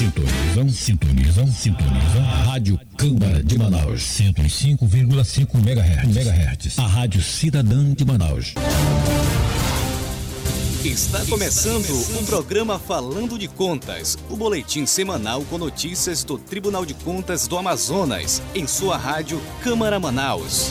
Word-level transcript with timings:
Sintonizam, 0.00 0.68
sintonizam, 0.70 1.46
sintonizam. 1.46 2.22
Rádio 2.46 2.80
Câmara 2.96 3.42
de 3.44 3.58
Manaus. 3.58 4.00
105,5 4.00 5.56
MHz. 5.56 6.16
MHz. 6.16 6.78
A 6.78 6.86
Rádio 6.86 7.20
Cidadã 7.20 7.92
de 7.92 8.02
Manaus. 8.02 8.54
Está 10.82 11.22
começando 11.26 12.18
o 12.18 12.24
programa 12.24 12.78
Falando 12.78 13.38
de 13.38 13.46
Contas, 13.46 14.16
o 14.30 14.36
boletim 14.36 14.86
semanal 14.86 15.44
com 15.44 15.58
notícias 15.58 16.24
do 16.24 16.38
Tribunal 16.38 16.86
de 16.86 16.94
Contas 16.94 17.46
do 17.46 17.58
Amazonas, 17.58 18.40
em 18.54 18.66
sua 18.66 18.96
rádio 18.96 19.38
Câmara 19.62 20.00
Manaus. 20.00 20.70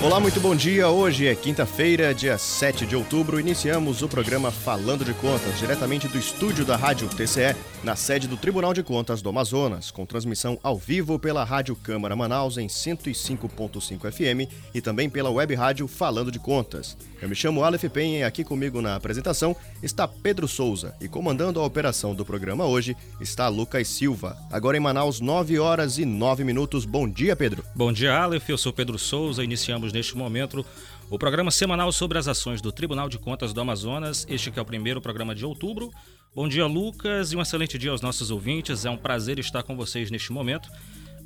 Olá, 0.00 0.20
muito 0.20 0.38
bom 0.38 0.54
dia. 0.54 0.88
Hoje 0.88 1.26
é 1.26 1.34
quinta-feira, 1.34 2.14
dia 2.14 2.38
7 2.38 2.86
de 2.86 2.94
outubro. 2.94 3.40
Iniciamos 3.40 4.00
o 4.00 4.08
programa 4.08 4.52
Falando 4.52 5.04
de 5.04 5.12
Contas, 5.12 5.58
diretamente 5.58 6.06
do 6.06 6.16
estúdio 6.16 6.64
da 6.64 6.76
Rádio 6.76 7.08
TCE, 7.08 7.56
na 7.82 7.96
sede 7.96 8.28
do 8.28 8.36
Tribunal 8.36 8.72
de 8.72 8.84
Contas 8.84 9.20
do 9.20 9.28
Amazonas, 9.28 9.90
com 9.90 10.06
transmissão 10.06 10.56
ao 10.62 10.78
vivo 10.78 11.18
pela 11.18 11.42
Rádio 11.42 11.74
Câmara 11.74 12.14
Manaus 12.14 12.58
em 12.58 12.68
105.5 12.68 14.10
FM 14.12 14.48
e 14.72 14.80
também 14.80 15.10
pela 15.10 15.30
web 15.30 15.52
rádio 15.56 15.88
Falando 15.88 16.30
de 16.30 16.38
Contas. 16.38 16.96
Eu 17.20 17.28
me 17.28 17.34
chamo 17.34 17.64
Aleph 17.64 17.84
Penha 17.92 18.20
e 18.20 18.22
aqui 18.22 18.44
comigo 18.44 18.80
na 18.80 18.94
apresentação 18.94 19.56
está 19.82 20.06
Pedro 20.06 20.46
Souza 20.46 20.94
e 21.00 21.08
comandando 21.08 21.60
a 21.60 21.64
operação 21.64 22.14
do 22.14 22.24
programa 22.24 22.64
hoje 22.64 22.96
está 23.20 23.48
Lucas 23.48 23.88
Silva. 23.88 24.36
Agora 24.52 24.76
em 24.76 24.80
Manaus, 24.80 25.20
9 25.20 25.58
horas 25.58 25.98
e 25.98 26.04
9 26.04 26.44
minutos. 26.44 26.84
Bom 26.84 27.08
dia, 27.08 27.34
Pedro. 27.34 27.64
Bom 27.74 27.92
dia, 27.92 28.16
Aleph. 28.16 28.48
Eu 28.48 28.58
sou 28.58 28.72
Pedro 28.72 28.96
Souza. 28.96 29.42
Iniciamos 29.42 29.87
neste 29.92 30.16
momento 30.16 30.64
o 31.10 31.18
programa 31.18 31.50
semanal 31.50 31.90
sobre 31.90 32.18
as 32.18 32.28
ações 32.28 32.60
do 32.60 32.70
Tribunal 32.70 33.08
de 33.08 33.18
Contas 33.18 33.52
do 33.52 33.60
Amazonas. 33.60 34.26
Este 34.28 34.50
que 34.50 34.58
é 34.58 34.62
o 34.62 34.64
primeiro 34.64 35.00
programa 35.00 35.34
de 35.34 35.44
outubro. 35.44 35.90
Bom 36.34 36.46
dia, 36.48 36.66
Lucas, 36.66 37.32
e 37.32 37.36
um 37.36 37.40
excelente 37.40 37.78
dia 37.78 37.90
aos 37.90 38.02
nossos 38.02 38.30
ouvintes. 38.30 38.84
É 38.84 38.90
um 38.90 38.96
prazer 38.96 39.38
estar 39.38 39.62
com 39.62 39.74
vocês 39.74 40.10
neste 40.10 40.32
momento. 40.32 40.68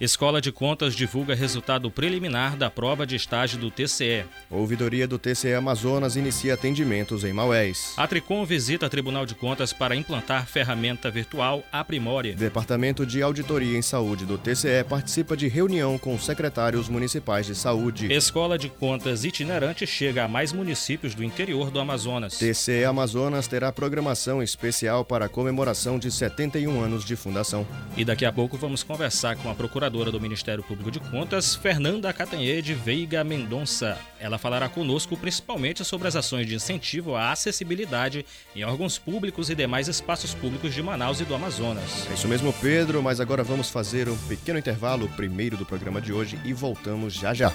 Escola 0.00 0.40
de 0.40 0.50
Contas 0.50 0.92
divulga 0.92 1.36
resultado 1.36 1.88
preliminar 1.88 2.56
da 2.56 2.68
prova 2.68 3.06
de 3.06 3.14
estágio 3.14 3.60
do 3.60 3.70
TCE. 3.70 4.24
Ouvidoria 4.50 5.06
do 5.06 5.20
TCE 5.20 5.54
Amazonas 5.54 6.16
inicia 6.16 6.54
atendimentos 6.54 7.22
em 7.22 7.32
Maués. 7.32 7.94
A 7.96 8.04
Tricom 8.04 8.44
visita 8.44 8.90
Tribunal 8.90 9.24
de 9.24 9.36
Contas 9.36 9.72
para 9.72 9.94
implantar 9.94 10.48
ferramenta 10.48 11.12
virtual 11.12 11.62
Aprimore. 11.70 12.34
Departamento 12.34 13.06
de 13.06 13.22
Auditoria 13.22 13.78
em 13.78 13.82
Saúde 13.82 14.26
do 14.26 14.36
TCE 14.36 14.82
participa 14.88 15.36
de 15.36 15.46
reunião 15.46 15.96
com 15.96 16.18
secretários 16.18 16.88
municipais 16.88 17.46
de 17.46 17.54
saúde. 17.54 18.12
Escola 18.12 18.58
de 18.58 18.68
Contas 18.68 19.24
itinerante 19.24 19.86
chega 19.86 20.24
a 20.24 20.28
mais 20.28 20.52
municípios 20.52 21.14
do 21.14 21.22
interior 21.22 21.70
do 21.70 21.78
Amazonas. 21.78 22.36
TCE 22.38 22.84
Amazonas 22.84 23.46
terá 23.46 23.70
programação 23.70 24.42
especial 24.42 25.04
para 25.04 25.26
a 25.26 25.28
comemoração 25.28 26.00
de 26.00 26.10
71 26.10 26.80
anos 26.80 27.04
de 27.04 27.14
fundação. 27.14 27.64
E 27.96 28.04
daqui 28.04 28.24
a 28.24 28.32
pouco 28.32 28.56
vamos 28.56 28.82
conversar 28.82 29.36
com 29.36 29.48
a 29.48 29.54
procuradora 29.54 29.83
procuradora 29.84 30.10
do 30.10 30.20
Ministério 30.20 30.62
Público 30.62 30.90
de 30.90 30.98
Contas, 30.98 31.54
Fernanda 31.54 32.10
Catanhede 32.12 32.72
Veiga 32.72 33.22
Mendonça. 33.22 33.98
Ela 34.18 34.38
falará 34.38 34.66
conosco 34.66 35.14
principalmente 35.14 35.84
sobre 35.84 36.08
as 36.08 36.16
ações 36.16 36.46
de 36.46 36.54
incentivo 36.54 37.14
à 37.14 37.32
acessibilidade 37.32 38.24
em 38.56 38.64
órgãos 38.64 38.96
públicos 38.96 39.50
e 39.50 39.54
demais 39.54 39.86
espaços 39.86 40.32
públicos 40.32 40.72
de 40.72 40.82
Manaus 40.82 41.20
e 41.20 41.24
do 41.24 41.34
Amazonas. 41.34 42.06
É 42.10 42.14
isso 42.14 42.26
mesmo, 42.26 42.50
Pedro, 42.54 43.02
mas 43.02 43.20
agora 43.20 43.44
vamos 43.44 43.68
fazer 43.68 44.08
um 44.08 44.16
pequeno 44.16 44.58
intervalo, 44.58 45.06
primeiro 45.10 45.56
do 45.56 45.66
programa 45.66 46.00
de 46.00 46.12
hoje, 46.12 46.38
e 46.44 46.54
voltamos 46.54 47.12
já 47.12 47.34
já. 47.34 47.52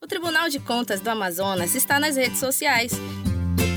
O 0.00 0.06
Tribunal 0.08 0.48
de 0.48 0.58
Contas 0.58 1.00
do 1.00 1.08
Amazonas 1.10 1.76
está 1.76 2.00
nas 2.00 2.16
redes 2.16 2.40
sociais 2.40 2.92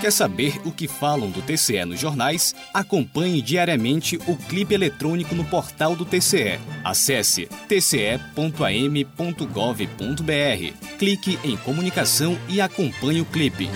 Quer 0.00 0.10
saber 0.10 0.58
o 0.64 0.72
que 0.72 0.88
falam 0.88 1.30
do 1.30 1.42
TCE 1.42 1.84
nos 1.84 2.00
jornais? 2.00 2.54
Acompanhe 2.72 3.42
diariamente 3.42 4.18
o 4.26 4.34
clipe 4.34 4.72
eletrônico 4.72 5.34
no 5.34 5.44
portal 5.44 5.94
do 5.94 6.06
TCE. 6.06 6.58
Acesse 6.82 7.46
tce.am.gov.br. 7.68 8.58
Clique 10.98 11.38
em 11.44 11.54
comunicação 11.58 12.38
e 12.48 12.62
acompanhe 12.62 13.20
o 13.20 13.26
clipe. 13.26 13.68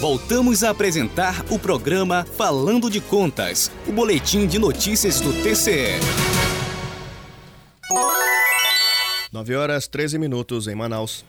Voltamos 0.00 0.64
a 0.64 0.70
apresentar 0.70 1.44
o 1.50 1.58
programa 1.58 2.24
Falando 2.36 2.88
de 2.88 3.02
Contas, 3.02 3.70
o 3.86 3.92
boletim 3.92 4.46
de 4.46 4.58
notícias 4.58 5.20
do 5.20 5.32
TCE. 5.42 6.00
9 9.36 9.54
horas 9.54 9.86
13 9.86 10.18
minutos 10.18 10.66
em 10.66 10.74
Manaus. 10.74 11.22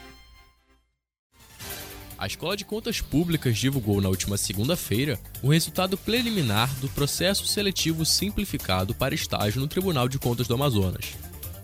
A 2.19 2.26
Escola 2.26 2.56
de 2.56 2.64
Contas 2.64 3.00
Públicas 3.00 3.56
divulgou 3.56 4.00
na 4.00 4.08
última 4.08 4.37
segunda-feira 4.37 5.20
o 5.40 5.52
resultado 5.52 5.96
preliminar 5.96 6.69
do 6.81 6.88
processo 6.88 7.46
seletivo 7.46 8.04
simplificado 8.04 8.93
para 8.93 9.14
estágio 9.14 9.60
no 9.60 9.69
Tribunal 9.69 10.08
de 10.08 10.19
Contas 10.19 10.48
do 10.48 10.54
Amazonas. 10.54 11.14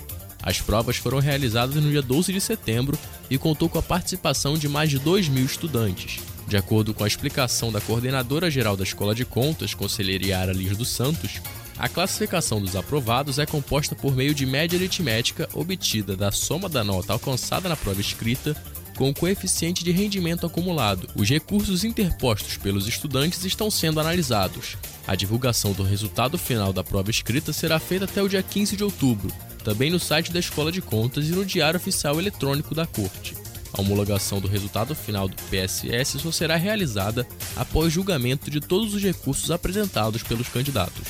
As 0.44 0.60
provas 0.60 0.98
foram 0.98 1.20
realizadas 1.20 1.76
no 1.76 1.90
dia 1.90 2.02
12 2.02 2.34
de 2.34 2.42
setembro 2.42 3.00
e 3.30 3.38
contou 3.38 3.70
com 3.70 3.80
a 3.80 3.82
participação 3.82 4.58
de 4.58 4.68
mais 4.68 4.90
de 4.90 5.00
2 5.00 5.30
mil 5.30 5.46
estudantes. 5.46 6.20
De 6.48 6.58
acordo 6.58 6.94
com 6.94 7.04
a 7.04 7.08
explicação 7.08 7.72
da 7.72 7.82
coordenadora 7.82 8.52
geral 8.52 8.78
da 8.78 8.84
Escola 8.84 9.16
de 9.16 9.26
Contas, 9.26 9.74
conselheira 9.74 10.28
Yara 10.28 10.54
Lins 10.54 10.78
dos 10.78 10.90
Santos, 10.90 11.42
a 11.78 11.90
classificação 11.90 12.62
dos 12.62 12.76
aprovados 12.76 13.40
é 13.40 13.46
composta 13.46 13.96
por 13.96 14.16
meio 14.16 14.34
de 14.34 14.46
média 14.46 14.78
aritmética 14.78 15.50
obtida 15.54 16.16
da 16.16 16.32
soma 16.32 16.70
da 16.70 16.84
nota 16.84 17.12
alcançada 17.12 17.68
na 17.68 17.76
prova 17.76 18.00
escrita 18.00 18.56
com 18.96 19.10
o 19.10 19.14
coeficiente 19.14 19.84
de 19.84 19.92
rendimento 19.92 20.46
acumulado. 20.46 21.10
Os 21.16 21.30
recursos 21.30 21.84
interpostos 21.84 22.58
pelos 22.58 22.88
estudantes 22.88 23.44
estão 23.44 23.70
sendo 23.70 24.00
analisados. 24.00 24.78
A 25.06 25.16
divulgação 25.16 25.74
do 25.74 25.84
resultado 25.84 26.38
final 26.38 26.72
da 26.72 26.84
prova 26.84 27.12
escrita 27.12 27.52
será 27.52 27.78
feita 27.78 28.06
até 28.06 28.24
o 28.24 28.30
dia 28.30 28.42
15 28.42 28.78
de 28.78 28.84
outubro, 28.84 29.32
também 29.64 29.92
no 29.92 30.00
site 30.00 30.32
da 30.32 30.40
Escola 30.40 30.72
de 30.72 30.82
Contas 30.82 31.28
e 31.28 31.32
no 31.32 31.44
Diário 31.44 31.78
Oficial 31.78 32.20
Eletrônico 32.20 32.74
da 32.74 32.88
Corte. 32.88 33.45
A 33.78 33.82
homologação 33.82 34.40
do 34.40 34.48
resultado 34.48 34.96
final 34.96 35.28
do 35.28 35.36
PSS 35.50 36.20
só 36.20 36.32
será 36.32 36.56
realizada 36.56 37.28
após 37.58 37.92
julgamento 37.92 38.50
de 38.50 38.62
todos 38.62 38.94
os 38.94 39.04
recursos 39.04 39.52
apresentados 39.52 40.24
pelos 40.24 40.48
candidatos. 40.48 41.04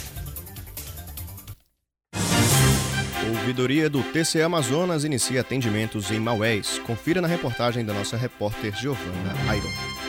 Ouvidoria 3.30 3.88
do 3.88 4.02
TCE 4.02 4.42
Amazonas 4.42 5.04
inicia 5.04 5.42
atendimentos 5.42 6.10
em 6.10 6.20
Maués. 6.20 6.80
Confira 6.80 7.22
na 7.22 7.28
reportagem 7.28 7.86
da 7.86 7.94
nossa 7.94 8.18
repórter 8.18 8.76
Giovana 8.76 9.34
Iron. 9.56 10.05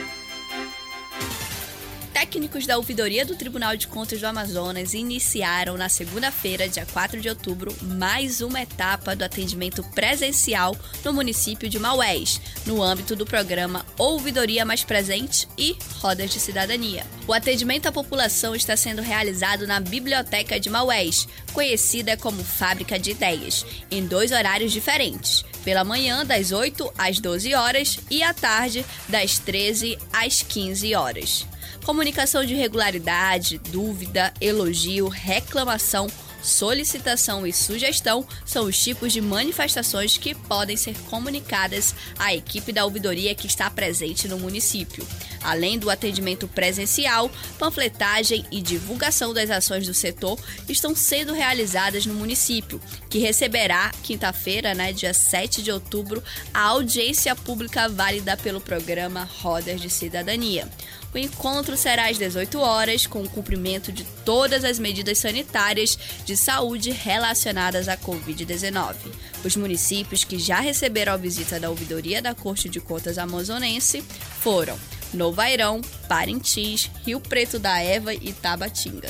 Técnicos 2.16 2.66
da 2.66 2.78
Ouvidoria 2.78 3.26
do 3.26 3.36
Tribunal 3.36 3.76
de 3.76 3.86
Contas 3.86 4.18
do 4.18 4.26
Amazonas 4.26 4.94
iniciaram 4.94 5.76
na 5.76 5.90
segunda-feira, 5.90 6.66
dia 6.66 6.86
4 6.86 7.20
de 7.20 7.28
outubro, 7.28 7.76
mais 7.82 8.40
uma 8.40 8.62
etapa 8.62 9.14
do 9.14 9.22
atendimento 9.22 9.84
presencial 9.94 10.74
no 11.04 11.12
município 11.12 11.68
de 11.68 11.78
Maués, 11.78 12.40
no 12.64 12.82
âmbito 12.82 13.14
do 13.14 13.26
programa 13.26 13.84
Ouvidoria 13.98 14.64
Mais 14.64 14.82
Presente 14.82 15.46
e 15.58 15.76
Rodas 15.98 16.30
de 16.30 16.40
Cidadania. 16.40 17.04
O 17.26 17.34
atendimento 17.34 17.86
à 17.86 17.92
população 17.92 18.56
está 18.56 18.78
sendo 18.78 19.02
realizado 19.02 19.66
na 19.66 19.78
Biblioteca 19.78 20.58
de 20.58 20.70
Maués, 20.70 21.28
conhecida 21.56 22.18
como 22.18 22.44
Fábrica 22.44 22.98
de 22.98 23.12
Ideias, 23.12 23.64
em 23.90 24.06
dois 24.06 24.30
horários 24.30 24.70
diferentes 24.70 25.42
pela 25.64 25.84
manhã 25.84 26.24
das 26.24 26.52
8 26.52 26.92
às 26.98 27.18
12 27.18 27.54
horas 27.54 27.98
e 28.10 28.22
à 28.22 28.34
tarde 28.34 28.84
das 29.08 29.38
13 29.38 29.98
às 30.12 30.42
15 30.42 30.94
horas. 30.94 31.46
Comunicação 31.82 32.44
de 32.44 32.52
irregularidade, 32.52 33.58
dúvida, 33.72 34.34
elogio, 34.38 35.08
reclamação, 35.08 36.08
solicitação 36.46 37.46
e 37.46 37.52
sugestão 37.52 38.26
são 38.44 38.64
os 38.66 38.78
tipos 38.78 39.12
de 39.12 39.20
manifestações 39.20 40.16
que 40.16 40.34
podem 40.34 40.76
ser 40.76 40.96
comunicadas 41.10 41.94
à 42.18 42.34
equipe 42.34 42.72
da 42.72 42.84
ouvidoria 42.84 43.34
que 43.34 43.46
está 43.46 43.68
presente 43.68 44.28
no 44.28 44.38
município. 44.38 45.06
Além 45.42 45.78
do 45.78 45.90
atendimento 45.90 46.48
presencial, 46.48 47.30
panfletagem 47.58 48.44
e 48.50 48.60
divulgação 48.62 49.34
das 49.34 49.50
ações 49.50 49.86
do 49.86 49.94
setor 49.94 50.38
estão 50.68 50.94
sendo 50.94 51.32
realizadas 51.32 52.06
no 52.06 52.14
município, 52.14 52.80
que 53.10 53.18
receberá 53.18 53.90
quinta-feira, 54.02 54.74
né, 54.74 54.92
dia 54.92 55.12
7 55.12 55.62
de 55.62 55.70
outubro, 55.70 56.22
a 56.52 56.62
audiência 56.62 57.34
pública 57.34 57.88
válida 57.88 58.36
pelo 58.36 58.60
programa 58.60 59.28
Rodas 59.40 59.80
de 59.80 59.90
Cidadania. 59.90 60.68
O 61.16 61.18
encontro 61.18 61.78
será 61.78 62.10
às 62.10 62.18
18 62.18 62.60
horas, 62.60 63.06
com 63.06 63.22
o 63.22 63.28
cumprimento 63.28 63.90
de 63.90 64.04
todas 64.22 64.64
as 64.64 64.78
medidas 64.78 65.16
sanitárias 65.16 65.98
de 66.26 66.36
saúde 66.36 66.90
relacionadas 66.90 67.88
à 67.88 67.96
Covid-19. 67.96 68.94
Os 69.42 69.56
municípios 69.56 70.24
que 70.24 70.38
já 70.38 70.60
receberam 70.60 71.14
a 71.14 71.16
visita 71.16 71.58
da 71.58 71.70
ouvidoria 71.70 72.20
da 72.20 72.34
Corte 72.34 72.68
de 72.68 72.80
Contas 72.80 73.16
amazonense 73.16 74.02
foram 74.02 74.78
Novo 75.14 75.40
Airão, 75.40 75.80
Parintins, 76.06 76.90
Rio 77.06 77.18
Preto 77.18 77.58
da 77.58 77.80
Eva 77.80 78.12
e 78.12 78.34
Tabatinga. 78.34 79.08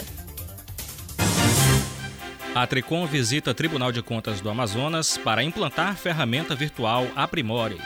A 2.55 2.67
Tricom 2.69 3.05
visita 3.05 3.53
Tribunal 3.53 3.91
de 3.91 4.01
Contas 4.01 4.41
do 4.41 4.49
Amazonas 4.49 5.19
para 5.19 5.43
implantar 5.43 5.97
ferramenta 5.97 6.55
virtual 6.55 7.09
Aprimore. 7.17 7.81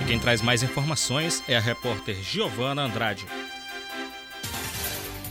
E 0.00 0.04
quem 0.04 0.18
traz 0.18 0.42
mais 0.42 0.64
informações 0.64 1.44
é 1.46 1.56
a 1.56 1.60
repórter 1.60 2.16
Giovana 2.24 2.82
Andrade. 2.82 3.24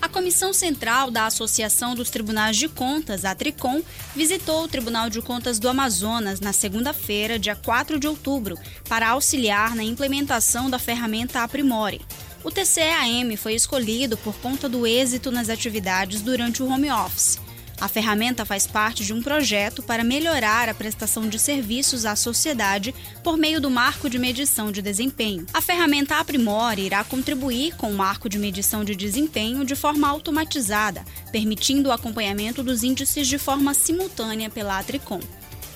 A 0.01 0.09
Comissão 0.09 0.51
Central 0.51 1.11
da 1.11 1.27
Associação 1.27 1.93
dos 1.93 2.09
Tribunais 2.09 2.57
de 2.57 2.67
Contas, 2.67 3.23
a 3.23 3.35
Tricom, 3.35 3.83
visitou 4.15 4.63
o 4.63 4.67
Tribunal 4.67 5.11
de 5.11 5.21
Contas 5.21 5.59
do 5.59 5.69
Amazonas 5.69 6.39
na 6.39 6.51
segunda-feira, 6.51 7.37
dia 7.37 7.55
4 7.55 7.99
de 7.99 8.07
outubro, 8.07 8.57
para 8.89 9.09
auxiliar 9.09 9.75
na 9.75 9.83
implementação 9.83 10.71
da 10.71 10.79
ferramenta 10.79 11.43
Aprimore. 11.43 12.01
O 12.43 12.49
TCEAM 12.49 13.37
foi 13.37 13.53
escolhido 13.53 14.17
por 14.17 14.33
conta 14.37 14.67
do 14.67 14.87
êxito 14.87 15.29
nas 15.29 15.49
atividades 15.49 16.21
durante 16.21 16.63
o 16.63 16.67
home 16.67 16.89
office. 16.89 17.39
A 17.81 17.87
ferramenta 17.87 18.45
faz 18.45 18.67
parte 18.67 19.03
de 19.03 19.11
um 19.11 19.23
projeto 19.23 19.81
para 19.81 20.03
melhorar 20.03 20.69
a 20.69 20.73
prestação 20.73 21.27
de 21.27 21.39
serviços 21.39 22.05
à 22.05 22.15
sociedade 22.15 22.93
por 23.23 23.35
meio 23.35 23.59
do 23.59 23.71
marco 23.71 24.07
de 24.07 24.19
medição 24.19 24.71
de 24.71 24.83
desempenho. 24.83 25.47
A 25.51 25.59
ferramenta 25.61 26.19
Aprimore 26.19 26.79
irá 26.79 27.03
contribuir 27.03 27.75
com 27.77 27.89
o 27.89 27.95
marco 27.95 28.29
de 28.29 28.37
medição 28.37 28.85
de 28.85 28.95
desempenho 28.95 29.65
de 29.65 29.75
forma 29.75 30.07
automatizada, 30.07 31.03
permitindo 31.31 31.89
o 31.89 31.91
acompanhamento 31.91 32.61
dos 32.61 32.83
índices 32.83 33.27
de 33.27 33.39
forma 33.39 33.73
simultânea 33.73 34.47
pela 34.47 34.77
Atricom. 34.77 35.19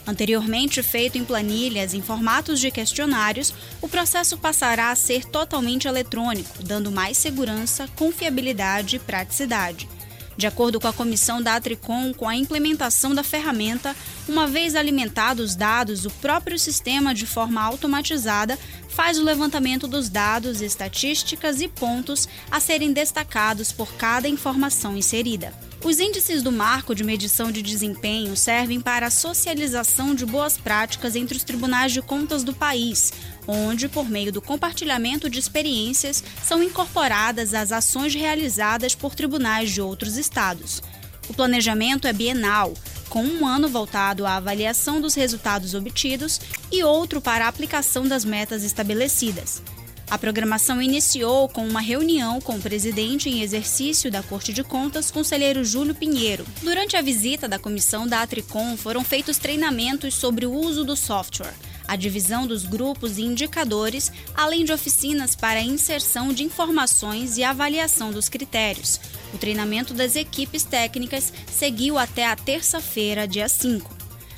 Anteriormente 0.06 0.84
feito 0.84 1.18
em 1.18 1.26
planilhas 1.26 1.96
em 1.96 2.04
formatos 2.04 2.60
de 2.60 2.70
questionários, 2.70 3.52
o 3.82 3.90
processo 3.90 4.38
passará 4.38 4.92
a 4.92 4.96
ser 4.96 5.26
totalmente 5.26 5.88
eletrônico, 5.88 6.62
dando 6.64 6.92
mais 6.92 7.18
segurança, 7.18 7.90
confiabilidade 7.96 8.98
e 8.98 9.00
praticidade. 9.00 9.90
De 10.38 10.48
acordo 10.48 10.80
com 10.80 10.88
a 10.88 10.94
comissão 10.94 11.42
da 11.42 11.56
Atricom, 11.56 12.14
com 12.14 12.28
a 12.28 12.36
implementação 12.36 13.16
da 13.16 13.24
ferramenta, 13.24 13.96
uma 14.28 14.48
vez 14.48 14.76
alimentados 14.76 15.52
os 15.52 15.56
dados, 15.56 16.06
o 16.06 16.10
próprio 16.10 16.58
sistema, 16.58 17.14
de 17.14 17.26
forma 17.26 17.62
automatizada, 17.62 18.58
faz 18.90 19.18
o 19.20 19.24
levantamento 19.24 19.88
dos 19.88 20.10
dados, 20.10 20.62
estatísticas 20.62 21.62
e 21.62 21.68
pontos 21.68 22.28
a 22.50 22.60
serem 22.60 22.92
destacados 22.92 23.72
por 23.72 23.94
cada 23.94 24.28
informação 24.28 24.98
inserida. 24.98 25.54
Os 25.86 26.00
índices 26.00 26.42
do 26.42 26.52
marco 26.52 26.96
de 26.96 27.04
medição 27.04 27.52
de 27.52 27.62
desempenho 27.62 28.36
servem 28.36 28.82
para 28.82 29.06
a 29.06 29.12
socialização 29.12 30.16
de 30.16 30.26
boas 30.26 30.58
práticas 30.58 31.16
entre 31.16 31.38
os 31.38 31.44
tribunais 31.44 31.92
de 31.92 32.02
contas 32.02 32.44
do 32.44 32.56
país, 32.56 33.14
onde, 33.46 33.88
por 33.88 34.10
meio 34.10 34.32
do 34.32 34.42
compartilhamento 34.42 35.30
de 35.30 35.38
experiências, 35.38 36.24
são 36.44 36.64
incorporadas 36.64 37.54
as 37.54 37.72
ações 37.72 38.16
realizadas 38.16 38.96
por 38.96 39.14
tribunais 39.14 39.70
de 39.70 39.80
outros 39.80 40.18
estados. 40.18 40.82
O 41.30 41.36
planejamento 41.36 42.08
é 42.08 42.14
bienal. 42.14 42.74
com 43.08 43.24
um 43.24 43.46
ano 43.46 43.70
voltado 43.70 44.26
à 44.26 44.38
avaliação 44.38 45.00
dos 45.00 45.14
resultados 45.14 45.76
obtidos 45.76 46.42
e 46.72 46.84
outro 46.84 47.22
para 47.22 47.46
a 47.46 47.48
aplicação 47.48 48.06
das 48.06 48.26
metas 48.26 48.64
estabelecidas. 48.64 49.62
A 50.10 50.20
programação 50.20 50.80
iniciou 50.80 51.50
com 51.50 51.68
uma 51.68 51.82
reunião 51.82 52.40
com 52.40 52.56
o 52.56 52.62
presidente 52.62 53.28
em 53.28 53.42
exercício 53.42 54.12
da 54.12 54.22
Corte 54.22 54.54
de 54.54 54.64
Contas, 54.64 55.10
conselheiro 55.10 55.66
Júlio 55.66 55.96
Pinheiro. 55.96 56.46
Durante 56.62 56.96
a 56.96 57.02
visita 57.02 57.48
da 57.48 57.58
comissão 57.58 58.06
da 58.06 58.22
Atricom, 58.22 58.78
foram 58.78 59.04
feitos 59.04 59.40
treinamentos 59.40 60.14
sobre 60.14 60.46
o 60.46 60.54
uso 60.54 60.84
do 60.84 60.96
software, 60.96 61.56
a 61.88 61.96
divisão 61.96 62.46
dos 62.46 62.66
grupos 62.66 63.18
e 63.18 63.24
indicadores, 63.24 64.12
além 64.36 64.64
de 64.64 64.72
oficinas 64.72 65.36
para 65.36 65.62
inserção 65.62 66.32
de 66.32 66.44
informações 66.44 67.38
e 67.38 67.44
avaliação 67.44 68.12
dos 68.12 68.30
critérios. 68.30 69.00
O 69.34 69.40
treinamento 69.40 69.92
das 69.92 70.16
equipes 70.16 70.64
técnicas 70.64 71.34
seguiu 71.52 71.98
até 71.98 72.28
a 72.28 72.36
terça-feira, 72.36 73.28
dia 73.28 73.50
5. 73.50 73.95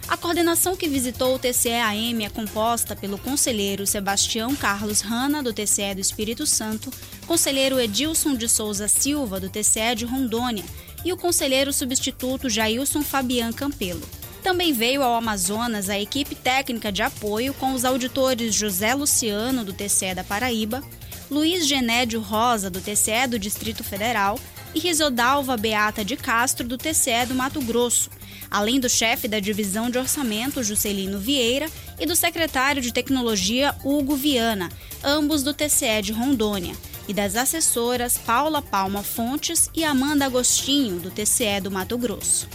A 0.08 0.16
coordenação 0.16 0.74
que 0.74 0.88
visitou 0.88 1.36
o 1.36 1.40
TCE-AM 1.40 2.26
é 2.26 2.30
composta 2.30 2.96
pelo 2.96 3.18
conselheiro 3.18 3.86
Sebastião 3.86 4.56
Carlos 4.56 5.02
Rana, 5.02 5.44
do 5.44 5.52
TCE 5.52 5.96
do 5.96 6.00
Espírito 6.00 6.46
Santo, 6.46 6.90
conselheiro 7.28 7.78
Edilson 7.78 8.34
de 8.34 8.48
Souza 8.48 8.88
Silva, 8.88 9.38
do 9.38 9.50
TCE 9.50 9.96
de 9.98 10.06
Rondônia, 10.06 10.64
e 11.04 11.12
o 11.12 11.18
conselheiro 11.18 11.74
substituto 11.74 12.50
Jailson 12.50 13.04
Fabian 13.04 13.52
Campelo. 13.52 14.08
Também 14.42 14.72
veio 14.72 15.04
ao 15.04 15.14
Amazonas 15.14 15.90
a 15.90 16.00
equipe 16.00 16.36
técnica 16.36 16.90
de 16.90 17.02
apoio 17.02 17.54
com 17.56 17.74
os 17.74 17.84
auditores 17.84 18.56
José 18.56 18.94
Luciano, 18.94 19.66
do 19.66 19.74
TCE 19.74 20.16
da 20.16 20.24
Paraíba, 20.24 20.82
Luiz 21.30 21.68
Genédio 21.68 22.22
Rosa, 22.22 22.70
do 22.70 22.80
TCE 22.80 23.28
do 23.30 23.38
Distrito 23.38 23.84
Federal, 23.84 24.40
e 24.74 24.80
Risodalva 24.80 25.58
Beata 25.58 26.06
de 26.06 26.16
Castro, 26.16 26.66
do 26.66 26.78
TCE 26.78 27.26
do 27.28 27.36
Mato 27.36 27.60
Grosso, 27.62 28.10
além 28.50 28.80
do 28.80 28.89
chefe 28.89 29.27
da 29.27 29.39
divisão 29.39 29.89
de 29.89 29.98
orçamento, 29.98 30.63
Juscelino 30.63 31.20
Vieira, 31.20 31.70
e 32.00 32.06
do 32.06 32.16
secretário 32.16 32.82
de 32.82 32.94
tecnologia, 32.94 33.75
Hugo 33.84 34.16
Viana, 34.16 34.70
ambos 35.04 35.44
do 35.44 35.54
TCE 35.54 36.01
de 36.01 36.12
Rondônia, 36.12 36.75
e 37.08 37.13
das 37.13 37.36
assessoras 37.36 38.18
Paula 38.18 38.62
Palma 38.62 39.01
Fontes 39.04 39.70
e 39.74 39.84
Amanda 39.84 40.25
Agostinho, 40.25 41.00
do 41.00 41.10
TCE 41.10 41.62
do 41.62 41.72
Mato 41.72 41.98
Grosso. 41.98 42.48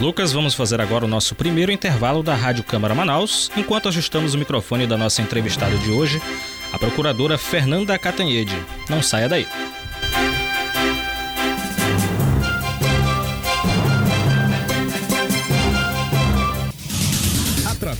Lucas, 0.00 0.32
vamos 0.32 0.54
fazer 0.54 0.80
agora 0.80 1.04
o 1.04 1.08
nosso 1.08 1.34
primeiro 1.34 1.70
intervalo 1.70 2.22
da 2.22 2.34
Rádio 2.34 2.64
Câmara 2.64 2.94
Manaus, 2.94 3.50
enquanto 3.54 3.88
ajustamos 3.88 4.32
o 4.32 4.38
microfone 4.38 4.86
da 4.86 4.96
nossa 4.96 5.20
entrevistada 5.20 5.76
de 5.76 5.90
hoje, 5.90 6.22
a 6.72 6.78
procuradora 6.78 7.36
Fernanda 7.36 7.98
Catanhede. 7.98 8.56
Não 8.88 9.02
saia 9.02 9.28
daí. 9.28 9.46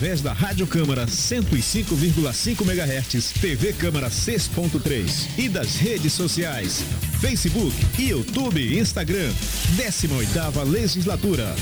Através 0.01 0.23
da 0.23 0.33
Rádio 0.33 0.67
Câmara 0.67 1.05
105,5 1.05 2.63
MHz, 2.63 3.33
TV 3.39 3.71
Câmara 3.75 4.09
6.3 4.09 5.39
e 5.39 5.47
das 5.47 5.77
redes 5.77 6.15
sociais, 6.15 6.83
Facebook, 7.21 7.77
YouTube 7.99 8.59
e 8.59 8.79
Instagram. 8.79 9.31
18ª 9.77 10.65
Legislatura. 10.65 11.55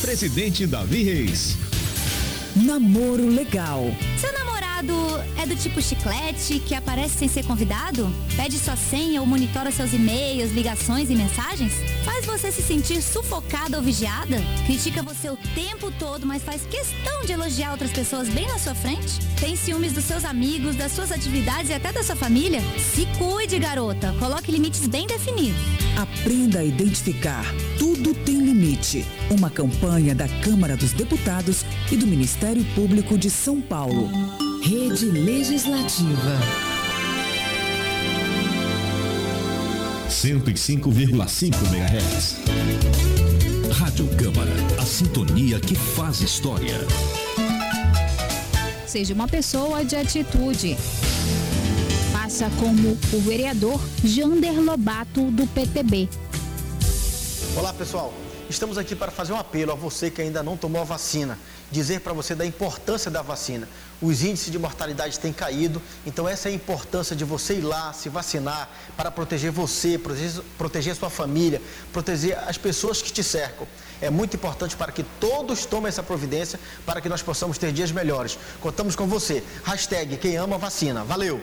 Presidente 0.00 0.66
Davi 0.66 1.02
Reis. 1.02 1.58
Namoro 2.56 3.28
legal. 3.28 3.94
Seu 4.18 4.32
namorado 4.80 5.22
é 5.36 5.46
do 5.46 5.56
tipo 5.56 5.80
chiclete 5.80 6.60
que 6.60 6.74
aparece 6.74 7.18
sem 7.18 7.28
ser 7.28 7.44
convidado? 7.44 8.10
Pede 8.36 8.58
sua 8.58 8.76
senha 8.76 9.20
ou 9.20 9.26
monitora 9.26 9.70
seus 9.70 9.92
e-mails, 9.92 10.52
ligações 10.52 11.10
e 11.10 11.14
mensagens? 11.14 11.72
Faz 12.04 12.24
você 12.24 12.50
se 12.50 12.62
sentir 12.62 13.02
sufocada 13.02 13.76
ou 13.76 13.82
vigiada? 13.82 14.36
Critica 14.66 15.02
você 15.02 15.28
o 15.28 15.36
tempo 15.54 15.92
todo, 15.98 16.26
mas 16.26 16.42
faz 16.42 16.62
questão 16.62 17.24
de 17.24 17.32
elogiar 17.32 17.72
outras 17.72 17.90
pessoas 17.90 18.28
bem 18.28 18.46
na 18.46 18.58
sua 18.58 18.74
frente? 18.74 19.20
Tem 19.38 19.56
ciúmes 19.56 19.92
dos 19.92 20.04
seus 20.04 20.24
amigos, 20.24 20.76
das 20.76 20.92
suas 20.92 21.12
atividades 21.12 21.70
e 21.70 21.74
até 21.74 21.92
da 21.92 22.02
sua 22.02 22.16
família? 22.16 22.60
Se 22.94 23.06
cuide, 23.18 23.58
garota. 23.58 24.14
Coloque 24.18 24.52
limites 24.52 24.86
bem 24.86 25.06
definidos. 25.06 25.60
Aprenda 25.96 26.60
a 26.60 26.64
identificar. 26.64 27.44
Tudo 27.78 28.14
tem 28.14 28.38
limite. 28.38 29.04
Uma 29.30 29.50
campanha 29.50 30.14
da 30.14 30.28
Câmara 30.42 30.76
dos 30.76 30.92
Deputados 30.92 31.64
e 31.90 31.96
do 31.96 32.06
Ministério 32.06 32.64
Público 32.74 33.18
de 33.18 33.30
São 33.30 33.60
Paulo. 33.60 34.10
Rede 34.60 35.06
Legislativa. 35.06 36.38
105,5 40.08 41.54
MHz. 41.72 42.36
Rádio 43.72 44.06
Câmara, 44.16 44.52
a 44.78 44.84
sintonia 44.84 45.58
que 45.58 45.74
faz 45.74 46.20
história. 46.20 46.76
Seja 48.86 49.14
uma 49.14 49.26
pessoa 49.26 49.82
de 49.82 49.96
atitude. 49.96 50.76
Faça 52.12 52.50
como 52.60 52.98
o 53.12 53.20
vereador 53.20 53.80
Jander 54.04 54.60
Lobato, 54.60 55.30
do 55.30 55.46
PTB. 55.46 56.08
Olá, 57.56 57.72
pessoal. 57.72 58.12
Estamos 58.50 58.76
aqui 58.76 58.96
para 58.96 59.12
fazer 59.12 59.32
um 59.32 59.36
apelo 59.36 59.70
a 59.70 59.76
você 59.76 60.10
que 60.10 60.20
ainda 60.20 60.42
não 60.42 60.56
tomou 60.56 60.82
a 60.82 60.84
vacina, 60.84 61.38
dizer 61.70 62.00
para 62.00 62.12
você 62.12 62.34
da 62.34 62.44
importância 62.44 63.10
da 63.10 63.22
vacina. 63.22 63.68
Os 64.00 64.22
índices 64.22 64.50
de 64.50 64.58
mortalidade 64.58 65.18
têm 65.18 65.32
caído, 65.32 65.80
então 66.06 66.28
essa 66.28 66.48
é 66.48 66.52
a 66.52 66.54
importância 66.54 67.14
de 67.14 67.24
você 67.24 67.54
ir 67.54 67.60
lá 67.60 67.92
se 67.92 68.08
vacinar 68.08 68.68
para 68.96 69.10
proteger 69.10 69.50
você, 69.50 69.98
proteger, 69.98 70.42
proteger 70.56 70.96
sua 70.96 71.10
família, 71.10 71.60
proteger 71.92 72.38
as 72.38 72.56
pessoas 72.56 73.02
que 73.02 73.12
te 73.12 73.22
cercam. 73.22 73.66
É 74.00 74.08
muito 74.08 74.36
importante 74.36 74.74
para 74.74 74.90
que 74.90 75.02
todos 75.20 75.66
tomem 75.66 75.88
essa 75.88 76.02
providência 76.02 76.58
para 76.86 77.00
que 77.00 77.08
nós 77.08 77.22
possamos 77.22 77.58
ter 77.58 77.72
dias 77.72 77.92
melhores. 77.92 78.38
Contamos 78.60 78.96
com 78.96 79.06
você. 79.06 79.42
Hashtag 79.62 80.16
quem 80.16 80.36
ama 80.36 80.56
vacina. 80.56 81.04
Valeu! 81.04 81.40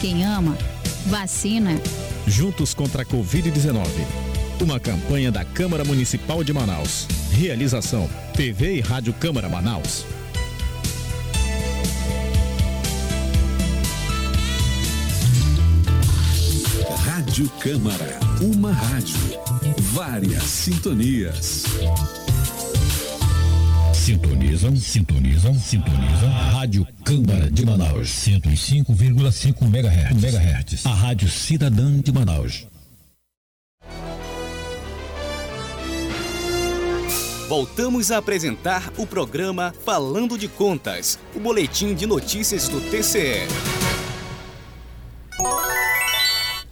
Quem 0.00 0.24
ama, 0.24 0.58
vacina. 1.06 1.80
Juntos 2.26 2.74
contra 2.74 3.02
a 3.02 3.06
Covid-19. 3.06 4.31
Uma 4.62 4.78
campanha 4.78 5.32
da 5.32 5.44
Câmara 5.44 5.84
Municipal 5.84 6.44
de 6.44 6.52
Manaus. 6.52 7.08
Realização: 7.32 8.08
TV 8.32 8.76
e 8.76 8.80
Rádio 8.80 9.12
Câmara 9.12 9.48
Manaus. 9.48 10.04
Rádio 17.04 17.48
Câmara. 17.58 18.20
Uma 18.40 18.72
rádio. 18.72 19.16
Várias 19.92 20.44
sintonias. 20.44 21.64
Sintonizam, 23.92 24.76
sintonizam, 24.76 25.54
sintonizam. 25.54 26.30
Rádio 26.52 26.86
Câmara 27.04 27.50
de 27.50 27.66
Manaus. 27.66 28.08
105,5 28.08 29.64
MHz. 29.64 30.22
MHz. 30.22 30.86
A 30.86 30.94
Rádio 30.94 31.28
Cidadã 31.28 32.00
de 32.00 32.12
Manaus. 32.12 32.71
Voltamos 37.52 38.10
a 38.10 38.16
apresentar 38.16 38.90
o 38.96 39.06
programa 39.06 39.74
Falando 39.84 40.38
de 40.38 40.48
Contas, 40.48 41.18
o 41.34 41.38
boletim 41.38 41.92
de 41.92 42.06
notícias 42.06 42.66
do 42.66 42.80
TCE. 42.80 43.46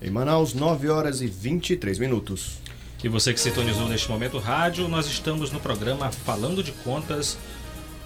Em 0.00 0.10
Manaus, 0.10 0.54
9 0.54 0.88
horas 0.88 1.20
e 1.20 1.26
23 1.26 1.99
minutos. 1.99 2.60
E 3.04 3.10
você 3.10 3.34
que 3.34 3.40
sintonizou 3.40 3.90
neste 3.90 4.08
momento 4.08 4.38
o 4.38 4.40
rádio, 4.40 4.88
nós 4.88 5.04
estamos 5.04 5.52
no 5.52 5.60
programa 5.60 6.10
Falando 6.10 6.62
de 6.62 6.72
Contas, 6.72 7.37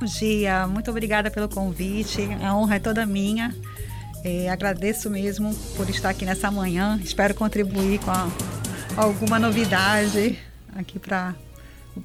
Bom 0.00 0.06
dia, 0.06 0.66
muito 0.66 0.90
obrigada 0.90 1.30
pelo 1.30 1.48
convite. 1.48 2.22
A 2.42 2.54
honra 2.54 2.76
é 2.76 2.78
toda 2.78 3.04
minha. 3.04 3.54
É, 4.24 4.48
agradeço 4.48 5.10
mesmo 5.10 5.54
por 5.76 5.88
estar 5.90 6.10
aqui 6.10 6.24
nessa 6.24 6.50
manhã. 6.50 6.98
Espero 7.02 7.34
contribuir 7.34 7.98
com 7.98 8.10
a, 8.10 8.28
alguma 8.96 9.38
novidade 9.38 10.38
aqui 10.74 10.98
pra, 10.98 11.34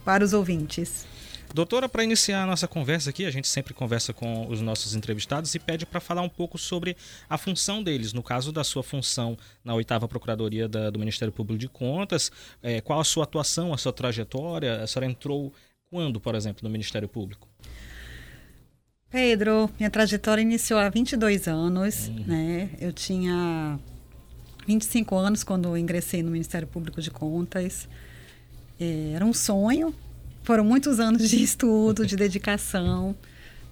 para 0.04 0.24
os 0.24 0.34
ouvintes. 0.34 1.06
Doutora, 1.54 1.90
para 1.90 2.04
iniciar 2.04 2.44
a 2.44 2.46
nossa 2.46 2.68
conversa 2.68 3.10
aqui, 3.10 3.26
a 3.26 3.32
gente 3.32 3.48
sempre 3.48 3.74
conversa 3.74 4.14
com 4.14 4.48
os 4.48 4.62
nossos 4.62 4.94
entrevistados 4.94 5.56
e 5.56 5.60
pede 5.60 5.84
para 5.84 6.00
falar 6.00 6.22
um 6.22 6.30
pouco 6.30 6.60
sobre 6.60 6.96
a 7.28 7.40
função 7.40 7.82
deles. 7.82 8.14
No 8.14 8.22
caso 8.22 8.52
da 8.52 8.64
sua 8.64 8.84
função 8.84 9.36
na 9.64 9.74
oitava 9.74 10.08
Procuradoria 10.08 10.68
da, 10.68 10.92
do 10.92 11.00
Ministério 11.00 11.34
Público 11.34 11.60
de 11.60 11.68
Contas, 11.68 12.32
é, 12.62 12.82
qual 12.82 13.00
a 13.00 13.04
sua 13.04 13.24
atuação, 13.24 13.74
a 13.74 13.78
sua 13.78 13.92
trajetória? 13.92 14.84
A 14.84 14.88
senhora 14.88 15.10
entrou 15.10 15.52
quando, 15.90 16.20
por 16.20 16.36
exemplo, 16.36 16.60
no 16.64 16.70
Ministério 16.70 17.08
Público? 17.08 17.48
Pedro, 19.10 19.72
minha 19.80 19.90
trajetória 19.90 20.44
iniciou 20.44 20.80
há 20.80 20.88
22 20.88 21.48
anos, 21.48 22.10
uhum. 22.10 22.26
né? 22.28 22.70
Eu 22.80 22.94
tinha 22.94 23.80
25 24.68 25.16
anos 25.16 25.44
quando 25.44 25.76
ingressei 25.76 26.22
no 26.22 26.30
Ministério 26.30 26.68
Público 26.68 27.02
de 27.02 27.10
Contas. 27.10 27.90
É, 28.80 29.12
era 29.16 29.26
um 29.26 29.34
sonho, 29.34 29.94
foram 30.44 30.64
muitos 30.64 31.00
anos 31.00 31.30
de 31.30 31.44
estudo, 31.44 32.06
de 32.06 32.16
dedicação 32.16 33.16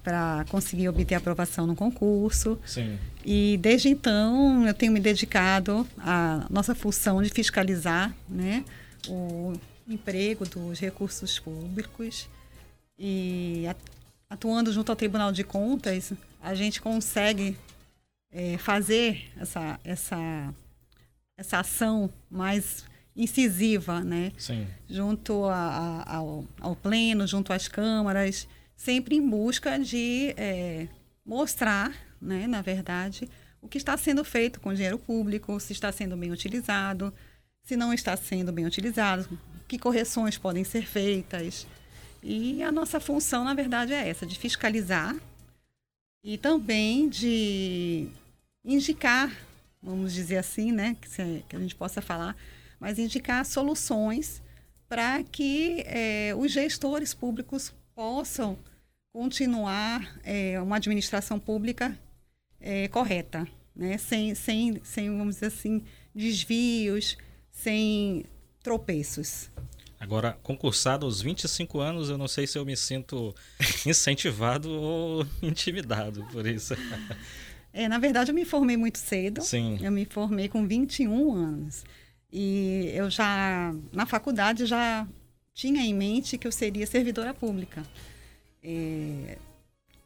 para 0.03 0.45
conseguir 0.49 0.87
obter 0.87 1.15
aprovação 1.15 1.67
no 1.67 1.75
concurso. 1.75 2.59
Sim. 2.65 2.97
E 3.25 3.57
desde 3.61 3.89
então 3.89 4.65
eu 4.65 4.73
tenho 4.73 4.91
me 4.91 4.99
dedicado 4.99 5.87
à 5.97 6.45
nossa 6.49 6.73
função 6.73 7.21
de 7.21 7.29
fiscalizar, 7.29 8.15
né, 8.29 8.63
o 9.07 9.53
emprego 9.87 10.45
dos 10.45 10.79
recursos 10.79 11.39
públicos 11.39 12.27
e 12.97 13.65
atuando 14.29 14.71
junto 14.71 14.91
ao 14.91 14.95
Tribunal 14.95 15.31
de 15.31 15.43
Contas, 15.43 16.13
a 16.41 16.53
gente 16.55 16.81
consegue 16.81 17.57
é, 18.31 18.57
fazer 18.57 19.29
essa, 19.37 19.79
essa, 19.83 20.53
essa 21.37 21.59
ação 21.59 22.09
mais 22.29 22.85
incisiva, 23.17 24.01
né? 24.01 24.31
Sim. 24.37 24.67
Junto 24.87 25.45
a, 25.45 25.55
a, 26.05 26.15
ao, 26.17 26.45
ao 26.61 26.75
pleno, 26.75 27.25
junto 27.25 27.51
às 27.51 27.67
câmaras, 27.67 28.47
sempre 28.75 29.15
em 29.15 29.27
busca 29.27 29.79
de 29.79 30.33
é, 30.37 30.87
mostrar, 31.25 31.91
né, 32.21 32.45
na 32.45 32.61
verdade, 32.61 33.27
o 33.59 33.67
que 33.67 33.77
está 33.77 33.97
sendo 33.97 34.23
feito 34.23 34.59
com 34.61 34.69
o 34.69 34.73
dinheiro 34.75 34.99
público, 34.99 35.59
se 35.59 35.73
está 35.73 35.91
sendo 35.91 36.15
bem 36.15 36.31
utilizado, 36.31 37.11
se 37.63 37.75
não 37.75 37.91
está 37.91 38.15
sendo 38.15 38.53
bem 38.53 38.65
utilizado, 38.65 39.27
que 39.67 39.79
correções 39.79 40.37
podem 40.37 40.63
ser 40.63 40.85
feitas. 40.87 41.67
E 42.21 42.61
a 42.63 42.71
nossa 42.71 42.99
função, 42.99 43.43
na 43.43 43.53
verdade, 43.53 43.93
é 43.93 44.07
essa, 44.07 44.25
de 44.25 44.37
fiscalizar 44.37 45.15
e 46.23 46.37
também 46.37 47.09
de 47.09 48.07
indicar, 48.63 49.31
vamos 49.81 50.13
dizer 50.13 50.37
assim, 50.37 50.71
né, 50.71 50.95
que, 51.01 51.09
se, 51.09 51.43
que 51.49 51.55
a 51.55 51.59
gente 51.59 51.75
possa 51.75 52.01
falar, 52.01 52.35
mas 52.79 52.99
indicar 52.99 53.45
soluções 53.45 54.41
para 54.87 55.23
que 55.23 55.83
é, 55.85 56.33
os 56.37 56.51
gestores 56.51 57.13
públicos 57.13 57.73
possam 57.93 58.57
continuar 59.11 60.19
é, 60.23 60.61
uma 60.61 60.77
administração 60.77 61.39
pública 61.39 61.97
é, 62.59 62.87
correta, 62.87 63.47
né? 63.75 63.97
sem, 63.97 64.35
sem, 64.35 64.79
sem, 64.83 65.17
vamos 65.17 65.35
dizer 65.35 65.47
assim, 65.47 65.83
desvios, 66.13 67.17
sem 67.51 68.25
tropeços. 68.61 69.49
Agora, 69.99 70.37
concursado 70.43 71.05
aos 71.05 71.21
25 71.21 71.79
anos, 71.79 72.09
eu 72.09 72.17
não 72.17 72.27
sei 72.27 72.45
se 72.45 72.57
eu 72.57 72.65
me 72.65 72.77
sinto 72.77 73.33
incentivado 73.85 74.69
ou 74.69 75.25
intimidado 75.41 76.23
por 76.31 76.45
isso. 76.45 76.75
É, 77.73 77.87
na 77.87 77.97
verdade, 77.97 78.31
eu 78.31 78.35
me 78.35 78.45
formei 78.45 78.77
muito 78.77 78.99
cedo. 78.99 79.41
Sim. 79.41 79.79
Eu 79.81 79.91
me 79.91 80.05
formei 80.05 80.47
com 80.47 80.67
21 80.67 81.33
anos. 81.33 81.83
E 82.39 82.91
eu 82.93 83.09
já, 83.09 83.73
na 83.91 84.05
faculdade, 84.05 84.67
já 84.67 85.07
tinha 85.55 85.81
em 85.81 85.91
mente 85.91 86.37
que 86.37 86.45
eu 86.45 86.51
seria 86.51 86.85
servidora 86.85 87.33
pública. 87.33 87.81
É, 88.63 89.39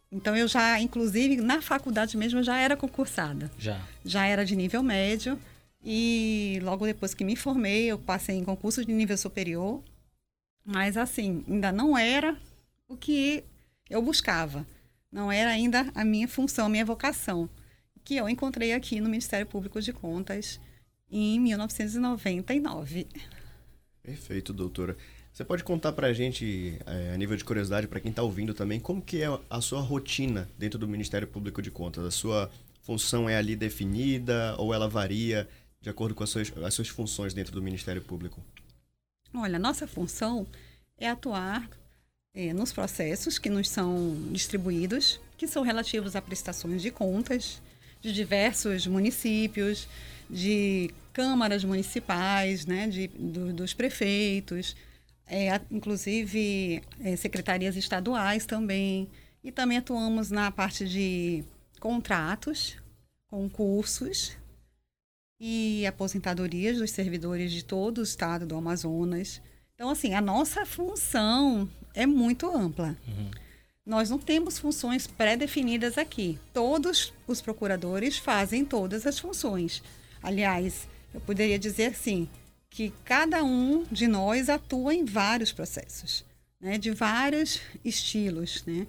então, 0.10 0.34
eu 0.34 0.48
já, 0.48 0.80
inclusive, 0.80 1.42
na 1.42 1.62
faculdade 1.62 2.16
mesmo, 2.16 2.40
eu 2.40 2.44
já 2.44 2.58
era 2.58 2.78
concursada. 2.78 3.52
Já. 3.60 3.86
Já 4.06 4.26
era 4.26 4.46
de 4.46 4.56
nível 4.56 4.82
médio. 4.82 5.38
E 5.84 6.58
logo 6.64 6.86
depois 6.86 7.14
que 7.14 7.26
me 7.26 7.36
formei, 7.36 7.88
eu 7.88 8.00
passei 8.00 8.38
em 8.38 8.46
concurso 8.46 8.86
de 8.86 8.94
nível 8.94 9.18
superior. 9.18 9.84
Mas, 10.64 10.96
assim, 10.96 11.44
ainda 11.50 11.70
não 11.70 11.98
era 11.98 12.38
o 12.88 12.96
que 12.96 13.44
eu 13.90 14.02
buscava. 14.02 14.66
Não 15.12 15.30
era 15.30 15.50
ainda 15.50 15.92
a 15.94 16.06
minha 16.06 16.30
função, 16.30 16.68
a 16.68 16.70
minha 16.70 16.86
vocação. 16.86 17.50
Que 18.06 18.16
eu 18.16 18.30
encontrei 18.30 18.72
aqui 18.72 19.02
no 19.02 19.10
Ministério 19.10 19.46
Público 19.46 19.82
de 19.82 19.92
Contas 19.92 20.62
em 21.12 21.40
1999. 21.40 23.08
Perfeito, 24.02 24.54
doutora. 24.54 24.96
Você 25.32 25.46
pode 25.46 25.64
contar 25.64 25.94
para 25.94 26.08
a 26.08 26.14
gente, 26.14 26.78
é, 26.86 27.14
a 27.14 27.18
nível 27.18 27.38
de 27.38 27.44
curiosidade, 27.44 27.88
para 27.88 28.00
quem 28.00 28.10
está 28.10 28.22
ouvindo 28.22 28.54
também, 28.54 28.80
como 28.80 29.02
que 29.02 29.22
é 29.22 29.28
a 29.50 29.62
sua 29.62 29.82
rotina 29.82 30.50
dentro 30.58 30.78
do 30.78 30.88
Ministério 30.88 31.28
Público 31.28 31.62
de 31.62 31.72
Contas? 31.72 32.04
A 32.04 32.12
sua 32.12 32.52
função 32.82 33.30
é 33.30 33.38
ali 33.38 33.56
definida 33.56 34.56
ou 34.58 34.74
ela 34.74 34.90
varia 34.90 35.48
de 35.80 35.90
acordo 35.90 36.14
com 36.14 36.24
as 36.24 36.30
suas, 36.30 36.52
as 36.58 36.74
suas 36.74 36.90
funções 36.90 37.34
dentro 37.34 37.54
do 37.54 37.62
Ministério 37.62 38.02
Público? 38.02 38.42
Olha, 39.34 39.58
nossa 39.58 39.88
função 39.88 40.46
é 40.98 41.10
atuar 41.10 41.68
é, 42.34 42.54
nos 42.54 42.72
processos 42.72 43.40
que 43.40 43.50
nos 43.50 43.70
são 43.70 44.16
distribuídos, 44.32 45.20
que 45.38 45.48
são 45.48 45.64
relativos 45.64 46.16
a 46.16 46.22
prestações 46.22 46.82
de 46.82 46.92
contas 46.92 47.62
de 48.02 48.12
diversos 48.12 48.88
municípios, 48.88 49.88
de 50.30 50.92
câmaras 51.14 51.64
municipais, 51.64 52.66
né, 52.66 52.88
de, 52.88 53.08
do, 53.08 53.54
dos 53.54 53.74
prefeitos, 53.74 54.76
é, 55.28 55.60
inclusive 55.70 56.82
é, 57.00 57.16
secretarias 57.16 57.76
estaduais 57.76 58.46
também. 58.46 59.10
E 59.44 59.52
também 59.52 59.78
atuamos 59.78 60.30
na 60.30 60.52
parte 60.52 60.88
de 60.88 61.44
contratos, 61.80 62.78
concursos 63.28 64.38
e 65.40 65.86
aposentadorias 65.88 66.78
dos 66.78 66.92
servidores 66.92 67.52
de 67.52 67.64
todo 67.64 67.98
o 68.00 68.04
estado 68.04 68.46
do 68.46 68.56
Amazonas. 68.56 69.42
Então, 69.74 69.90
assim, 69.90 70.14
a 70.14 70.22
nossa 70.22 70.66
função 70.66 71.68
é 71.96 72.06
muito 72.06 72.48
ampla. 72.48 72.96
Uhum. 73.08 73.32
Nós 73.84 74.12
não 74.12 74.20
temos 74.20 74.60
funções 74.60 75.08
pré-definidas 75.08 75.98
aqui. 75.98 76.38
Todos 76.54 77.12
os 77.26 77.42
procuradores 77.42 78.18
fazem 78.18 78.64
todas 78.64 79.08
as 79.08 79.18
funções. 79.18 79.82
Aliás, 80.22 80.88
eu 81.14 81.22
poderia 81.22 81.60
dizer 81.60 81.88
assim, 81.88 82.28
que 82.70 82.94
cada 83.04 83.44
um 83.44 83.84
de 83.92 84.08
nós 84.08 84.50
atua 84.50 84.94
em 84.96 85.04
vários 85.04 85.52
processos, 85.52 86.24
né, 86.60 86.78
de 86.78 86.92
vários 86.92 87.60
estilos, 87.84 88.64
né? 88.66 88.88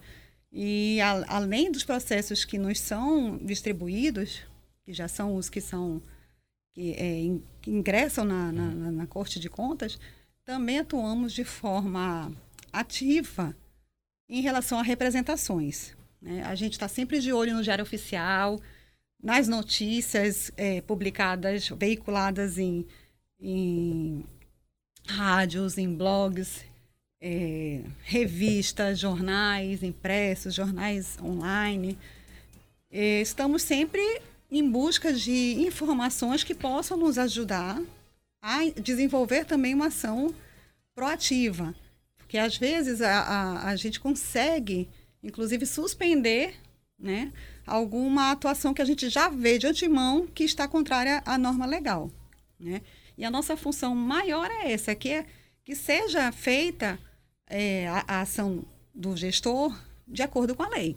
E 0.52 1.00
a, 1.00 1.24
além 1.36 1.72
dos 1.72 1.82
processos 1.82 2.44
que 2.44 2.58
nos 2.58 2.78
são 2.78 3.38
distribuídos, 3.38 4.42
que 4.84 4.92
já 4.92 5.08
são 5.08 5.34
os 5.34 5.48
que 5.48 5.60
são 5.60 6.02
que, 6.74 6.92
é, 6.92 7.38
que 7.60 7.70
ingressam 7.70 8.24
na, 8.24 8.52
na, 8.52 8.92
na 8.92 9.06
Corte 9.06 9.40
de 9.40 9.48
Contas, 9.48 9.98
também 10.44 10.78
atuamos 10.78 11.32
de 11.32 11.44
forma 11.44 12.32
ativa 12.72 13.56
em 14.28 14.40
relação 14.40 14.78
a 14.78 14.82
representações. 14.82 15.94
Né? 16.20 16.42
A 16.44 16.54
gente 16.54 16.72
está 16.72 16.88
sempre 16.88 17.20
de 17.20 17.32
olho 17.32 17.54
no 17.54 17.62
Diário 17.62 17.82
Oficial, 17.82 18.60
nas 19.22 19.46
notícias 19.46 20.50
é, 20.56 20.80
publicadas, 20.80 21.68
veiculadas 21.68 22.58
em, 22.58 22.84
em 23.40 24.24
rádios, 25.06 25.78
em 25.78 25.94
blogs, 25.94 26.64
é, 27.20 27.82
revistas, 28.02 28.98
jornais 28.98 29.82
impressos, 29.82 30.54
jornais 30.54 31.16
online. 31.22 31.96
É, 32.90 33.20
estamos 33.20 33.62
sempre 33.62 34.02
em 34.50 34.68
busca 34.68 35.12
de 35.12 35.54
informações 35.62 36.42
que 36.42 36.54
possam 36.54 36.96
nos 36.96 37.16
ajudar 37.16 37.80
a 38.42 38.68
desenvolver 38.70 39.44
também 39.44 39.72
uma 39.72 39.86
ação 39.86 40.34
proativa. 40.94 41.72
Porque 42.18 42.36
às 42.36 42.56
vezes 42.56 43.00
a, 43.00 43.20
a, 43.20 43.68
a 43.68 43.76
gente 43.76 44.00
consegue, 44.00 44.88
inclusive, 45.22 45.64
suspender 45.64 46.56
né, 47.02 47.32
alguma 47.66 48.30
atuação 48.30 48.72
que 48.72 48.80
a 48.80 48.84
gente 48.84 49.08
já 49.08 49.28
vê 49.28 49.58
de 49.58 49.66
antemão 49.66 50.26
que 50.26 50.44
está 50.44 50.68
contrária 50.68 51.20
à 51.26 51.36
norma 51.36 51.66
legal. 51.66 52.10
Né? 52.58 52.80
E 53.18 53.24
a 53.24 53.30
nossa 53.30 53.56
função 53.56 53.94
maior 53.94 54.48
é 54.48 54.72
essa, 54.72 54.94
que, 54.94 55.08
é, 55.08 55.26
que 55.64 55.74
seja 55.74 56.30
feita 56.30 56.98
é, 57.46 57.88
a, 57.88 58.04
a 58.06 58.20
ação 58.20 58.64
do 58.94 59.16
gestor 59.16 59.76
de 60.06 60.22
acordo 60.22 60.54
com 60.54 60.62
a 60.62 60.68
lei. 60.68 60.96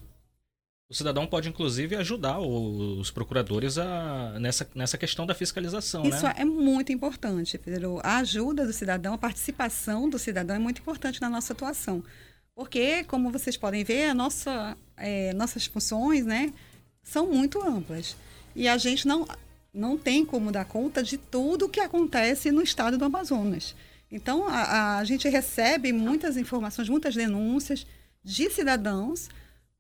O 0.88 0.94
cidadão 0.94 1.26
pode, 1.26 1.50
inclusive, 1.50 1.96
ajudar 1.96 2.39
os 2.39 3.10
procuradores 3.10 3.80
a, 3.80 4.38
nessa, 4.39 4.70
nessa 4.76 5.00
questão 5.00 5.26
da 5.26 5.34
fiscalização. 5.34 6.04
Isso 6.06 6.24
né? 6.24 6.36
é 6.38 6.46
muito 6.46 6.91
importante, 6.91 7.58
Pedro. 7.58 8.00
A 8.04 8.18
ajuda 8.18 8.68
do 8.68 8.72
cidadão, 8.72 9.15
a 9.15 9.18
participação 9.18 10.08
do 10.08 10.20
cidadão 10.20 10.56
é 10.56 10.60
muito 10.60 10.82
importante 10.82 11.20
na 11.20 11.30
nossa 11.30 11.54
atuação. 11.54 12.04
Porque, 12.56 13.04
como 13.04 13.32
vocês 13.32 13.58
podem 13.58 13.84
ver, 13.84 14.15
nossa, 14.15 14.78
é, 14.96 15.34
nossas 15.34 15.65
funções 15.65 16.26
né, 16.26 16.54
são 17.04 17.28
muito 17.28 17.62
amplas. 17.62 18.15
E 18.56 18.68
a 18.68 18.78
gente 18.78 19.06
não, 19.06 19.28
não 19.74 19.98
tem 19.98 20.26
como 20.26 20.52
dar 20.52 20.63
conta 20.63 21.04
de 21.04 21.18
tudo 21.18 21.65
o 21.65 21.70
que 21.70 21.82
acontece 21.82 22.52
no 22.52 22.62
estado 22.62 22.98
do 22.98 23.04
Amazonas. 23.04 23.76
Então, 24.10 24.48
a, 24.48 25.00
a 25.00 25.04
gente 25.04 25.28
recebe 25.28 25.91
muitas 25.91 26.38
informações, 26.38 26.88
muitas 26.88 27.13
denúncias 27.13 27.86
de 28.24 28.50
cidadãos 28.50 29.30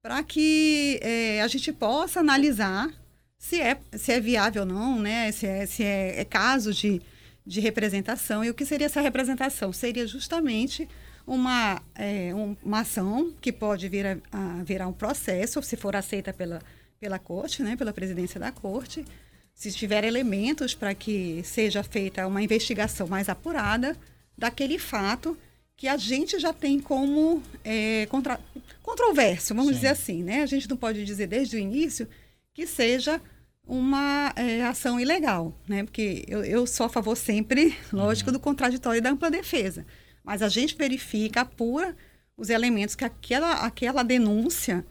para 0.01 0.21
que 0.21 0.99
é, 1.01 1.41
a 1.41 1.47
gente 1.47 1.71
possa 1.71 2.19
analisar 2.19 2.91
se 3.37 3.61
é, 3.61 3.79
se 3.93 4.11
é 4.11 4.19
viável 4.19 4.63
ou 4.63 4.67
não, 4.67 4.99
né? 4.99 5.31
se, 5.31 5.47
é, 5.47 5.65
se 5.65 5.83
é, 5.83 6.19
é 6.19 6.25
caso 6.25 6.73
de, 6.73 7.01
de 7.45 7.59
representação. 7.61 8.43
E 8.43 8.49
o 8.49 8.53
que 8.53 8.65
seria 8.65 8.85
essa 8.85 9.01
representação? 9.01 9.71
Seria 9.71 10.05
justamente 10.05 10.87
uma, 11.25 11.81
é, 11.95 12.31
uma 12.63 12.81
ação 12.81 13.33
que 13.41 13.51
pode 13.51 13.89
vir 13.89 14.05
a, 14.05 14.17
a, 14.31 14.63
virar 14.63 14.87
um 14.87 14.93
processo, 14.93 15.61
se 15.63 15.75
for 15.75 15.95
aceita 15.95 16.31
pela, 16.31 16.61
pela 16.99 17.17
corte, 17.17 17.63
né, 17.63 17.75
pela 17.75 17.91
presidência 17.91 18.39
da 18.39 18.51
corte, 18.51 19.05
se 19.53 19.71
tiver 19.71 20.03
elementos 20.03 20.75
para 20.75 20.93
que 20.93 21.41
seja 21.43 21.81
feita 21.81 22.27
uma 22.27 22.41
investigação 22.41 23.07
mais 23.07 23.29
apurada 23.29 23.97
daquele 24.37 24.77
fato 24.77 25.37
que 25.77 25.87
a 25.87 25.97
gente 25.97 26.39
já 26.39 26.53
tem 26.53 26.79
como 26.79 27.41
é, 27.63 28.05
contra, 28.07 28.39
controverso, 28.81 29.53
vamos 29.53 29.69
Sim. 29.69 29.75
dizer 29.75 29.87
assim, 29.87 30.23
né? 30.23 30.41
A 30.41 30.45
gente 30.45 30.69
não 30.69 30.77
pode 30.77 31.03
dizer 31.03 31.27
desde 31.27 31.55
o 31.55 31.59
início 31.59 32.07
que 32.53 32.65
seja 32.65 33.21
uma 33.67 34.31
é, 34.35 34.63
ação 34.63 34.99
ilegal, 34.99 35.53
né? 35.67 35.83
Porque 35.83 36.23
eu, 36.27 36.43
eu 36.43 36.67
sou 36.67 36.85
a 36.85 36.89
favor 36.89 37.15
sempre, 37.15 37.75
lógico, 37.91 38.29
uhum. 38.29 38.33
do 38.33 38.39
contraditório 38.39 38.99
e 38.99 39.01
da 39.01 39.09
ampla 39.09 39.31
defesa. 39.31 39.85
Mas 40.25 40.41
a 40.41 40.49
gente 40.49 40.75
verifica, 40.75 41.41
apura 41.41 41.95
os 42.35 42.49
elementos 42.49 42.95
que 42.95 43.05
aquela, 43.05 43.65
aquela 43.65 44.03
denúncia 44.03 44.85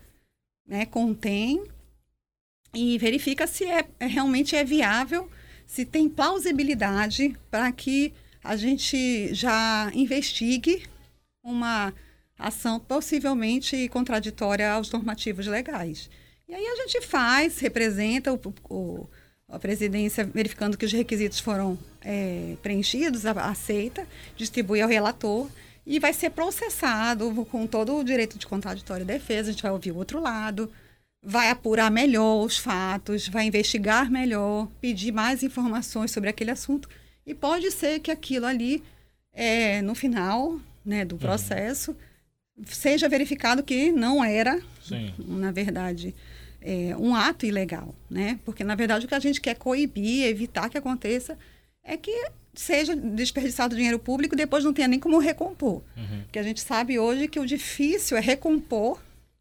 né, 0.67 0.87
contém 0.87 1.63
e 2.73 2.97
verifica 2.99 3.47
se 3.47 3.65
é, 3.65 3.87
é, 3.99 4.07
realmente 4.07 4.57
é 4.57 4.65
viável, 4.65 5.31
se 5.67 5.85
tem 5.85 6.09
plausibilidade 6.09 7.37
para 7.51 7.71
que 7.73 8.15
a 8.43 8.57
gente 8.57 9.35
já 9.35 9.91
investigue 9.95 10.87
uma 11.43 11.93
ação 12.39 12.79
possivelmente 12.81 13.89
contraditória 13.89 14.71
aos 14.71 14.91
normativos 14.91 15.47
legais. 15.47 16.11
E 16.49 16.55
aí 16.55 16.67
a 16.67 16.77
gente 16.77 17.01
faz, 17.01 17.59
representa 17.59 18.33
o, 18.33 18.41
o 18.69 19.09
a 19.55 19.59
presidência 19.59 20.25
verificando 20.25 20.77
que 20.77 20.85
os 20.85 20.93
requisitos 20.93 21.39
foram 21.39 21.79
é, 22.03 22.57
preenchidos, 22.63 23.25
aceita, 23.25 24.07
distribui 24.37 24.81
ao 24.81 24.89
relator 24.89 25.49
e 25.87 26.01
vai 26.01 26.13
ser 26.13 26.31
processado 26.31 27.47
com 27.51 27.67
todo 27.67 27.97
o 27.97 28.05
direito 28.05 28.39
de 28.39 28.47
contraditório 28.47 29.05
e 29.05 29.07
defesa. 29.07 29.51
A 29.51 29.53
gente 29.53 29.63
vai 29.63 29.71
ouvir 29.71 29.93
o 29.93 29.97
outro 29.97 30.21
lado, 30.21 30.71
vai 31.23 31.51
apurar 31.51 31.91
melhor 31.91 32.45
os 32.45 32.59
fatos, 32.59 33.29
vai 33.29 33.47
investigar 33.47 34.11
melhor, 34.11 34.69
pedir 34.81 35.13
mais 35.13 35.43
informações 35.43 36.11
sobre 36.11 36.29
aquele 36.29 36.51
assunto. 36.51 36.89
E 37.27 37.35
pode 37.35 37.71
ser 37.71 38.01
que 38.01 38.11
aquilo 38.11 38.47
ali, 38.47 38.83
é, 39.33 39.81
no 39.83 39.95
final 39.95 40.59
né, 40.85 41.05
do 41.05 41.15
uhum. 41.15 41.21
processo, 41.21 41.93
uhum. 42.57 42.65
seja 42.67 43.09
verificado 43.09 43.63
que 43.63 43.93
não 43.93 44.25
era, 44.25 44.61
Sim. 44.83 45.15
na 45.19 45.53
verdade, 45.53 46.15
é, 46.65 46.97
um 46.97 47.15
ato 47.15 47.45
ilegal. 47.45 47.95
Né? 48.11 48.41
Porque, 48.45 48.65
na 48.65 48.75
verdade, 48.75 49.05
o 49.05 49.09
que 49.09 49.15
a 49.15 49.21
gente 49.21 49.41
quer 49.41 49.55
coibir, 49.55 50.27
evitar 50.27 50.71
que 50.71 50.79
aconteça, 50.79 51.39
é 51.85 51.97
que 51.97 52.31
seja 52.55 52.97
desperdiçado 52.97 53.77
dinheiro 53.77 53.99
público 53.99 54.35
e 54.35 54.39
depois 54.39 54.65
não 54.65 54.73
tenha 54.73 54.89
nem 54.89 54.99
como 54.99 55.19
recompor. 55.19 55.83
Uhum. 55.97 56.23
Porque 56.23 56.39
a 56.39 56.43
gente 56.43 56.61
sabe 56.61 56.99
hoje 56.99 57.29
que 57.29 57.39
o 57.39 57.47
difícil 57.47 58.17
é 58.17 58.21
recompor 58.21 59.01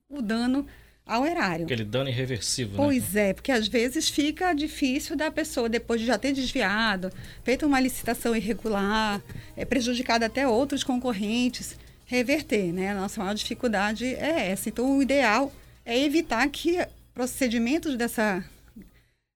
o 0.10 0.22
dano 0.22 0.68
ao 1.06 1.26
erário. 1.26 1.66
Aquele 1.66 1.84
dano 1.84 2.10
irreversível, 2.10 2.72
né? 2.72 2.78
pois 2.78 3.14
né? 3.14 3.30
é, 3.30 3.34
porque 3.34 3.52
às 3.52 3.68
vezes 3.68 4.10
fica 4.10 4.54
difícil 4.54 5.16
da 5.16 5.30
pessoa, 5.30 5.70
depois 5.70 6.00
de 6.02 6.08
já 6.08 6.18
ter 6.18 6.34
desviado, 6.34 7.12
feito 7.44 7.66
uma 7.66 7.80
licitação 7.80 8.36
irregular, 8.36 9.22
é 9.56 9.66
prejudicado 9.66 10.26
até 10.26 10.48
outros 10.48 10.84
concorrentes, 10.84 11.78
reverter, 12.06 12.72
né? 12.72 12.92
A 12.92 12.96
nossa 12.96 13.22
maior 13.22 13.34
dificuldade 13.34 14.06
é 14.06 14.52
essa. 14.52 14.70
Então, 14.70 14.98
o 14.98 15.02
ideal 15.02 15.52
é 15.86 16.00
evitar 16.00 16.48
que 16.50 16.80
procedimentos 17.14 17.96
dessa, 17.96 18.44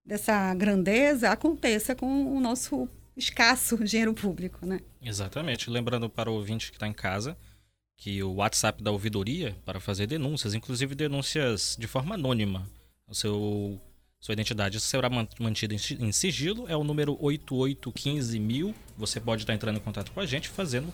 dessa 0.06 0.54
grandeza 0.54 1.30
aconteça 1.30 1.96
com 1.96 2.36
o 2.36 2.40
nosso 2.40 2.90
escasso 3.16 3.78
dinheiro 3.84 4.14
público, 4.14 4.66
né? 4.66 4.80
Exatamente. 5.02 5.70
Lembrando 5.70 6.10
para 6.10 6.30
o 6.30 6.34
ouvinte 6.34 6.72
que 6.72 6.78
está 6.78 6.88
em 6.88 6.94
casa, 6.94 7.38
que 7.96 8.22
o 8.22 8.36
WhatsApp 8.36 8.84
da 8.84 8.92
ouvidoria 8.92 9.56
para 9.66 9.80
fazer 9.80 10.08
denúncias, 10.08 10.54
inclusive 10.54 10.96
denúncias 10.96 11.76
de 11.80 11.88
forma 11.88 12.16
anônima, 12.16 12.68
o 13.08 13.16
seu 13.16 13.80
sua 14.20 14.34
identidade 14.34 14.80
será 14.80 15.10
mantida 15.40 15.76
em 15.76 16.12
sigilo, 16.12 16.68
é 16.68 16.76
o 16.76 16.84
número 16.84 17.16
8815000. 17.18 18.74
Você 18.98 19.20
pode 19.20 19.44
estar 19.44 19.54
entrando 19.54 19.78
em 19.78 19.80
contato 19.80 20.12
com 20.12 20.20
a 20.20 20.26
gente 20.26 20.50
fazendo 20.50 20.92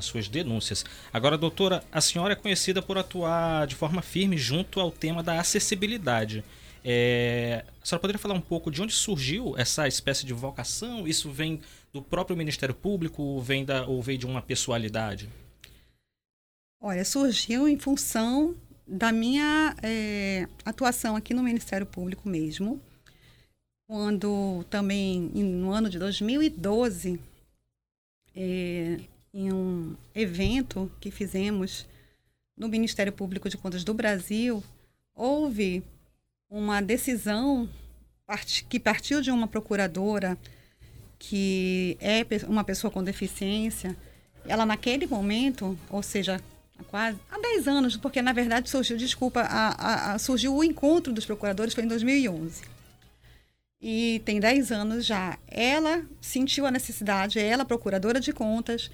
as 0.00 0.06
suas 0.06 0.28
denúncias. 0.28 0.84
Agora, 1.12 1.38
doutora, 1.38 1.84
a 1.92 2.00
senhora 2.00 2.32
é 2.32 2.36
conhecida 2.36 2.82
por 2.82 2.98
atuar 2.98 3.66
de 3.66 3.76
forma 3.76 4.02
firme 4.02 4.36
junto 4.36 4.80
ao 4.80 4.90
tema 4.90 5.22
da 5.22 5.38
acessibilidade. 5.38 6.44
É, 6.84 7.64
a 7.80 7.86
senhora 7.86 8.00
poderia 8.00 8.18
falar 8.18 8.34
um 8.34 8.40
pouco 8.40 8.70
de 8.70 8.82
onde 8.82 8.92
surgiu 8.92 9.54
essa 9.56 9.86
espécie 9.86 10.26
de 10.26 10.32
vocação? 10.32 11.06
Isso 11.06 11.30
vem 11.30 11.60
do 11.92 12.02
próprio 12.02 12.36
Ministério 12.36 12.74
Público 12.74 13.40
vem 13.40 13.64
da, 13.64 13.86
ou 13.86 14.02
veio 14.02 14.18
de 14.18 14.26
uma 14.26 14.42
pessoalidade? 14.42 15.28
Olha, 16.80 17.04
surgiu 17.04 17.68
em 17.68 17.78
função 17.78 18.56
da 18.86 19.12
minha 19.12 19.74
é, 19.82 20.48
atuação 20.64 21.14
aqui 21.14 21.34
no 21.34 21.42
Ministério 21.42 21.86
Público 21.86 22.28
mesmo, 22.28 22.80
quando 23.86 24.64
também 24.70 25.20
no 25.20 25.70
ano 25.70 25.90
de 25.90 25.98
2012, 25.98 27.20
é, 28.34 29.00
em 29.32 29.52
um 29.52 29.96
evento 30.14 30.90
que 31.00 31.10
fizemos 31.10 31.86
no 32.56 32.68
Ministério 32.68 33.12
Público 33.12 33.48
de 33.48 33.56
Contas 33.56 33.84
do 33.84 33.94
Brasil, 33.94 34.62
houve 35.14 35.82
uma 36.48 36.80
decisão 36.80 37.68
que 38.68 38.78
partiu 38.78 39.20
de 39.20 39.30
uma 39.30 39.48
procuradora 39.48 40.36
que 41.18 41.96
é 42.00 42.24
uma 42.46 42.64
pessoa 42.64 42.90
com 42.90 43.04
deficiência. 43.04 43.96
Ela, 44.46 44.64
naquele 44.64 45.06
momento, 45.06 45.78
ou 45.90 46.02
seja, 46.02 46.40
há 46.78 46.84
quase 46.84 47.18
há 47.30 47.38
10 47.38 47.68
anos, 47.68 47.96
porque 47.96 48.22
na 48.22 48.32
verdade 48.32 48.70
surgiu, 48.70 48.96
desculpa, 48.96 49.42
a, 49.42 49.68
a, 49.68 50.12
a, 50.14 50.18
surgiu 50.18 50.56
o 50.56 50.64
encontro 50.64 51.12
dos 51.12 51.26
procuradores 51.26 51.74
foi 51.74 51.84
em 51.84 51.88
2011. 51.88 52.62
E 53.82 54.22
tem 54.24 54.40
10 54.40 54.72
anos 54.72 55.06
já. 55.06 55.38
Ela 55.46 56.04
sentiu 56.20 56.66
a 56.66 56.70
necessidade, 56.70 57.38
ela, 57.38 57.64
procuradora 57.64 58.20
de 58.20 58.32
contas, 58.32 58.90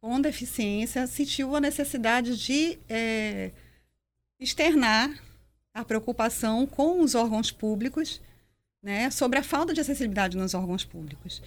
com 0.00 0.20
deficiência, 0.20 1.06
sentiu 1.06 1.54
a 1.56 1.60
necessidade 1.60 2.36
de 2.36 2.78
é, 2.88 3.50
externar 4.38 5.10
a 5.74 5.84
preocupação 5.84 6.66
com 6.66 7.00
os 7.00 7.14
órgãos 7.14 7.50
públicos, 7.50 8.20
né, 8.82 9.10
sobre 9.10 9.38
a 9.38 9.42
falta 9.42 9.74
de 9.74 9.80
acessibilidade 9.80 10.36
nos 10.36 10.54
órgãos 10.54 10.84
públicos 10.84 11.42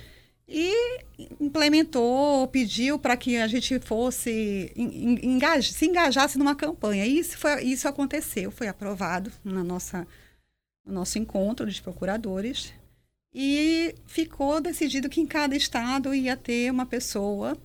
e 0.53 0.99
implementou, 1.39 2.45
pediu 2.47 2.99
para 2.99 3.15
que 3.15 3.37
a 3.37 3.47
gente 3.47 3.79
fosse 3.79 4.71
engaje, 4.75 5.71
se 5.71 5.85
engajasse 5.85 6.37
numa 6.37 6.53
campanha. 6.53 7.05
E 7.05 7.19
isso, 7.19 7.37
foi, 7.37 7.63
isso 7.63 7.87
aconteceu, 7.87 8.51
foi 8.51 8.67
aprovado 8.67 9.31
na 9.45 9.63
nossa, 9.63 10.05
no 10.85 10.93
nosso 10.93 11.17
encontro 11.17 11.65
dos 11.65 11.79
procuradores 11.79 12.73
e 13.33 13.95
ficou 14.05 14.59
decidido 14.59 15.07
que 15.07 15.21
em 15.21 15.25
cada 15.25 15.55
estado 15.55 16.13
ia 16.13 16.35
ter 16.35 16.69
uma 16.69 16.85
pessoa, 16.85 17.57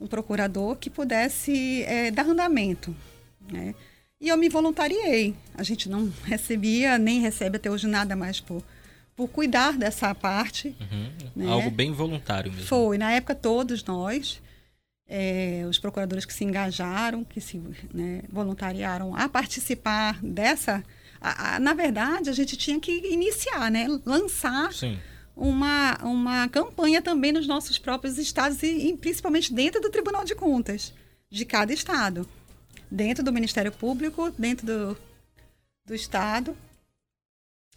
um 0.00 0.06
procurador 0.06 0.76
que 0.76 0.88
pudesse 0.88 1.82
é, 1.82 2.10
dar 2.10 2.26
andamento, 2.26 2.94
né? 3.50 3.74
E 4.20 4.28
eu 4.28 4.36
me 4.36 4.48
voluntariei. 4.48 5.34
A 5.54 5.62
gente 5.62 5.88
não 5.88 6.12
recebia, 6.24 6.98
nem 6.98 7.20
recebe 7.20 7.56
até 7.56 7.70
hoje 7.70 7.86
nada 7.86 8.14
mais 8.14 8.40
por 8.40 8.62
por 9.20 9.28
cuidar 9.28 9.76
dessa 9.76 10.14
parte. 10.14 10.74
Uhum. 10.80 11.10
Né? 11.36 11.46
Algo 11.46 11.70
bem 11.70 11.92
voluntário 11.92 12.50
mesmo. 12.50 12.66
Foi, 12.66 12.96
na 12.96 13.12
época 13.12 13.34
todos 13.34 13.84
nós, 13.84 14.40
é, 15.06 15.66
os 15.68 15.78
procuradores 15.78 16.24
que 16.24 16.32
se 16.32 16.42
engajaram, 16.42 17.22
que 17.22 17.38
se 17.38 17.60
né, 17.92 18.22
voluntariaram 18.30 19.14
a 19.14 19.28
participar 19.28 20.18
dessa. 20.22 20.82
A, 21.20 21.56
a, 21.56 21.60
na 21.60 21.74
verdade, 21.74 22.30
a 22.30 22.32
gente 22.32 22.56
tinha 22.56 22.80
que 22.80 22.92
iniciar, 23.12 23.70
né, 23.70 23.86
lançar 24.06 24.72
Sim. 24.72 24.98
Uma, 25.40 25.96
uma 26.04 26.48
campanha 26.48 27.00
também 27.00 27.32
nos 27.32 27.46
nossos 27.46 27.78
próprios 27.78 28.18
estados 28.18 28.62
e, 28.62 28.90
e 28.90 28.96
principalmente 28.96 29.52
dentro 29.54 29.80
do 29.80 29.88
Tribunal 29.88 30.24
de 30.24 30.34
Contas 30.34 30.92
de 31.30 31.46
cada 31.46 31.72
estado, 31.72 32.28
dentro 32.90 33.24
do 33.24 33.32
Ministério 33.32 33.72
Público, 33.72 34.30
dentro 34.38 34.66
do, 34.66 34.98
do 35.86 35.94
estado 35.94 36.54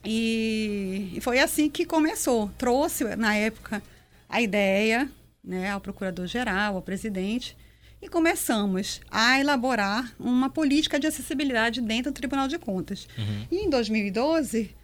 e, 0.05 1.11
e 1.13 1.21
foi 1.21 1.39
assim 1.39 1.69
que 1.69 1.85
começou. 1.85 2.49
Trouxe, 2.57 3.15
na 3.15 3.35
época, 3.35 3.81
a 4.27 4.41
ideia 4.41 5.09
né, 5.43 5.71
ao 5.71 5.79
procurador-geral, 5.79 6.75
ao 6.75 6.81
presidente, 6.81 7.55
e 8.01 8.09
começamos 8.09 8.99
a 9.09 9.39
elaborar 9.39 10.13
uma 10.19 10.49
política 10.49 10.99
de 10.99 11.07
acessibilidade 11.07 11.79
dentro 11.79 12.11
do 12.11 12.15
Tribunal 12.15 12.47
de 12.47 12.59
Contas. 12.59 13.07
Uhum. 13.17 13.47
E 13.49 13.57
em 13.59 13.69
2012, 13.69 14.75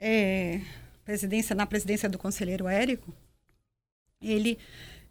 é, 0.00 0.60
presidência, 1.04 1.54
na 1.54 1.66
presidência 1.66 2.08
do 2.08 2.18
conselheiro 2.18 2.66
Érico, 2.66 3.12
ele 4.20 4.58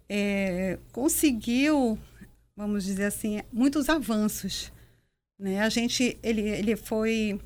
é, 0.08 0.78
conseguiu, 0.92 1.98
vamos 2.56 2.84
dizer 2.84 3.04
assim, 3.04 3.40
muitos 3.52 3.88
avanços. 3.88 4.72
Né? 5.38 5.60
A 5.60 5.68
gente, 5.68 6.18
ele, 6.22 6.42
ele 6.42 6.76
foi 6.76 7.40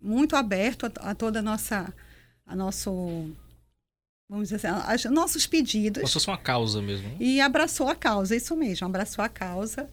muito 0.00 0.36
aberto 0.36 0.86
a, 0.86 1.10
a 1.10 1.14
toda 1.14 1.40
a 1.40 1.42
nossa, 1.42 1.92
a 2.46 2.56
nosso, 2.56 3.30
vamos 4.28 4.48
dizer 4.48 4.66
assim, 4.66 5.08
nossos 5.08 5.46
pedidos. 5.46 6.00
Como 6.00 6.08
se 6.08 6.14
fosse 6.14 6.28
uma 6.28 6.38
causa 6.38 6.80
mesmo. 6.80 7.08
Né? 7.08 7.16
E 7.20 7.40
abraçou 7.40 7.88
a 7.88 7.94
causa, 7.94 8.34
isso 8.34 8.56
mesmo, 8.56 8.86
abraçou 8.86 9.24
a 9.24 9.28
causa 9.28 9.88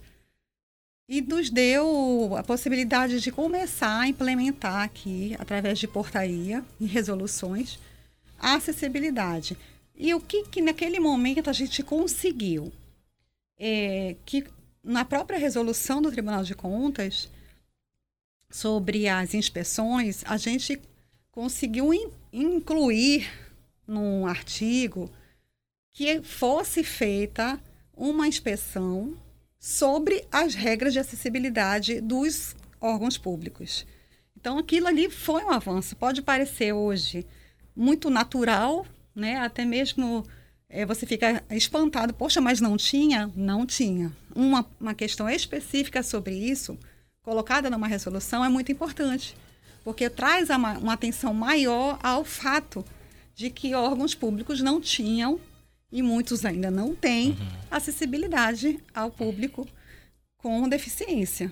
e 1.07 1.21
nos 1.21 1.49
deu 1.49 2.35
a 2.37 2.43
possibilidade 2.43 3.19
de 3.19 3.31
começar 3.31 3.99
a 3.99 4.07
implementar 4.07 4.83
aqui, 4.83 5.35
através 5.37 5.79
de 5.79 5.87
portaria 5.87 6.63
e 6.79 6.85
resoluções, 6.85 7.77
a 8.39 8.55
acessibilidade. 8.55 9.57
E 9.95 10.13
o 10.13 10.19
que, 10.19 10.43
que 10.43 10.61
naquele 10.61 10.99
momento 10.99 11.49
a 11.49 11.53
gente 11.53 11.83
conseguiu? 11.83 12.71
É, 13.59 14.15
que 14.25 14.45
na 14.83 15.05
própria 15.05 15.37
resolução 15.37 16.01
do 16.01 16.11
Tribunal 16.11 16.43
de 16.43 16.55
Contas 16.55 17.29
sobre 18.49 19.07
as 19.07 19.33
inspeções, 19.33 20.23
a 20.25 20.37
gente 20.37 20.79
conseguiu 21.31 21.93
in, 21.93 22.09
incluir 22.31 23.29
num 23.87 24.25
artigo 24.25 25.09
que 25.91 26.21
fosse 26.21 26.83
feita 26.83 27.59
uma 27.95 28.27
inspeção 28.27 29.15
sobre 29.63 30.25
as 30.29 30.55
regras 30.55 30.91
de 30.91 30.99
acessibilidade 30.99 32.01
dos 32.01 32.53
órgãos 32.81 33.17
públicos. 33.17 33.85
Então, 34.35 34.57
aquilo 34.57 34.87
ali 34.87 35.09
foi 35.09 35.41
um 35.41 35.51
avanço. 35.51 35.95
Pode 35.95 36.21
parecer 36.21 36.73
hoje 36.73 37.25
muito 37.73 38.09
natural, 38.09 38.85
né? 39.15 39.37
até 39.37 39.63
mesmo 39.63 40.25
é, 40.67 40.85
você 40.85 41.05
fica 41.05 41.41
espantado, 41.49 42.13
poxa, 42.13 42.41
mas 42.41 42.59
não 42.59 42.75
tinha? 42.75 43.31
Não 43.37 43.65
tinha. 43.65 44.11
Uma, 44.35 44.65
uma 44.81 44.93
questão 44.93 45.29
específica 45.29 46.03
sobre 46.03 46.35
isso, 46.35 46.77
colocada 47.21 47.69
numa 47.69 47.87
resolução, 47.87 48.43
é 48.43 48.49
muito 48.49 48.69
importante, 48.69 49.33
porque 49.81 50.09
traz 50.09 50.49
uma, 50.49 50.77
uma 50.77 50.93
atenção 50.93 51.33
maior 51.33 51.97
ao 52.03 52.25
fato 52.25 52.83
de 53.33 53.49
que 53.49 53.73
órgãos 53.73 54.13
públicos 54.13 54.59
não 54.59 54.81
tinham 54.81 55.39
e 55.93 56.01
muitos 56.01 56.43
ainda 56.43 56.71
não 56.71 56.95
têm 56.95 57.29
uhum. 57.29 57.47
acessibilidade 57.69 58.79
ao 58.93 59.11
público 59.11 59.65
com 60.35 60.67
deficiência. 60.67 61.51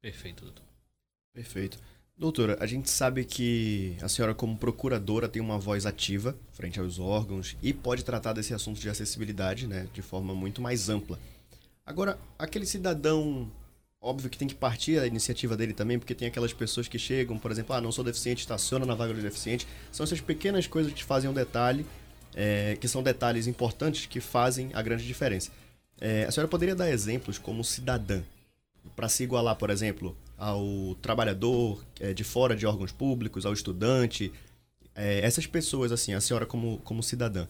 Perfeito, 0.00 0.44
doutor. 0.44 0.64
Perfeito. 1.34 1.78
Doutora, 2.16 2.56
a 2.58 2.66
gente 2.66 2.88
sabe 2.88 3.26
que 3.26 3.94
a 4.00 4.08
senhora, 4.08 4.34
como 4.34 4.56
procuradora, 4.56 5.28
tem 5.28 5.42
uma 5.42 5.58
voz 5.58 5.84
ativa 5.84 6.34
frente 6.52 6.80
aos 6.80 6.98
órgãos 6.98 7.54
e 7.62 7.74
pode 7.74 8.02
tratar 8.02 8.32
desse 8.32 8.54
assunto 8.54 8.80
de 8.80 8.88
acessibilidade 8.88 9.66
né, 9.66 9.86
de 9.92 10.00
forma 10.00 10.34
muito 10.34 10.62
mais 10.62 10.88
ampla. 10.88 11.18
Agora, 11.84 12.18
aquele 12.38 12.64
cidadão, 12.64 13.52
óbvio 14.00 14.30
que 14.30 14.38
tem 14.38 14.48
que 14.48 14.54
partir 14.54 14.98
a 14.98 15.06
iniciativa 15.06 15.54
dele 15.54 15.74
também, 15.74 15.98
porque 15.98 16.14
tem 16.14 16.26
aquelas 16.26 16.54
pessoas 16.54 16.88
que 16.88 16.98
chegam, 16.98 17.38
por 17.38 17.50
exemplo, 17.50 17.76
ah, 17.76 17.80
não 17.82 17.92
sou 17.92 18.02
deficiente, 18.02 18.40
estaciona 18.40 18.86
na 18.86 18.94
vaga 18.94 19.12
do 19.12 19.20
deficiente. 19.20 19.68
São 19.92 20.04
essas 20.04 20.22
pequenas 20.22 20.66
coisas 20.66 20.94
que 20.94 21.04
fazem 21.04 21.28
um 21.28 21.34
detalhe 21.34 21.84
é, 22.36 22.76
que 22.78 22.86
são 22.86 23.02
detalhes 23.02 23.46
importantes 23.46 24.04
que 24.04 24.20
fazem 24.20 24.70
a 24.74 24.82
grande 24.82 25.06
diferença. 25.06 25.50
É, 25.98 26.24
a 26.24 26.30
senhora 26.30 26.48
poderia 26.48 26.74
dar 26.74 26.90
exemplos 26.90 27.38
como 27.38 27.64
cidadã, 27.64 28.22
para 28.94 29.08
se 29.08 29.24
igualar, 29.24 29.56
por 29.56 29.70
exemplo, 29.70 30.16
ao 30.36 30.94
trabalhador 31.00 31.82
é, 31.98 32.12
de 32.12 32.22
fora 32.22 32.54
de 32.54 32.66
órgãos 32.66 32.92
públicos, 32.92 33.46
ao 33.46 33.52
estudante, 33.52 34.30
é, 34.94 35.20
essas 35.20 35.46
pessoas, 35.46 35.90
assim, 35.90 36.12
a 36.12 36.20
senhora 36.20 36.44
como, 36.44 36.78
como 36.84 37.02
cidadã, 37.02 37.46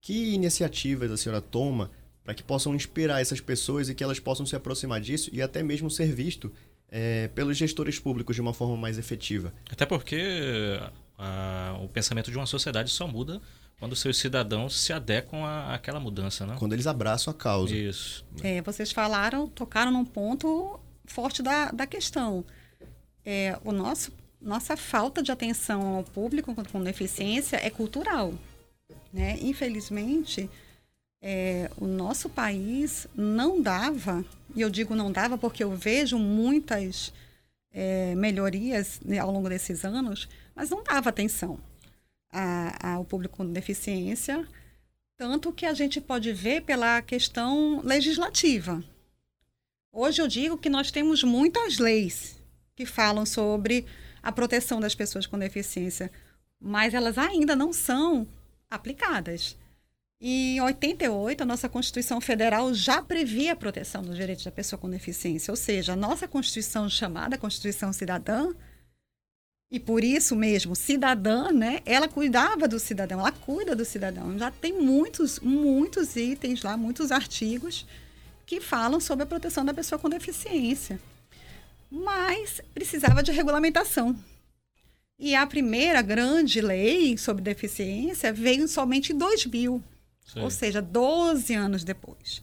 que 0.00 0.32
iniciativas 0.32 1.10
a 1.10 1.16
senhora 1.16 1.40
toma 1.40 1.90
para 2.22 2.34
que 2.34 2.42
possam 2.42 2.74
inspirar 2.74 3.20
essas 3.20 3.40
pessoas 3.40 3.88
e 3.88 3.94
que 3.94 4.04
elas 4.04 4.20
possam 4.20 4.46
se 4.46 4.54
aproximar 4.54 5.00
disso 5.00 5.30
e 5.32 5.42
até 5.42 5.62
mesmo 5.62 5.90
ser 5.90 6.12
visto 6.12 6.52
é, 6.90 7.28
pelos 7.28 7.56
gestores 7.56 7.98
públicos 7.98 8.36
de 8.36 8.42
uma 8.42 8.54
forma 8.54 8.76
mais 8.76 8.98
efetiva? 8.98 9.52
Até 9.70 9.84
porque 9.84 10.78
a, 11.16 11.78
o 11.82 11.88
pensamento 11.88 12.30
de 12.30 12.36
uma 12.36 12.46
sociedade 12.46 12.90
só 12.90 13.06
muda 13.06 13.40
quando 13.78 13.94
seus 13.94 14.18
cidadãos 14.18 14.78
se 14.80 14.92
adequam 14.92 15.44
à, 15.44 15.74
àquela 15.74 16.00
mudança, 16.00 16.44
né? 16.44 16.56
Quando 16.58 16.72
eles 16.72 16.86
abraçam 16.86 17.30
a 17.30 17.34
causa. 17.34 17.74
Isso. 17.74 18.24
É, 18.42 18.60
vocês 18.60 18.90
falaram, 18.90 19.46
tocaram 19.46 19.92
num 19.92 20.04
ponto 20.04 20.78
forte 21.06 21.42
da, 21.42 21.70
da 21.70 21.86
questão. 21.86 22.44
É, 23.24 23.56
o 23.64 23.70
nosso, 23.70 24.12
nossa 24.40 24.76
falta 24.76 25.22
de 25.22 25.30
atenção 25.30 25.96
ao 25.96 26.04
público 26.04 26.54
com, 26.54 26.64
com 26.64 26.82
deficiência 26.82 27.56
é 27.56 27.70
cultural. 27.70 28.34
Né? 29.12 29.38
Infelizmente, 29.40 30.50
é, 31.22 31.70
o 31.76 31.86
nosso 31.86 32.28
país 32.28 33.06
não 33.14 33.62
dava, 33.62 34.24
e 34.56 34.60
eu 34.60 34.70
digo 34.70 34.94
não 34.94 35.12
dava 35.12 35.38
porque 35.38 35.62
eu 35.62 35.70
vejo 35.76 36.18
muitas 36.18 37.12
é, 37.72 38.12
melhorias 38.16 39.00
né, 39.04 39.18
ao 39.18 39.30
longo 39.30 39.48
desses 39.48 39.84
anos, 39.84 40.28
mas 40.54 40.68
não 40.68 40.82
dava 40.82 41.10
atenção 41.10 41.60
a, 42.32 42.94
ao 42.94 43.04
público 43.04 43.38
com 43.38 43.52
deficiência, 43.52 44.46
tanto 45.16 45.52
que 45.52 45.66
a 45.66 45.74
gente 45.74 46.00
pode 46.00 46.32
ver 46.32 46.62
pela 46.62 47.02
questão 47.02 47.80
legislativa. 47.82 48.82
Hoje 49.92 50.22
eu 50.22 50.28
digo 50.28 50.58
que 50.58 50.70
nós 50.70 50.90
temos 50.90 51.24
muitas 51.24 51.78
leis 51.78 52.40
que 52.76 52.86
falam 52.86 53.26
sobre 53.26 53.84
a 54.22 54.30
proteção 54.30 54.78
das 54.78 54.94
pessoas 54.94 55.26
com 55.26 55.38
deficiência, 55.38 56.10
mas 56.60 56.94
elas 56.94 57.18
ainda 57.18 57.56
não 57.56 57.72
são 57.72 58.26
aplicadas. 58.70 59.56
E 60.20 60.56
em 60.56 60.60
88, 60.60 61.42
a 61.42 61.46
nossa 61.46 61.68
Constituição 61.68 62.20
Federal 62.20 62.74
já 62.74 63.00
previa 63.00 63.52
a 63.52 63.56
proteção 63.56 64.02
dos 64.02 64.16
direitos 64.16 64.44
da 64.44 64.50
pessoa 64.50 64.78
com 64.78 64.90
deficiência, 64.90 65.50
ou 65.50 65.56
seja, 65.56 65.92
a 65.92 65.96
nossa 65.96 66.26
Constituição 66.26 66.88
chamada 66.88 67.38
Constituição 67.38 67.92
Cidadã, 67.92 68.52
e 69.70 69.78
por 69.78 70.02
isso 70.02 70.34
mesmo, 70.34 70.74
cidadã, 70.74 71.52
né? 71.52 71.80
Ela 71.84 72.08
cuidava 72.08 72.66
do 72.66 72.78
cidadão, 72.78 73.20
ela 73.20 73.32
cuida 73.32 73.76
do 73.76 73.84
cidadão. 73.84 74.38
Já 74.38 74.50
tem 74.50 74.72
muitos, 74.72 75.40
muitos 75.40 76.16
itens 76.16 76.62
lá, 76.62 76.76
muitos 76.76 77.12
artigos 77.12 77.86
que 78.46 78.62
falam 78.62 78.98
sobre 78.98 79.24
a 79.24 79.26
proteção 79.26 79.64
da 79.64 79.74
pessoa 79.74 79.98
com 79.98 80.08
deficiência. 80.08 80.98
Mas 81.90 82.62
precisava 82.72 83.22
de 83.22 83.30
regulamentação. 83.30 84.16
E 85.18 85.34
a 85.34 85.46
primeira 85.46 86.00
grande 86.00 86.62
lei 86.62 87.18
sobre 87.18 87.42
deficiência 87.42 88.32
veio 88.32 88.66
somente 88.68 89.12
em 89.12 89.18
2000, 89.18 89.82
Sim. 90.24 90.40
ou 90.40 90.50
seja, 90.50 90.80
12 90.80 91.52
anos 91.54 91.84
depois. 91.84 92.40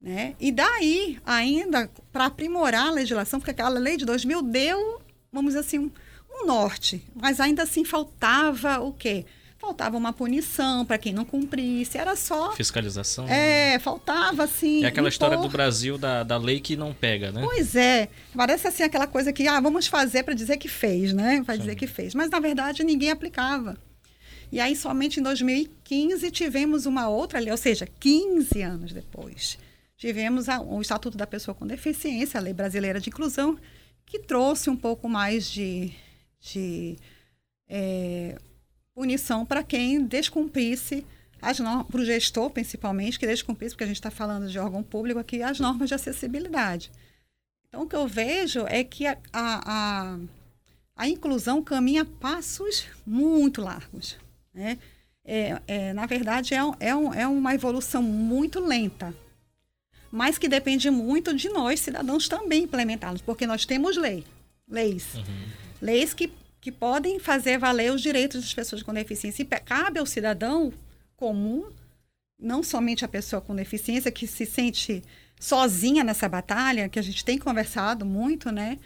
Né? 0.00 0.36
E 0.40 0.50
daí, 0.50 1.18
ainda, 1.24 1.90
para 2.10 2.26
aprimorar 2.26 2.86
a 2.86 2.92
legislação, 2.92 3.40
porque 3.40 3.50
aquela 3.50 3.78
lei 3.78 3.96
de 3.98 4.06
2000 4.06 4.40
deu, 4.42 5.02
vamos 5.32 5.50
dizer 5.52 5.66
assim, 5.66 5.90
um 6.34 6.46
norte, 6.46 7.04
mas 7.14 7.40
ainda 7.40 7.62
assim 7.62 7.84
faltava 7.84 8.80
o 8.80 8.92
quê? 8.92 9.24
Faltava 9.58 9.96
uma 9.96 10.12
punição 10.12 10.84
para 10.84 10.98
quem 10.98 11.12
não 11.12 11.24
cumprisse, 11.24 11.96
era 11.96 12.14
só. 12.16 12.52
Fiscalização. 12.52 13.26
É, 13.26 13.72
né? 13.72 13.78
faltava 13.78 14.44
assim. 14.44 14.84
É 14.84 14.88
aquela 14.88 15.06
impor... 15.06 15.12
história 15.12 15.38
do 15.38 15.48
Brasil 15.48 15.96
da, 15.96 16.22
da 16.22 16.36
lei 16.36 16.60
que 16.60 16.76
não 16.76 16.92
pega, 16.92 17.32
né? 17.32 17.40
Pois 17.42 17.74
é. 17.74 18.10
Parece 18.36 18.66
assim 18.66 18.82
aquela 18.82 19.06
coisa 19.06 19.32
que, 19.32 19.48
ah, 19.48 19.60
vamos 19.60 19.86
fazer 19.86 20.22
para 20.22 20.34
dizer 20.34 20.58
que 20.58 20.68
fez, 20.68 21.14
né? 21.14 21.42
Vai 21.46 21.56
dizer 21.56 21.76
que 21.76 21.86
fez. 21.86 22.14
Mas 22.14 22.28
na 22.28 22.40
verdade 22.40 22.84
ninguém 22.84 23.10
aplicava. 23.10 23.78
E 24.52 24.60
aí 24.60 24.76
somente 24.76 25.18
em 25.18 25.22
2015 25.22 26.30
tivemos 26.30 26.84
uma 26.84 27.08
outra 27.08 27.38
lei, 27.38 27.50
ou 27.50 27.56
seja, 27.56 27.88
15 27.98 28.60
anos 28.60 28.92
depois, 28.92 29.58
tivemos 29.96 30.48
a, 30.48 30.60
o 30.60 30.80
Estatuto 30.82 31.16
da 31.16 31.26
Pessoa 31.26 31.54
com 31.54 31.66
Deficiência, 31.66 32.38
a 32.38 32.42
Lei 32.42 32.52
Brasileira 32.52 33.00
de 33.00 33.08
Inclusão, 33.08 33.56
que 34.04 34.18
trouxe 34.18 34.68
um 34.68 34.76
pouco 34.76 35.08
mais 35.08 35.50
de 35.50 35.92
de 36.44 36.96
é, 37.68 38.38
punição 38.94 39.44
para 39.46 39.62
quem 39.62 40.04
descumprisse 40.04 41.06
as 41.40 41.58
normas, 41.58 41.86
para 41.86 42.00
o 42.00 42.04
gestor 42.04 42.50
principalmente, 42.50 43.18
que 43.18 43.26
descumprisse, 43.26 43.74
porque 43.74 43.84
a 43.84 43.86
gente 43.86 43.96
está 43.96 44.10
falando 44.10 44.48
de 44.48 44.58
órgão 44.58 44.82
público 44.82 45.18
aqui, 45.18 45.42
as 45.42 45.58
normas 45.58 45.88
de 45.88 45.94
acessibilidade. 45.94 46.90
Então, 47.68 47.82
o 47.82 47.88
que 47.88 47.96
eu 47.96 48.06
vejo 48.06 48.64
é 48.66 48.84
que 48.84 49.06
a, 49.06 49.18
a, 49.32 50.18
a 50.96 51.08
inclusão 51.08 51.62
caminha 51.62 52.04
passos 52.04 52.86
muito 53.04 53.60
largos. 53.60 54.16
Né? 54.54 54.78
É, 55.24 55.60
é, 55.66 55.92
na 55.92 56.06
verdade, 56.06 56.54
é, 56.54 56.58
é, 56.80 56.94
um, 56.94 57.12
é 57.12 57.26
uma 57.26 57.54
evolução 57.54 58.02
muito 58.02 58.60
lenta, 58.60 59.14
mas 60.10 60.38
que 60.38 60.48
depende 60.48 60.90
muito 60.90 61.34
de 61.34 61.48
nós, 61.48 61.80
cidadãos, 61.80 62.28
também 62.28 62.62
implementá-los, 62.62 63.20
porque 63.20 63.46
nós 63.46 63.66
temos 63.66 63.96
lei, 63.96 64.24
leis. 64.68 65.14
Uhum 65.14 65.63
leis 65.84 66.14
que, 66.14 66.32
que 66.62 66.72
podem 66.72 67.18
fazer 67.18 67.58
valer 67.58 67.92
os 67.92 68.00
direitos 68.00 68.40
das 68.40 68.54
pessoas 68.54 68.82
com 68.82 68.94
deficiência. 68.94 69.42
E 69.42 69.44
cabe 69.44 69.98
ao 69.98 70.06
cidadão 70.06 70.72
comum, 71.14 71.70
não 72.40 72.62
somente 72.62 73.04
a 73.04 73.08
pessoa 73.08 73.42
com 73.42 73.54
deficiência 73.54 74.10
que 74.10 74.26
se 74.26 74.46
sente 74.46 75.02
sozinha 75.38 76.02
nessa 76.02 76.26
batalha, 76.26 76.88
que 76.88 76.98
a 76.98 77.02
gente 77.02 77.22
tem 77.22 77.38
conversado 77.38 78.06
muito, 78.06 78.50
né? 78.50 78.78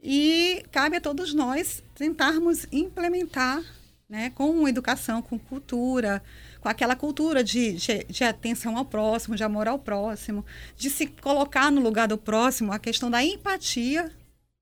E 0.00 0.64
cabe 0.72 0.96
a 0.96 1.00
todos 1.00 1.34
nós 1.34 1.82
tentarmos 1.94 2.66
implementar, 2.72 3.62
né, 4.08 4.30
com 4.30 4.66
educação, 4.68 5.20
com 5.20 5.38
cultura, 5.38 6.22
com 6.60 6.68
aquela 6.68 6.94
cultura 6.94 7.42
de, 7.42 7.72
de, 7.72 8.04
de, 8.04 8.24
atenção 8.24 8.78
ao 8.78 8.84
próximo, 8.84 9.34
de 9.34 9.42
amor 9.42 9.66
ao 9.66 9.80
próximo, 9.80 10.44
de 10.76 10.88
se 10.88 11.08
colocar 11.08 11.72
no 11.72 11.80
lugar 11.80 12.06
do 12.06 12.16
próximo, 12.16 12.72
a 12.72 12.78
questão 12.78 13.10
da 13.10 13.22
empatia, 13.22 14.10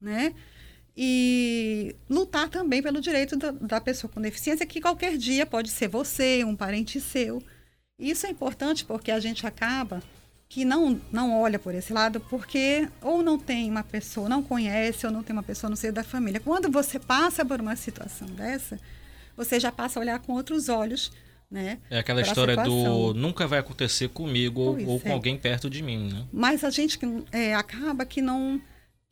né? 0.01 0.35
E 0.97 1.97
lutar 2.09 2.49
também 2.49 2.81
pelo 2.81 3.01
direito 3.01 3.37
da, 3.37 3.51
da 3.51 3.81
pessoa 3.81 4.11
com 4.13 4.21
deficiência, 4.21 4.65
que 4.65 4.81
qualquer 4.81 5.17
dia 5.17 5.45
pode 5.45 5.71
ser 5.71 5.89
você, 5.89 6.45
um 6.45 6.55
parente 6.55 7.01
seu. 7.01 7.43
Isso 7.99 8.27
é 8.27 8.31
importante 8.31 8.85
porque 8.85 9.11
a 9.11 9.19
gente 9.19 9.47
acaba 9.47 10.03
que 10.49 10.65
não, 10.65 11.01
não 11.11 11.41
olha 11.41 11.59
por 11.59 11.75
esse 11.75 11.93
lado 11.93 12.21
porque 12.21 12.89
ou 13.03 13.23
não 13.23 13.39
tem 13.39 13.69
uma 13.69 13.83
pessoa, 13.83 14.29
não 14.29 14.43
conhece, 14.43 15.05
ou 15.05 15.13
não 15.13 15.23
tem 15.23 15.35
uma 15.35 15.43
pessoa 15.43 15.69
no 15.69 15.77
seio 15.77 15.93
da 15.93 16.05
família. 16.05 16.39
Quando 16.39 16.71
você 16.71 16.99
passa 16.99 17.45
por 17.45 17.61
uma 17.61 17.75
situação 17.75 18.29
dessa, 18.29 18.79
você 19.37 19.59
já 19.59 19.73
passa 19.73 19.99
a 19.99 20.01
olhar 20.01 20.21
com 20.21 20.33
outros 20.33 20.69
olhos, 20.69 21.11
né? 21.51 21.79
É 21.91 21.99
aquela 21.99 22.21
história 22.21 22.57
do 22.57 23.15
nunca 23.15 23.49
vai 23.49 23.59
acontecer 23.59 24.09
comigo 24.09 24.61
ou, 24.61 24.87
ou, 24.87 25.01
com 25.01 25.09
é. 25.09 25.13
alguém 25.13 25.37
perto 25.37 25.69
de 25.69 25.83
mim, 25.83 26.09
né? 26.13 26.25
Mas 26.33 26.63
a 26.63 26.71
gente 26.71 26.99
é, 27.33 27.55
acaba 27.55 28.05
que 28.05 28.23
não 28.23 28.61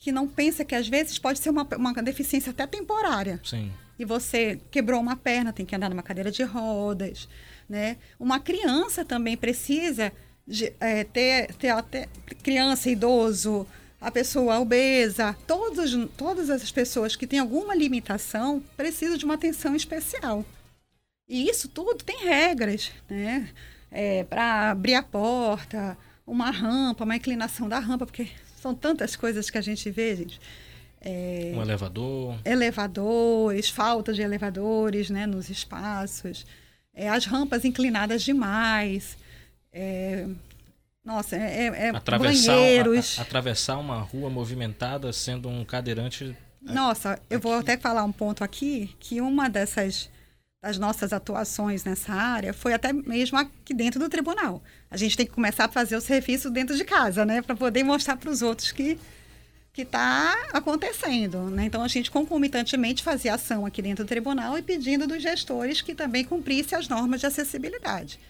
que 0.02 0.10
não 0.10 0.26
pensa 0.26 0.64
que 0.64 0.74
às 0.74 0.88
vezes 0.88 1.16
pode 1.16 1.38
ser 1.38 1.48
uma, 1.48 1.62
uma 1.76 1.92
deficiência 2.02 2.50
até 2.50 2.66
temporária. 2.66 3.40
Sim. 3.44 3.70
E 3.96 4.04
você 4.04 4.58
quebrou 4.68 5.00
uma 5.00 5.14
perna, 5.14 5.52
tem 5.52 5.64
que 5.64 5.76
andar 5.76 5.88
numa 5.88 6.02
cadeira 6.02 6.28
de 6.28 6.42
rodas, 6.42 7.28
né? 7.68 7.96
Uma 8.18 8.40
criança 8.40 9.04
também 9.04 9.36
precisa 9.36 10.12
de, 10.44 10.72
é, 10.80 11.04
ter, 11.04 11.54
ter 11.54 11.68
até 11.68 12.08
criança, 12.42 12.90
idoso, 12.90 13.64
a 14.00 14.10
pessoa 14.10 14.58
obesa, 14.58 15.36
todos, 15.46 15.92
todas 16.16 16.50
as 16.50 16.72
pessoas 16.72 17.14
que 17.14 17.24
têm 17.24 17.38
alguma 17.38 17.72
limitação 17.72 18.60
precisam 18.76 19.16
de 19.16 19.24
uma 19.24 19.34
atenção 19.34 19.76
especial. 19.76 20.44
E 21.28 21.48
isso 21.48 21.68
tudo 21.68 22.02
tem 22.02 22.26
regras, 22.26 22.90
né? 23.08 23.48
É, 23.88 24.24
para 24.24 24.72
abrir 24.72 24.94
a 24.94 25.02
porta, 25.02 25.96
uma 26.26 26.50
rampa, 26.50 27.04
uma 27.04 27.14
inclinação 27.14 27.68
da 27.68 27.78
rampa, 27.78 28.04
porque 28.04 28.28
são 28.62 28.74
tantas 28.74 29.16
coisas 29.16 29.50
que 29.50 29.58
a 29.58 29.60
gente 29.60 29.90
vê, 29.90 30.14
gente. 30.14 30.40
É, 31.00 31.52
um 31.56 31.60
elevador. 31.60 32.38
Elevadores, 32.44 33.68
falta 33.68 34.12
de 34.12 34.22
elevadores 34.22 35.10
né, 35.10 35.26
nos 35.26 35.50
espaços, 35.50 36.46
é, 36.94 37.08
as 37.08 37.26
rampas 37.26 37.64
inclinadas 37.64 38.22
demais. 38.22 39.18
É, 39.72 40.28
nossa, 41.04 41.34
é, 41.34 41.40
é, 41.40 41.86
é 41.86 41.88
atravessar, 41.88 42.52
banheiros. 42.52 43.18
A, 43.18 43.22
a, 43.22 43.24
atravessar 43.24 43.78
uma 43.78 43.98
rua 43.98 44.30
movimentada 44.30 45.12
sendo 45.12 45.48
um 45.48 45.64
cadeirante. 45.64 46.36
Nossa, 46.60 47.20
eu 47.28 47.40
vou 47.40 47.54
até 47.54 47.76
falar 47.76 48.04
um 48.04 48.12
ponto 48.12 48.44
aqui 48.44 48.94
que 49.00 49.20
uma 49.20 49.50
dessas 49.50 50.08
das 50.62 50.78
nossas 50.78 51.12
atuações 51.12 51.82
nessa 51.84 52.12
área 52.12 52.52
foi 52.54 52.72
até 52.72 52.92
mesmo 52.92 53.36
aqui 53.36 53.74
dentro 53.74 53.98
do 53.98 54.08
tribunal. 54.08 54.62
A 54.88 54.96
gente 54.96 55.16
tem 55.16 55.26
que 55.26 55.32
começar 55.32 55.64
a 55.64 55.68
fazer 55.68 55.96
o 55.96 56.00
serviço 56.00 56.48
dentro 56.50 56.76
de 56.76 56.84
casa, 56.84 57.24
né, 57.24 57.42
para 57.42 57.56
poder 57.56 57.82
mostrar 57.82 58.16
para 58.16 58.30
os 58.30 58.42
outros 58.42 58.70
que 58.70 58.98
que 59.72 59.82
está 59.82 60.34
acontecendo. 60.52 61.50
Né? 61.50 61.64
Então, 61.64 61.82
a 61.82 61.88
gente 61.88 62.10
concomitantemente 62.10 63.02
fazia 63.02 63.34
ação 63.34 63.64
aqui 63.64 63.80
dentro 63.80 64.04
do 64.04 64.08
tribunal 64.08 64.58
e 64.58 64.62
pedindo 64.62 65.06
dos 65.06 65.22
gestores 65.22 65.80
que 65.80 65.94
também 65.94 66.24
cumprissem 66.24 66.76
as 66.76 66.88
normas 66.88 67.20
de 67.20 67.26
acessibilidade. 67.26 68.20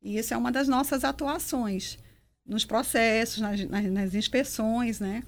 E 0.00 0.16
isso 0.16 0.32
é 0.32 0.36
uma 0.36 0.52
das 0.52 0.68
nossas 0.68 1.02
atuações 1.02 1.98
nos 2.46 2.64
processos, 2.64 3.40
nas, 3.40 3.68
nas, 3.68 3.84
nas 3.86 4.14
inspeções. 4.14 5.00
Né? 5.00 5.24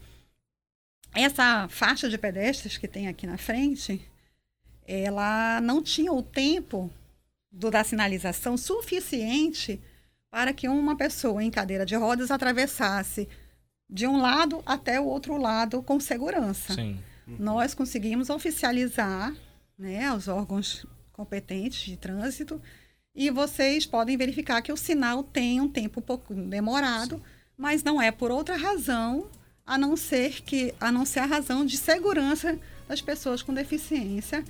Essa 1.13 1.67
faixa 1.69 2.09
de 2.09 2.17
pedestres 2.17 2.79
que 2.79 2.87
tem 2.87 3.09
aqui 3.09 3.27
na 3.27 3.37
frente, 3.37 4.01
ela 4.87 5.61
não 5.61 5.83
tinha 5.83 6.13
o 6.13 6.23
tempo 6.23 6.91
do, 7.51 7.71
da 7.71 7.83
sinalização 7.83 8.57
suficiente 8.57 9.81
para 10.31 10.53
que 10.53 10.69
uma 10.69 10.97
pessoa 10.97 11.43
em 11.43 11.51
cadeira 11.51 11.87
de 11.87 11.97
rodas 11.97 12.31
atravessasse 12.31 13.29
de 13.89 14.07
um 14.07 14.21
lado 14.21 14.63
até 14.67 15.01
o 15.01 15.05
outro 15.05 15.37
lado 15.37 15.83
com 15.83 15.99
segurança. 15.99 16.75
Sim. 16.75 16.99
Nós 17.27 17.75
conseguimos 17.75 18.31
oficializar 18.31 19.35
né, 19.79 20.13
os 20.13 20.29
órgãos 20.29 20.87
competentes 21.13 21.85
de 21.85 21.97
trânsito 21.97 22.61
e 23.15 23.31
vocês 23.31 23.87
podem 23.87 24.17
verificar 24.17 24.61
que 24.61 24.73
o 24.73 24.77
sinal 24.77 25.25
tem 25.25 25.61
um 25.61 25.69
tempo 25.69 26.01
um 26.01 26.03
pouco 26.03 26.35
demorado, 26.35 27.17
Sim. 27.17 27.23
mas 27.57 27.83
não 27.83 28.01
é 28.01 28.13
por 28.13 28.31
outra 28.31 28.57
razão 28.57 29.29
a 29.65 29.77
não 29.77 29.97
ser 29.97 30.43
que 30.43 30.73
a 30.79 30.93
não 30.93 31.05
ser 31.05 31.21
a 31.21 31.27
razão 31.27 31.65
de 31.65 31.77
segurança 31.77 32.59
das 32.87 33.01
pessoas 33.01 33.43
com 33.43 33.53
deficiência 33.53 34.45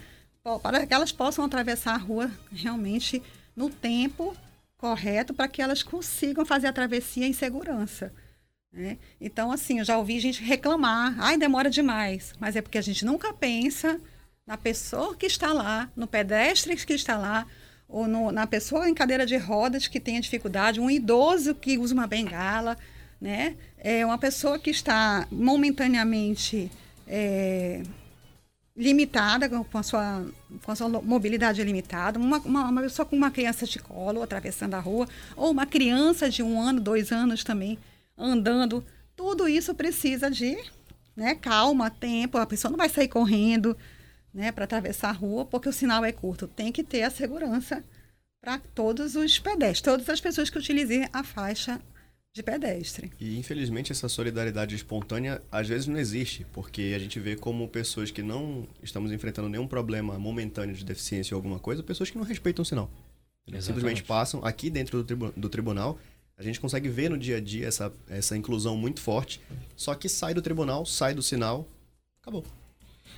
para 0.63 0.87
que 0.87 0.95
elas 0.95 1.11
possam 1.11 1.45
atravessar 1.45 1.95
a 1.95 1.99
rua 1.99 2.31
realmente 2.53 3.23
no 3.55 3.69
tempo 3.69 4.37
correto 4.77 5.35
para 5.35 5.49
que 5.49 5.61
elas 5.61 5.83
consigam 5.83 6.47
fazer 6.47 6.69
a 6.69 6.73
travessia 6.73 7.27
em 7.27 7.33
segurança. 7.33 8.13
Né? 8.73 8.99
Então, 9.21 9.51
assim, 9.51 9.79
eu 9.79 9.85
já 9.85 9.99
ouvi 9.99 10.21
gente 10.21 10.43
reclamar, 10.43 11.17
ai, 11.19 11.37
demora 11.37 11.71
demais, 11.71 12.35
mas 12.39 12.55
é 12.57 12.63
porque 12.63 12.79
a 12.79 12.83
gente 12.83 13.05
nunca 13.05 13.33
pensa 13.33 14.01
na 14.47 14.57
pessoa 14.57 15.17
que 15.17 15.27
está 15.27 15.53
lá, 15.53 15.91
no 15.97 16.07
pedestre 16.07 16.77
que 16.77 16.93
está 16.93 17.17
lá, 17.17 17.47
ou 17.89 18.07
no, 18.07 18.31
na 18.31 18.47
pessoa 18.47 18.89
em 18.89 18.95
cadeira 18.95 19.25
de 19.25 19.37
rodas 19.37 19.89
que 19.89 19.99
tem 19.99 20.21
dificuldade, 20.21 20.81
um 20.81 20.91
idoso 20.91 21.55
que 21.55 21.79
usa 21.79 21.95
uma 21.95 22.07
bengala, 22.07 22.77
né? 23.21 23.57
É 23.79 24.05
uma 24.05 24.19
pessoa 24.19 24.59
que 24.59 24.71
está 24.71 25.27
momentaneamente 25.31 26.71
é, 27.07 27.83
limitada, 28.77 29.49
com 29.49 29.79
a, 29.79 29.83
sua, 29.83 30.27
com 30.63 30.71
a 30.71 30.77
sua 30.77 30.89
mobilidade 30.89 31.63
limitada, 31.63 32.19
uma, 32.19 32.39
uma, 32.39 32.69
uma, 32.69 32.83
pessoa 32.83 33.07
com 33.07 33.17
uma 33.17 33.31
criança 33.31 33.65
de 33.65 33.79
colo 33.79 34.23
atravessando 34.23 34.75
a 34.75 34.81
rua, 34.81 35.09
ou 35.35 35.51
uma 35.51 35.65
criança 35.65 36.29
de 36.29 36.43
um 36.43 36.61
ano, 36.61 36.81
dois 36.81 37.11
anos 37.11 37.43
também 37.43 37.79
andando. 38.19 38.85
Tudo 39.17 39.49
isso 39.49 39.75
precisa 39.75 40.31
de 40.31 40.59
né, 41.17 41.35
calma, 41.35 41.91
tempo. 41.91 42.37
A 42.37 42.47
pessoa 42.47 42.71
não 42.71 42.77
vai 42.77 42.91
sair 42.91 43.09
correndo 43.09 43.75
né, 44.33 44.53
para 44.53 44.65
atravessar 44.65 45.09
a 45.09 45.13
rua 45.13 45.47
porque 45.47 45.71
o 45.71 45.73
sinal 45.73 46.05
é 46.05 46.13
curto. 46.13 46.47
Tem 46.47 46.71
que 46.71 46.85
ter 46.85 47.03
a 47.03 47.11
segurança 47.11 47.83
para 48.43 48.59
todos 48.59 49.17
os 49.17 49.39
pedestres, 49.39 49.81
todas 49.81 50.09
as 50.09 50.21
pessoas 50.21 50.51
que 50.51 50.59
utilizem 50.59 51.09
a 51.13 51.25
faixa 51.25 51.81
de 52.37 52.43
pedestre. 52.43 53.11
E 53.19 53.39
infelizmente 53.39 53.91
essa 53.91 54.11
solidariedade 54.11 54.75
espontânea 54.75 55.43
às 55.51 55.67
vezes 55.67 55.87
não 55.87 55.99
existe, 55.99 56.47
porque 56.53 56.93
a 56.95 56.99
gente 56.99 57.19
vê 57.19 57.35
como 57.35 57.67
pessoas 57.67 58.11
que 58.11 58.23
não 58.23 58.69
estamos 58.83 59.11
enfrentando 59.11 59.49
nenhum 59.49 59.67
problema 59.67 60.19
momentâneo 60.19 60.75
de 60.75 60.85
deficiência 60.85 61.35
ou 61.35 61.39
alguma 61.39 61.59
coisa, 61.59 61.83
pessoas 61.83 62.11
que 62.11 62.19
não 62.19 62.25
respeitam 62.25 62.63
o 62.63 62.67
sinal. 62.67 62.91
Simplesmente 63.59 64.03
passam 64.03 64.45
aqui 64.45 64.69
dentro 64.69 64.99
do, 64.99 65.05
tribu 65.05 65.33
do 65.35 65.49
tribunal, 65.49 65.99
a 66.37 66.43
gente 66.43 66.61
consegue 66.61 66.91
ver 66.91 67.09
no 67.09 67.17
dia 67.17 67.39
a 67.39 67.41
dia 67.41 67.67
essa, 67.67 67.91
essa 68.07 68.37
inclusão 68.37 68.77
muito 68.77 69.01
forte, 69.01 69.41
só 69.75 69.95
que 69.95 70.07
sai 70.07 70.35
do 70.35 70.43
tribunal, 70.43 70.85
sai 70.85 71.15
do 71.15 71.23
sinal, 71.23 71.67
acabou. 72.21 72.45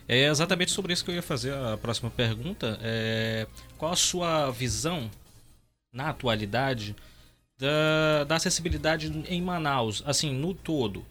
É 0.06 0.28
exatamente 0.28 0.70
sobre 0.70 0.92
isso 0.92 1.04
que 1.04 1.10
eu 1.10 1.16
ia 1.16 1.22
fazer 1.22 1.52
a 1.52 1.76
próxima 1.76 2.08
pergunta. 2.08 2.78
É, 2.80 3.48
qual 3.76 3.92
a 3.92 3.96
sua 3.96 4.50
visão 4.52 5.10
na 5.92 6.10
atualidade 6.10 6.94
da, 7.58 8.24
da 8.24 8.36
acessibilidade 8.36 9.12
em 9.28 9.42
Manaus, 9.42 10.02
assim, 10.06 10.32
no 10.32 10.54
todo, 10.54 11.04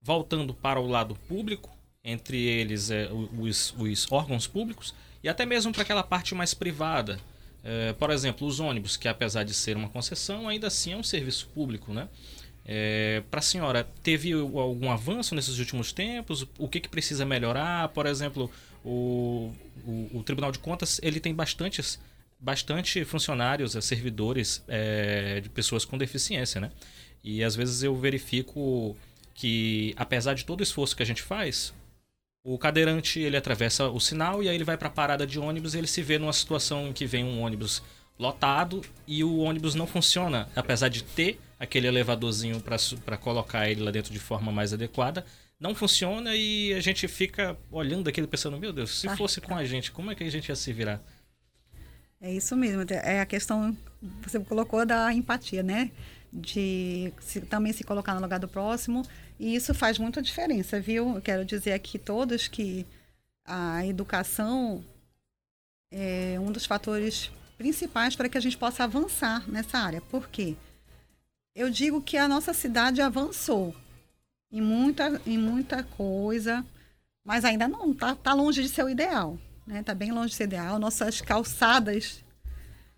voltando 0.00 0.54
para 0.54 0.80
o 0.80 0.86
lado 0.86 1.14
público, 1.28 1.70
entre 2.02 2.38
eles 2.42 2.90
é, 2.90 3.10
os, 3.12 3.74
os 3.78 4.10
órgãos 4.10 4.46
públicos, 4.46 4.94
e 5.22 5.28
até 5.28 5.44
mesmo 5.44 5.72
para 5.72 5.82
aquela 5.82 6.02
parte 6.02 6.34
mais 6.34 6.54
privada. 6.54 7.20
É, 7.62 7.92
por 7.92 8.10
exemplo, 8.10 8.46
os 8.46 8.58
ônibus, 8.58 8.96
que 8.96 9.06
apesar 9.06 9.44
de 9.44 9.52
ser 9.52 9.76
uma 9.76 9.90
concessão, 9.90 10.48
ainda 10.48 10.68
assim 10.68 10.94
é 10.94 10.96
um 10.96 11.02
serviço 11.02 11.46
público, 11.48 11.92
né? 11.92 12.08
É, 12.64 13.22
para 13.30 13.40
a 13.40 13.42
senhora, 13.42 13.86
teve 14.02 14.32
algum 14.32 14.90
avanço 14.90 15.34
nesses 15.34 15.58
últimos 15.58 15.92
tempos? 15.92 16.46
O 16.58 16.68
que, 16.68 16.80
que 16.80 16.88
precisa 16.88 17.26
melhorar? 17.26 17.88
Por 17.88 18.06
exemplo, 18.06 18.50
o, 18.84 19.52
o, 19.84 20.18
o 20.18 20.22
Tribunal 20.22 20.52
de 20.52 20.58
Contas 20.58 21.00
ele 21.02 21.20
tem 21.20 21.34
bastantes 21.34 21.98
bastante 22.40 23.04
funcionários, 23.04 23.76
eh, 23.76 23.80
servidores 23.80 24.64
é, 24.66 25.40
de 25.40 25.48
pessoas 25.50 25.84
com 25.84 25.98
deficiência, 25.98 26.60
né? 26.60 26.70
E 27.22 27.44
às 27.44 27.54
vezes 27.54 27.82
eu 27.82 27.94
verifico 27.94 28.96
que, 29.34 29.94
apesar 29.96 30.34
de 30.34 30.44
todo 30.44 30.60
o 30.60 30.62
esforço 30.62 30.96
que 30.96 31.02
a 31.02 31.06
gente 31.06 31.22
faz, 31.22 31.74
o 32.42 32.56
cadeirante 32.58 33.20
ele 33.20 33.36
atravessa 33.36 33.88
o 33.88 34.00
sinal 34.00 34.42
e 34.42 34.48
aí 34.48 34.54
ele 34.54 34.64
vai 34.64 34.78
para 34.78 34.88
a 34.88 34.90
parada 34.90 35.26
de 35.26 35.38
ônibus 35.38 35.74
e 35.74 35.78
ele 35.78 35.86
se 35.86 36.02
vê 36.02 36.18
numa 36.18 36.32
situação 36.32 36.88
em 36.88 36.92
que 36.92 37.04
vem 37.04 37.22
um 37.22 37.42
ônibus 37.42 37.82
lotado 38.18 38.82
e 39.06 39.22
o 39.22 39.38
ônibus 39.38 39.74
não 39.74 39.86
funciona, 39.86 40.48
apesar 40.56 40.88
de 40.88 41.02
ter 41.02 41.38
aquele 41.58 41.86
elevadorzinho 41.86 42.62
para 43.04 43.16
colocar 43.18 43.68
ele 43.68 43.82
lá 43.82 43.90
dentro 43.90 44.12
de 44.12 44.18
forma 44.18 44.50
mais 44.50 44.72
adequada, 44.72 45.24
não 45.58 45.74
funciona 45.74 46.34
e 46.34 46.72
a 46.72 46.80
gente 46.80 47.06
fica 47.06 47.56
olhando 47.70 48.08
aquilo 48.08 48.26
pensando, 48.26 48.58
meu 48.58 48.72
Deus, 48.72 48.98
se 48.98 49.08
fosse 49.16 49.42
com 49.42 49.54
a 49.54 49.64
gente, 49.64 49.90
como 49.92 50.10
é 50.10 50.14
que 50.14 50.24
a 50.24 50.30
gente 50.30 50.48
ia 50.48 50.56
se 50.56 50.72
virar? 50.72 51.02
É 52.20 52.32
isso 52.32 52.54
mesmo. 52.54 52.82
É 53.02 53.20
a 53.20 53.26
questão, 53.26 53.76
você 54.22 54.38
colocou 54.40 54.84
da 54.84 55.12
empatia, 55.12 55.62
né? 55.62 55.90
De 56.32 57.12
se, 57.20 57.40
também 57.40 57.72
se 57.72 57.82
colocar 57.82 58.14
no 58.14 58.20
lugar 58.20 58.38
do 58.38 58.48
próximo. 58.48 59.02
E 59.38 59.54
isso 59.54 59.72
faz 59.74 59.98
muita 59.98 60.20
diferença, 60.20 60.80
viu? 60.80 61.14
Eu 61.14 61.22
quero 61.22 61.44
dizer 61.44 61.72
aqui 61.72 61.98
todos 61.98 62.46
que 62.46 62.86
a 63.44 63.86
educação 63.86 64.84
é 65.90 66.38
um 66.38 66.52
dos 66.52 66.66
fatores 66.66 67.30
principais 67.56 68.14
para 68.14 68.28
que 68.28 68.38
a 68.38 68.40
gente 68.40 68.56
possa 68.56 68.84
avançar 68.84 69.48
nessa 69.50 69.78
área. 69.78 70.00
Por 70.02 70.28
quê? 70.28 70.56
Eu 71.54 71.70
digo 71.70 72.02
que 72.02 72.16
a 72.16 72.28
nossa 72.28 72.52
cidade 72.52 73.00
avançou 73.02 73.74
em 74.52 74.60
muita, 74.60 75.20
em 75.26 75.38
muita 75.38 75.82
coisa, 75.82 76.64
mas 77.24 77.44
ainda 77.44 77.66
não, 77.66 77.92
está 77.92 78.14
tá 78.14 78.34
longe 78.34 78.62
de 78.62 78.68
ser 78.68 78.84
o 78.84 78.88
ideal. 78.88 79.38
Né? 79.70 79.82
Tá 79.82 79.94
bem 79.94 80.10
longe 80.10 80.34
ser 80.34 80.44
ideal. 80.44 80.78
Nossas 80.78 81.20
calçadas. 81.20 82.22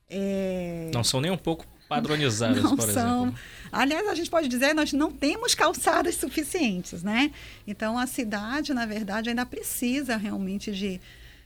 É... 0.08 0.90
Não 0.92 1.04
são 1.04 1.20
nem 1.20 1.30
um 1.30 1.36
pouco 1.36 1.66
padronizadas, 1.88 2.62
não 2.62 2.76
por 2.76 2.90
são. 2.90 3.22
exemplo. 3.26 3.40
Aliás, 3.70 4.08
a 4.08 4.14
gente 4.14 4.30
pode 4.30 4.48
dizer 4.48 4.74
nós 4.74 4.92
não 4.92 5.12
temos 5.12 5.54
calçadas 5.54 6.16
suficientes, 6.16 7.02
né? 7.02 7.30
Então 7.66 7.98
a 7.98 8.06
cidade, 8.06 8.72
na 8.72 8.86
verdade, 8.86 9.28
ainda 9.28 9.44
precisa 9.44 10.16
realmente 10.16 10.72
de 10.72 11.00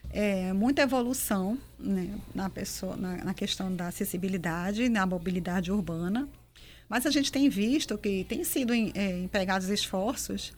é, 0.09 0.53
muita 0.53 0.81
evolução 0.81 1.57
né, 1.77 2.09
na, 2.33 2.49
pessoa, 2.49 2.95
na, 2.95 3.17
na 3.25 3.33
questão 3.33 3.73
da 3.73 3.87
acessibilidade, 3.87 4.87
na 4.87 5.05
mobilidade 5.05 5.71
urbana. 5.71 6.29
Mas 6.87 7.05
a 7.05 7.11
gente 7.11 7.29
tem 7.31 7.49
visto 7.49 7.97
que 7.97 8.23
tem 8.23 8.45
sido 8.45 8.73
é, 8.73 9.19
empregados 9.19 9.67
esforços 9.67 10.53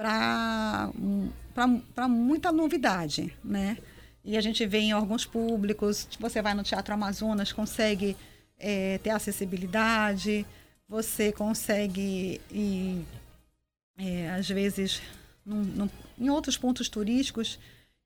para 0.00 2.08
muita 2.08 2.50
novidade, 2.50 3.34
né? 3.44 3.76
E 4.24 4.36
a 4.36 4.40
gente 4.40 4.64
vê 4.66 4.78
em 4.78 4.94
órgãos 4.94 5.24
públicos, 5.24 6.08
você 6.18 6.40
vai 6.40 6.54
no 6.54 6.62
Teatro 6.62 6.94
Amazonas, 6.94 7.52
consegue 7.52 8.16
é, 8.58 8.98
ter 8.98 9.10
acessibilidade, 9.10 10.46
você 10.88 11.32
consegue 11.32 12.40
ir, 12.50 13.04
é, 13.98 14.30
às 14.30 14.48
vezes, 14.48 15.02
num, 15.44 15.62
num, 15.62 15.90
em 16.18 16.30
outros 16.30 16.56
pontos 16.56 16.88
turísticos 16.88 17.58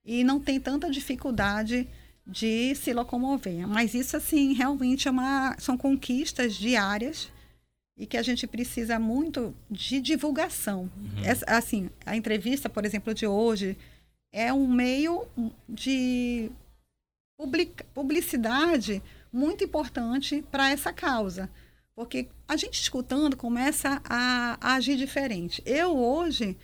e 0.05 0.23
não 0.23 0.39
tem 0.39 0.61
tanta 0.61 0.91
dificuldade 0.91 1.89
de 2.27 2.75
se 2.75 2.93
locomover. 2.93 3.67
Mas 3.69 3.95
isso, 3.95 4.17
assim, 4.17 4.53
realmente 4.53 5.09
é 5.09 5.11
uma, 5.11 5.57
são 5.59 5.77
conquistas 5.77 6.55
diárias 6.55 7.29
e 7.97 8.07
que 8.07 8.17
a 8.17 8.23
gente 8.23 8.47
precisa 8.47 8.99
muito 8.99 9.55
de 9.71 10.01
divulgação. 10.01 10.91
Uhum. 10.97 11.25
Essa, 11.25 11.45
assim, 11.47 11.91
a 12.05 12.17
entrevista, 12.17 12.69
por 12.69 12.85
exemplo, 12.85 13.15
de 13.15 13.27
hoje 13.27 13.77
é 14.33 14.53
um 14.53 14.67
meio 14.67 15.27
de 15.69 16.51
public, 17.39 17.85
publicidade 17.95 19.03
muito 19.33 19.63
importante 19.63 20.45
para 20.51 20.71
essa 20.71 20.93
causa. 20.93 21.49
Porque 21.95 22.29
a 22.49 22.57
gente 22.57 22.81
escutando 22.81 23.37
começa 23.37 24.03
a, 24.05 24.59
a 24.61 24.75
agir 24.75 24.97
diferente. 24.97 25.63
Eu 25.65 25.97
hoje, 25.97 26.57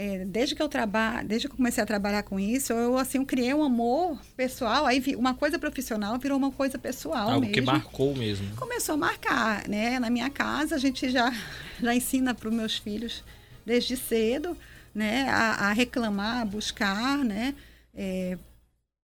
é, 0.00 0.24
desde 0.24 0.54
que 0.54 0.62
eu 0.62 0.68
trabalho, 0.68 1.26
desde 1.26 1.48
que 1.48 1.56
comecei 1.56 1.82
a 1.82 1.86
trabalhar 1.86 2.22
com 2.22 2.38
isso, 2.38 2.72
eu 2.72 2.96
assim 2.96 3.18
eu 3.18 3.26
criei 3.26 3.52
um 3.52 3.64
amor 3.64 4.16
pessoal, 4.36 4.86
aí 4.86 5.00
vi, 5.00 5.16
uma 5.16 5.34
coisa 5.34 5.58
profissional 5.58 6.16
virou 6.20 6.38
uma 6.38 6.52
coisa 6.52 6.78
pessoal 6.78 7.30
Algo 7.30 7.40
mesmo. 7.40 7.52
que 7.52 7.60
marcou 7.60 8.14
mesmo. 8.14 8.54
Começou 8.54 8.94
a 8.94 8.98
marcar, 8.98 9.66
né? 9.66 9.98
Na 9.98 10.08
minha 10.08 10.30
casa 10.30 10.76
a 10.76 10.78
gente 10.78 11.10
já 11.10 11.34
já 11.82 11.92
ensina 11.92 12.32
para 12.32 12.48
os 12.48 12.54
meus 12.54 12.78
filhos 12.78 13.24
desde 13.66 13.96
cedo, 13.96 14.56
né, 14.94 15.28
a, 15.30 15.68
a 15.68 15.72
reclamar, 15.72 16.42
a 16.42 16.44
buscar, 16.44 17.18
né, 17.18 17.56
é, 17.92 18.38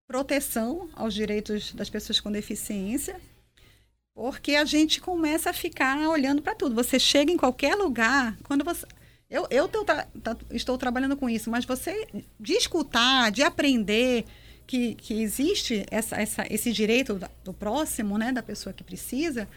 proteção 0.07 0.89
aos 0.95 1.13
direitos 1.13 1.73
das 1.73 1.91
pessoas 1.91 2.21
com 2.21 2.31
deficiência, 2.31 3.21
porque 4.15 4.55
a 4.55 4.65
gente 4.65 5.01
começa 5.01 5.51
a 5.51 5.53
ficar 5.53 6.09
olhando 6.09 6.41
para 6.41 6.55
tudo. 6.55 6.77
Você 6.77 7.01
chega 7.01 7.33
em 7.33 7.37
qualquer 7.37 7.75
lugar, 7.75 8.37
quando 8.45 8.65
você. 8.65 8.87
Eu, 9.31 9.47
eu 9.51 9.69
tá, 9.69 10.07
estou 10.51 10.79
trabalhando 10.79 11.17
com 11.17 11.29
isso, 11.29 11.51
mas 11.51 11.65
você, 11.65 12.07
de 12.39 12.53
escutar, 12.53 13.31
de 13.31 13.43
aprender 13.43 14.25
que, 14.67 14.95
que 14.95 15.23
existe 15.23 15.85
essa, 15.91 16.17
essa, 16.17 16.47
esse 16.51 16.73
direito 16.73 17.19
do 17.43 17.53
próximo, 17.53 18.17
né, 18.19 18.33
da 18.33 18.43
pessoa 18.43 18.73
que 18.73 18.85
precisa, 18.85 19.49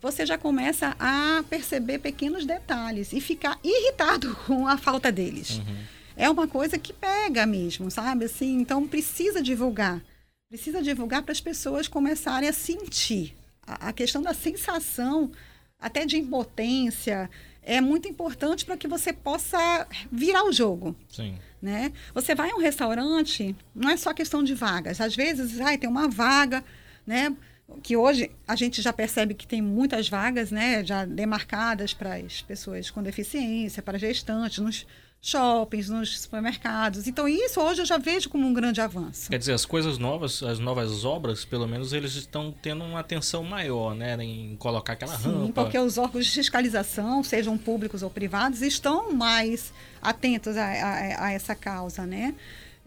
você 0.00 0.26
já 0.26 0.36
começa 0.36 0.96
a 0.98 1.44
perceber 1.48 1.98
pequenos 1.98 2.44
detalhes 2.44 3.12
e 3.12 3.20
ficar 3.20 3.58
irritado 3.62 4.36
com 4.46 4.66
a 4.66 4.76
falta 4.76 5.10
deles. 5.10 5.58
Uhum 5.58 6.02
é 6.16 6.28
uma 6.28 6.46
coisa 6.46 6.78
que 6.78 6.92
pega 6.92 7.46
mesmo, 7.46 7.90
sabe? 7.90 8.26
Assim, 8.26 8.60
então 8.60 8.86
precisa 8.86 9.42
divulgar. 9.42 10.02
Precisa 10.48 10.82
divulgar 10.82 11.22
para 11.22 11.32
as 11.32 11.40
pessoas 11.40 11.88
começarem 11.88 12.48
a 12.48 12.52
sentir. 12.52 13.34
A, 13.66 13.88
a, 13.88 13.92
questão 13.92 14.22
da 14.22 14.34
sensação, 14.34 15.30
até 15.78 16.04
de 16.04 16.18
impotência, 16.18 17.30
é 17.62 17.80
muito 17.80 18.08
importante 18.08 18.64
para 18.64 18.76
que 18.76 18.88
você 18.88 19.12
possa 19.12 19.86
virar 20.10 20.44
o 20.44 20.52
jogo. 20.52 20.96
Sim. 21.08 21.36
Né? 21.60 21.92
Você 22.12 22.34
vai 22.34 22.50
a 22.50 22.56
um 22.56 22.60
restaurante, 22.60 23.54
não 23.74 23.88
é 23.88 23.96
só 23.96 24.12
questão 24.12 24.42
de 24.42 24.54
vagas. 24.54 25.00
Às 25.00 25.14
vezes, 25.14 25.60
ai, 25.60 25.78
tem 25.78 25.88
uma 25.88 26.08
vaga, 26.08 26.64
né? 27.06 27.34
que 27.82 27.96
hoje 27.96 28.30
a 28.46 28.56
gente 28.56 28.82
já 28.82 28.92
percebe 28.92 29.34
que 29.34 29.46
tem 29.46 29.62
muitas 29.62 30.08
vagas, 30.08 30.50
né, 30.50 30.84
já 30.84 31.04
demarcadas 31.04 31.94
para 31.94 32.16
as 32.16 32.42
pessoas 32.42 32.90
com 32.90 33.02
deficiência, 33.02 33.82
para 33.82 33.98
gestantes, 33.98 34.58
nos, 34.58 34.86
shoppings, 35.22 35.88
nos 35.88 36.20
supermercados. 36.20 37.06
Então, 37.06 37.28
isso 37.28 37.60
hoje 37.60 37.80
eu 37.82 37.86
já 37.86 37.96
vejo 37.96 38.28
como 38.28 38.44
um 38.44 38.52
grande 38.52 38.80
avanço. 38.80 39.30
Quer 39.30 39.38
dizer, 39.38 39.52
as 39.52 39.64
coisas 39.64 39.96
novas, 39.96 40.42
as 40.42 40.58
novas 40.58 41.04
obras, 41.04 41.44
pelo 41.44 41.68
menos, 41.68 41.92
eles 41.92 42.16
estão 42.16 42.52
tendo 42.60 42.82
uma 42.82 42.98
atenção 42.98 43.44
maior, 43.44 43.94
né? 43.94 44.16
Em 44.22 44.56
colocar 44.56 44.94
aquela 44.94 45.16
Sim, 45.16 45.30
rampa. 45.30 45.62
porque 45.62 45.78
os 45.78 45.96
órgãos 45.96 46.26
de 46.26 46.32
fiscalização, 46.32 47.22
sejam 47.22 47.56
públicos 47.56 48.02
ou 48.02 48.10
privados, 48.10 48.60
estão 48.62 49.12
mais 49.12 49.72
atentos 50.02 50.56
a, 50.56 50.64
a, 50.64 51.26
a 51.26 51.32
essa 51.32 51.54
causa, 51.54 52.04
né? 52.04 52.34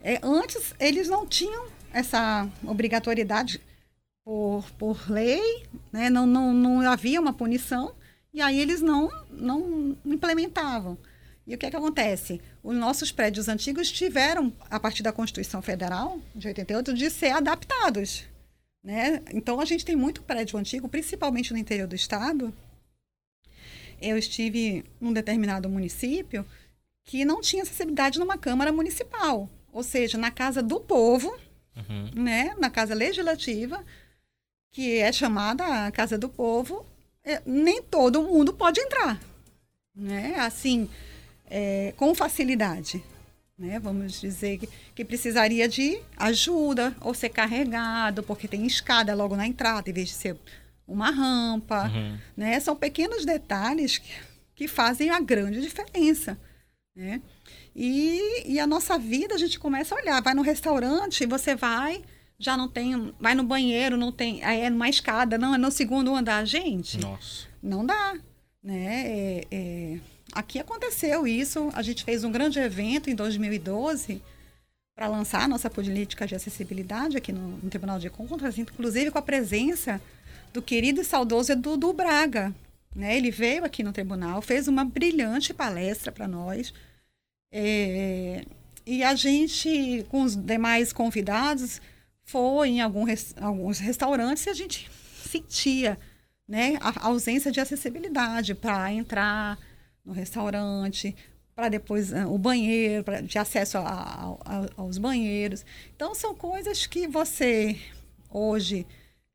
É, 0.04 0.20
antes, 0.22 0.76
eles 0.78 1.08
não 1.08 1.26
tinham 1.26 1.66
essa 1.94 2.48
obrigatoriedade 2.64 3.62
por, 4.26 4.66
por 4.78 5.10
lei, 5.10 5.64
né? 5.92 6.10
não, 6.10 6.28
não, 6.28 6.54
não 6.54 6.92
havia 6.92 7.22
uma 7.22 7.32
punição, 7.32 7.94
e 8.34 8.42
aí 8.42 8.60
eles 8.60 8.82
não, 8.82 9.10
não 9.32 9.96
implementavam. 10.06 10.98
E 11.48 11.54
o 11.54 11.58
que, 11.58 11.66
é 11.66 11.70
que 11.70 11.76
acontece? 11.76 12.42
Os 12.64 12.76
nossos 12.76 13.12
prédios 13.12 13.48
antigos 13.48 13.92
tiveram, 13.92 14.52
a 14.70 14.80
partir 14.80 15.04
da 15.04 15.12
Constituição 15.12 15.62
Federal 15.62 16.20
de 16.34 16.48
88, 16.48 16.94
de 16.94 17.10
ser 17.10 17.32
adaptados. 17.32 18.26
Né? 18.84 19.22
Então, 19.32 19.60
a 19.60 19.66
gente 19.66 19.86
tem 19.86 19.96
muito 19.96 20.24
prédio 20.24 20.58
antigo, 20.58 20.90
principalmente 20.90 21.54
no 21.54 21.60
interior 21.60 21.88
do 21.88 21.96
estado. 21.96 22.54
Eu 24.02 24.18
estive 24.18 24.84
num 25.00 25.14
determinado 25.14 25.70
município 25.70 26.46
que 27.04 27.24
não 27.24 27.42
tinha 27.42 27.64
acessibilidade 27.64 28.18
numa 28.18 28.38
Câmara 28.38 28.72
Municipal. 28.72 29.48
Ou 29.72 29.84
seja, 29.84 30.18
na 30.18 30.32
Casa 30.32 30.64
do 30.64 30.80
Povo, 30.80 31.36
uhum. 31.76 32.12
né? 32.16 32.56
na 32.58 32.70
Casa 32.72 32.96
Legislativa, 32.96 33.84
que 34.72 34.98
é 34.98 35.12
chamada 35.12 35.92
Casa 35.92 36.18
do 36.18 36.28
Povo, 36.28 36.86
é, 37.24 37.42
nem 37.46 37.84
todo 37.84 38.24
mundo 38.24 38.52
pode 38.54 38.80
entrar. 38.80 39.20
Né? 39.96 40.36
Assim, 40.38 40.90
é, 41.50 41.94
com 41.98 42.14
facilidade. 42.16 43.04
Né? 43.58 43.80
Vamos 43.80 44.20
dizer 44.20 44.58
que, 44.58 44.70
que, 44.94 45.06
precisaria 45.06 45.68
de 45.68 46.00
ajuda 46.18 46.96
ou 47.00 47.14
ser 47.14 47.30
carregado, 47.30 48.22
porque 48.22 48.48
tem 48.48 48.66
escada 48.66 49.16
logo 49.16 49.36
na 49.36 49.48
entrada, 49.48 49.90
em 49.90 49.94
vez 49.94 50.10
de 50.10 50.16
ser 50.16 50.38
uma 50.88 51.10
rampa. 51.10 51.88
Uhum. 51.88 52.18
Né? 52.36 52.60
São 52.60 52.76
pequenos 52.76 53.26
detalhes 53.26 53.98
que, 53.98 54.12
que 54.56 54.68
fazem 54.68 55.10
a 55.10 55.20
grande 55.22 55.62
diferença. 55.62 56.38
Né? 56.94 57.22
E, 57.74 58.54
e 58.54 58.60
a 58.60 58.68
nossa 58.68 58.98
vida, 58.98 59.36
a 59.36 59.38
gente 59.38 59.58
começa 59.58 59.96
a 59.96 59.98
olhar. 59.98 60.22
Vai 60.22 60.34
no 60.34 60.42
restaurante, 60.42 61.26
você 61.26 61.56
vai, 61.56 62.04
já 62.38 62.58
não 62.58 62.68
tem. 62.68 63.14
Vai 63.20 63.36
no 63.36 63.44
banheiro, 63.44 63.96
não 63.96 64.12
tem. 64.12 64.44
Aí 64.44 64.62
é 64.62 64.70
numa 64.70 64.90
escada, 64.90 65.38
não, 65.38 65.56
é 65.56 65.58
no 65.58 65.72
segundo 65.72 66.14
andar. 66.14 66.46
Gente, 66.46 66.98
Nossa. 66.98 67.48
não 67.64 67.86
dá. 67.86 68.18
Né? 68.62 69.04
É, 69.08 69.48
é 69.52 70.00
aqui 70.36 70.60
aconteceu 70.60 71.26
isso. 71.26 71.72
A 71.74 71.82
gente 71.82 72.04
fez 72.04 72.24
um 72.24 72.32
grande 72.32 72.60
evento 72.60 73.10
em 73.10 73.16
2012 73.16 74.22
para 74.94 75.08
lançar 75.08 75.44
a 75.44 75.48
nossa 75.48 75.70
política 75.70 76.28
de 76.28 76.36
acessibilidade 76.36 77.18
aqui 77.18 77.32
no, 77.32 77.58
no, 77.58 77.70
Tribunal 77.70 77.98
de 77.98 78.10
Contas, 78.10 78.58
inclusive 78.58 79.12
com 79.12 79.18
a 79.18 79.22
presença 79.22 80.02
do 80.54 80.62
querido 80.62 81.02
e 81.02 81.06
saudoso 81.06 81.56
Dudu 81.56 81.92
Braga. 81.94 82.54
Né? 82.96 83.18
Ele 83.18 83.32
veio 83.32 83.66
aqui 83.66 83.84
no 83.84 83.92
tribunal, 83.92 84.42
fez 84.42 84.68
uma 84.68 84.86
brilhante 84.86 85.54
palestra 85.54 86.12
para 86.12 86.28
nós. 86.28 86.74
É, 87.52 88.46
e 88.86 89.04
a 89.04 89.16
gente, 89.16 90.06
com 90.10 90.22
os 90.22 90.36
demais 90.36 90.94
convidados, 90.94 91.82
foi 92.24 92.70
em 92.70 92.82
algum, 92.82 93.06
alguns 93.42 93.80
restaurantes 93.80 94.46
e 94.46 94.50
a 94.50 94.54
gente 94.54 94.90
sentia 95.30 96.00
né, 96.48 96.78
a 96.80 97.08
ausência 97.08 97.52
de 97.52 97.60
acessibilidade 97.60 98.54
para 98.54 98.92
entrar, 98.94 99.58
no 100.06 100.14
restaurante, 100.14 101.16
para 101.56 101.70
depois 101.70 102.12
uh, 102.12 102.28
o 102.28 102.38
banheiro, 102.38 103.04
pra, 103.04 103.22
de 103.22 103.38
acesso 103.38 103.78
a, 103.78 103.82
a, 103.82 104.36
a, 104.46 104.66
aos 104.78 104.98
banheiros. 104.98 105.66
Então, 105.96 106.14
são 106.14 106.36
coisas 106.36 106.86
que 106.86 107.08
você 107.08 107.80
hoje 108.30 108.86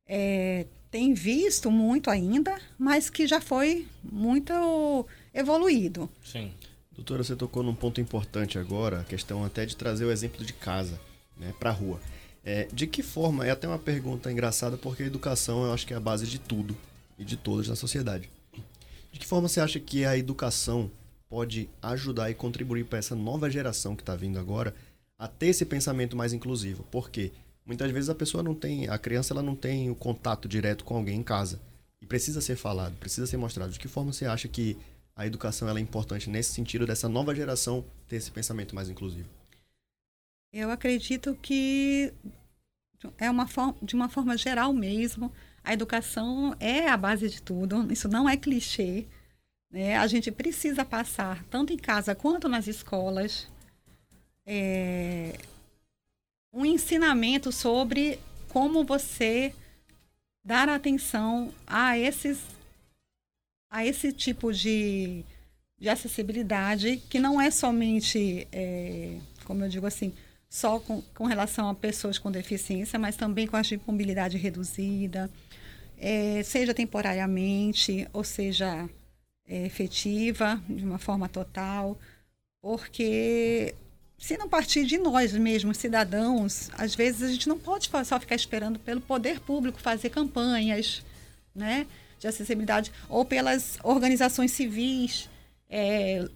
é, 0.07 0.67
tem 0.91 1.15
visto 1.15 1.71
muito 1.71 2.11
ainda, 2.11 2.61
mas 2.79 3.09
que 3.09 3.27
já 3.27 3.41
foi 3.41 3.87
muito 4.03 5.07
evoluído. 5.33 6.11
Sim. 6.23 6.53
Doutora, 6.93 7.25
você 7.25 7.35
tocou 7.35 7.63
num 7.63 7.75
ponto 7.75 8.01
importante 8.01 8.59
agora, 8.59 9.01
a 9.01 9.05
questão 9.05 9.43
até 9.45 9.65
de 9.65 9.75
trazer 9.75 10.05
o 10.05 10.11
exemplo 10.11 10.45
de 10.45 10.53
casa 10.53 11.01
né, 11.39 11.55
para 11.59 11.71
a 11.71 11.73
rua. 11.73 11.99
É, 12.45 12.69
de 12.73 12.87
que 12.87 13.03
forma, 13.03 13.47
é 13.47 13.51
até 13.51 13.67
uma 13.67 13.79
pergunta 13.79 14.31
engraçada, 14.31 14.77
porque 14.77 15.03
a 15.03 15.07
educação 15.07 15.65
eu 15.65 15.73
acho 15.73 15.87
que 15.87 15.95
é 15.95 15.97
a 15.97 16.01
base 16.01 16.27
de 16.27 16.39
tudo 16.39 16.77
e 17.19 17.25
de 17.25 17.37
todas 17.37 17.69
na 17.69 17.77
sociedade. 17.77 18.29
De 19.11 19.19
que 19.19 19.27
forma 19.27 19.49
você 19.49 19.61
acha 19.61 19.81
que 19.81 20.05
a 20.05 20.17
educação 20.17 20.91
pode 21.29 21.69
ajudar 21.83 22.31
e 22.31 22.35
contribuir 22.35 22.85
para 22.85 22.99
essa 22.99 23.15
nova 23.15 23.51
geração 23.51 23.95
que 23.95 24.03
está 24.03 24.15
vindo 24.17 24.39
agora 24.39 24.75
a 25.19 25.29
ter 25.29 25.49
esse 25.49 25.65
pensamento 25.65 26.17
mais 26.17 26.33
inclusivo? 26.33 26.85
Porque 26.91 27.33
muitas 27.65 27.91
vezes 27.91 28.09
a 28.11 28.15
pessoa 28.15 28.43
não 28.43 28.55
tem, 28.55 28.89
a 28.89 28.99
criança 28.99 29.33
ela 29.33 29.43
não 29.43 29.55
tem 29.55 29.91
o 29.91 29.95
contato 29.95 30.49
direto 30.49 30.85
com 30.85 30.97
alguém 30.97 31.19
em 31.19 31.23
casa 31.23 31.61
e 32.01 32.07
precisa 32.07 32.41
ser 32.41 32.57
falado, 32.57 32.97
precisa 32.97 33.27
ser 33.27 33.37
mostrado. 33.37 33.73
De 33.73 33.79
que 33.79 33.89
forma 33.89 34.13
você 34.13 34.27
acha 34.27 34.49
que 34.49 34.77
a 35.15 35.27
educação 35.27 35.69
ela 35.69 35.79
é 35.79 35.83
importante 35.83 36.31
nesse 36.31 36.53
sentido 36.53 36.87
dessa 36.87 37.09
nova 37.09 37.35
geração 37.35 37.85
ter 38.09 38.17
esse 38.17 38.31
pensamento 38.31 38.75
mais 38.75 38.89
inclusivo? 38.89 39.29
Eu 40.53 40.71
acredito 40.71 41.37
que 41.41 42.13
é 43.19 43.31
uma 43.31 43.47
forma, 43.47 43.77
de 43.83 43.95
uma 43.95 44.09
forma 44.09 44.37
geral 44.37 44.73
mesmo, 44.73 45.33
a 45.63 45.73
educação 45.73 46.55
é 46.59 46.89
a 46.89 46.97
base 46.97 47.29
de 47.29 47.41
tudo. 47.43 47.93
Isso 47.93 48.09
não 48.09 48.29
é 48.29 48.37
clichê. 48.37 49.07
Né? 49.71 49.97
A 49.97 50.07
gente 50.07 50.31
precisa 50.33 50.85
passar, 50.85 51.45
tanto 51.45 51.73
em 51.73 51.79
casa 51.79 52.15
quanto 52.15 52.49
nas 52.49 52.67
escolas, 52.67 53.49
é, 54.45 55.39
um 56.53 56.65
ensinamento 56.65 57.53
sobre 57.53 58.19
como 58.49 58.85
você 58.85 59.55
dar 60.45 60.69
atenção 60.69 61.53
a 61.67 61.97
esses 61.97 62.41
a 63.71 63.87
esse 63.87 64.13
tipo 64.13 64.53
de, 64.53 65.25
de 65.79 65.89
acessibilidade 65.89 66.97
que 67.09 67.21
não 67.21 67.41
é 67.41 67.53
somente, 67.53 68.49
é, 68.51 69.17
como 69.45 69.65
eu 69.65 69.69
digo 69.69 69.87
assim, 69.87 70.13
só 70.49 70.81
com, 70.81 71.01
com 71.15 71.25
relação 71.25 71.69
a 71.69 71.75
pessoas 71.75 72.19
com 72.19 72.33
deficiência, 72.33 72.99
mas 72.99 73.15
também 73.15 73.47
com 73.47 73.57
a 73.57 73.63
mobilidade 73.87 74.37
reduzida, 74.37 75.31
é, 76.01 76.43
seja 76.43 76.73
temporariamente, 76.73 78.09
ou 78.13 78.25
seja 78.25 78.89
é, 79.47 79.67
efetiva, 79.67 80.61
de 80.69 80.83
uma 80.83 80.99
forma 80.99 81.29
total, 81.29 81.99
porque 82.63 83.75
se 84.19 84.37
não 84.39 84.49
partir 84.49 84.87
de 84.87 84.99
nós 84.99 85.33
mesmos, 85.33 85.77
cidadãos, 85.77 86.71
às 86.77 86.95
vezes 86.95 87.23
a 87.23 87.33
gente 87.33 87.49
não 87.49 87.59
pode 87.59 87.91
só 88.05 88.19
ficar 88.19 88.35
esperando 88.35 88.79
pelo 88.79 89.01
poder 89.01 89.41
público 89.41 89.81
fazer 89.81 90.09
campanhas 90.09 91.05
né, 91.55 91.87
de 92.19 92.27
acessibilidade 92.27 92.91
ou 93.09 93.25
pelas 93.25 93.79
organizações 93.83 94.53
civis 94.53 95.29
é, 95.69 96.27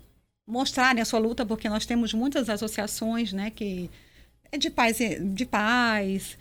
mostrarem 0.47 1.01
a 1.01 1.05
sua 1.05 1.19
luta, 1.19 1.45
porque 1.47 1.69
nós 1.69 1.87
temos 1.87 2.13
muitas 2.13 2.51
associações 2.51 3.33
né, 3.33 3.51
que 3.51 3.91
de 4.59 4.71
pais, 4.71 4.99
de 5.21 5.45
pais 5.45 6.39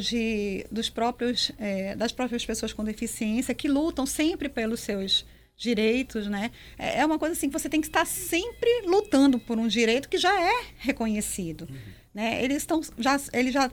de, 0.00 0.66
dos 0.70 0.88
próprios, 0.88 1.52
é, 1.58 1.94
das 1.94 2.12
próprias 2.12 2.44
pessoas 2.44 2.72
com 2.72 2.82
deficiência 2.82 3.54
que 3.54 3.68
lutam 3.68 4.06
sempre 4.06 4.48
pelos 4.48 4.80
seus 4.80 5.26
direitos, 5.56 6.26
né? 6.26 6.50
É, 6.78 7.00
é 7.00 7.06
uma 7.06 7.18
coisa 7.18 7.34
assim 7.34 7.48
que 7.48 7.58
você 7.58 7.68
tem 7.68 7.80
que 7.80 7.86
estar 7.86 8.06
sempre 8.06 8.82
lutando 8.86 9.38
por 9.38 9.58
um 9.58 9.66
direito 9.66 10.08
que 10.08 10.18
já 10.18 10.38
é 10.40 10.64
reconhecido, 10.78 11.66
uhum. 11.70 11.76
né? 12.14 12.42
Eles 12.42 12.58
estão 12.58 12.80
já 12.98 13.20
ele 13.32 13.50
já 13.50 13.70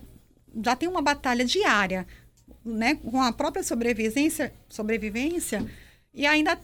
já 0.63 0.75
tem 0.75 0.87
uma 0.87 1.01
batalha 1.01 1.43
diária, 1.43 2.05
né, 2.63 2.95
com 2.95 3.21
a 3.21 3.33
própria 3.33 3.63
sobrevivência, 3.63 4.53
sobrevivência 4.69 5.65
e 6.13 6.25
ainda 6.25 6.59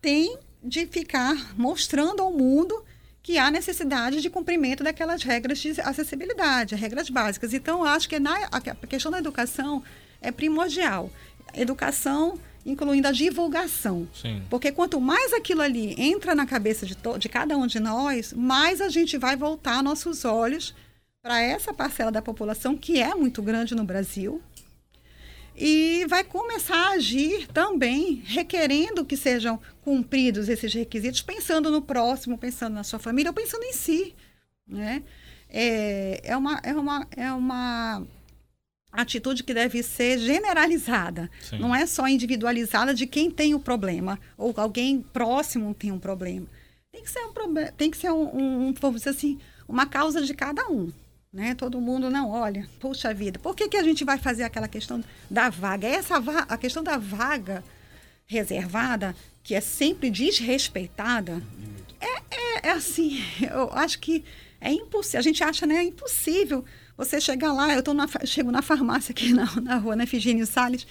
tem 0.00 0.38
de 0.62 0.86
ficar 0.86 1.56
mostrando 1.56 2.20
ao 2.20 2.30
mundo 2.30 2.84
que 3.22 3.38
há 3.38 3.50
necessidade 3.50 4.20
de 4.20 4.30
cumprimento 4.30 4.82
daquelas 4.82 5.22
regras 5.22 5.58
de 5.58 5.80
acessibilidade, 5.80 6.74
regras 6.74 7.10
básicas. 7.10 7.52
Então, 7.52 7.84
acho 7.84 8.08
que 8.08 8.18
na, 8.18 8.48
a 8.50 8.60
questão 8.60 9.12
da 9.12 9.18
educação 9.18 9.82
é 10.20 10.30
primordial. 10.30 11.10
Educação 11.54 12.38
incluindo 12.64 13.08
a 13.08 13.12
divulgação. 13.12 14.08
Sim. 14.14 14.42
Porque 14.50 14.70
quanto 14.70 15.00
mais 15.00 15.32
aquilo 15.32 15.62
ali 15.62 15.94
entra 15.98 16.34
na 16.34 16.46
cabeça 16.46 16.84
de, 16.86 16.96
de 17.18 17.28
cada 17.28 17.56
um 17.56 17.66
de 17.66 17.80
nós, 17.80 18.32
mais 18.32 18.80
a 18.80 18.88
gente 18.88 19.16
vai 19.16 19.36
voltar 19.36 19.82
nossos 19.82 20.24
olhos 20.24 20.74
para 21.22 21.40
essa 21.40 21.72
parcela 21.72 22.10
da 22.10 22.22
população 22.22 22.76
que 22.76 23.00
é 23.00 23.14
muito 23.14 23.42
grande 23.42 23.74
no 23.74 23.84
Brasil, 23.84 24.40
e 25.62 26.06
vai 26.06 26.24
começar 26.24 26.74
a 26.74 26.92
agir 26.92 27.46
também 27.48 28.22
requerendo 28.24 29.04
que 29.04 29.14
sejam 29.14 29.60
cumpridos 29.82 30.48
esses 30.48 30.72
requisitos, 30.72 31.20
pensando 31.20 31.70
no 31.70 31.82
próximo, 31.82 32.38
pensando 32.38 32.72
na 32.72 32.82
sua 32.82 32.98
família, 32.98 33.30
ou 33.30 33.34
pensando 33.34 33.64
em 33.64 33.74
si, 33.74 34.14
né? 34.66 35.02
É, 35.50 36.22
é, 36.24 36.36
uma, 36.36 36.60
é, 36.62 36.72
uma, 36.72 37.06
é 37.14 37.30
uma 37.32 38.02
atitude 38.90 39.44
que 39.44 39.52
deve 39.52 39.82
ser 39.82 40.18
generalizada, 40.18 41.30
Sim. 41.42 41.58
não 41.58 41.74
é 41.74 41.84
só 41.84 42.08
individualizada 42.08 42.94
de 42.94 43.06
quem 43.06 43.30
tem 43.30 43.54
o 43.54 43.60
problema, 43.60 44.18
ou 44.38 44.54
alguém 44.56 45.02
próximo 45.02 45.74
tem 45.74 45.92
um 45.92 45.98
problema. 45.98 46.46
Tem 46.90 47.02
que 47.02 47.10
ser 47.10 47.20
um 47.20 47.34
problema, 47.34 47.70
tem 47.72 47.90
que 47.90 47.98
ser 47.98 48.10
um, 48.10 48.68
um, 48.68 48.72
dizer 48.72 49.10
assim, 49.10 49.38
uma 49.68 49.84
causa 49.84 50.22
de 50.22 50.32
cada 50.32 50.66
um 50.68 50.90
né? 51.32 51.54
Todo 51.54 51.80
mundo 51.80 52.10
não 52.10 52.30
olha, 52.30 52.68
puxa 52.78 53.14
vida. 53.14 53.38
Por 53.38 53.54
que, 53.54 53.68
que 53.68 53.76
a 53.76 53.82
gente 53.82 54.04
vai 54.04 54.18
fazer 54.18 54.42
aquela 54.42 54.68
questão 54.68 55.02
da 55.30 55.48
vaga? 55.48 55.86
Essa 55.86 56.18
va 56.18 56.40
a 56.48 56.56
questão 56.56 56.82
da 56.82 56.96
vaga 56.96 57.62
reservada, 58.26 59.14
que 59.42 59.54
é 59.54 59.60
sempre 59.60 60.10
desrespeitada, 60.10 61.42
é, 62.00 62.06
é, 62.06 62.68
é 62.68 62.70
assim, 62.70 63.22
eu 63.52 63.70
acho 63.72 63.98
que 63.98 64.24
é 64.60 64.72
impossível. 64.72 65.20
A 65.20 65.22
gente 65.22 65.42
acha, 65.42 65.66
né, 65.66 65.76
é 65.76 65.82
impossível 65.82 66.64
você 66.96 67.20
chegar 67.20 67.52
lá. 67.52 67.72
Eu 67.74 67.82
tô 67.82 67.94
na, 67.94 68.06
chego 68.24 68.50
na 68.50 68.62
farmácia 68.62 69.12
aqui 69.12 69.32
na, 69.34 69.46
na 69.60 69.76
rua, 69.76 69.96
na 69.96 70.04
Efigênio 70.04 70.46
Salles, 70.46 70.86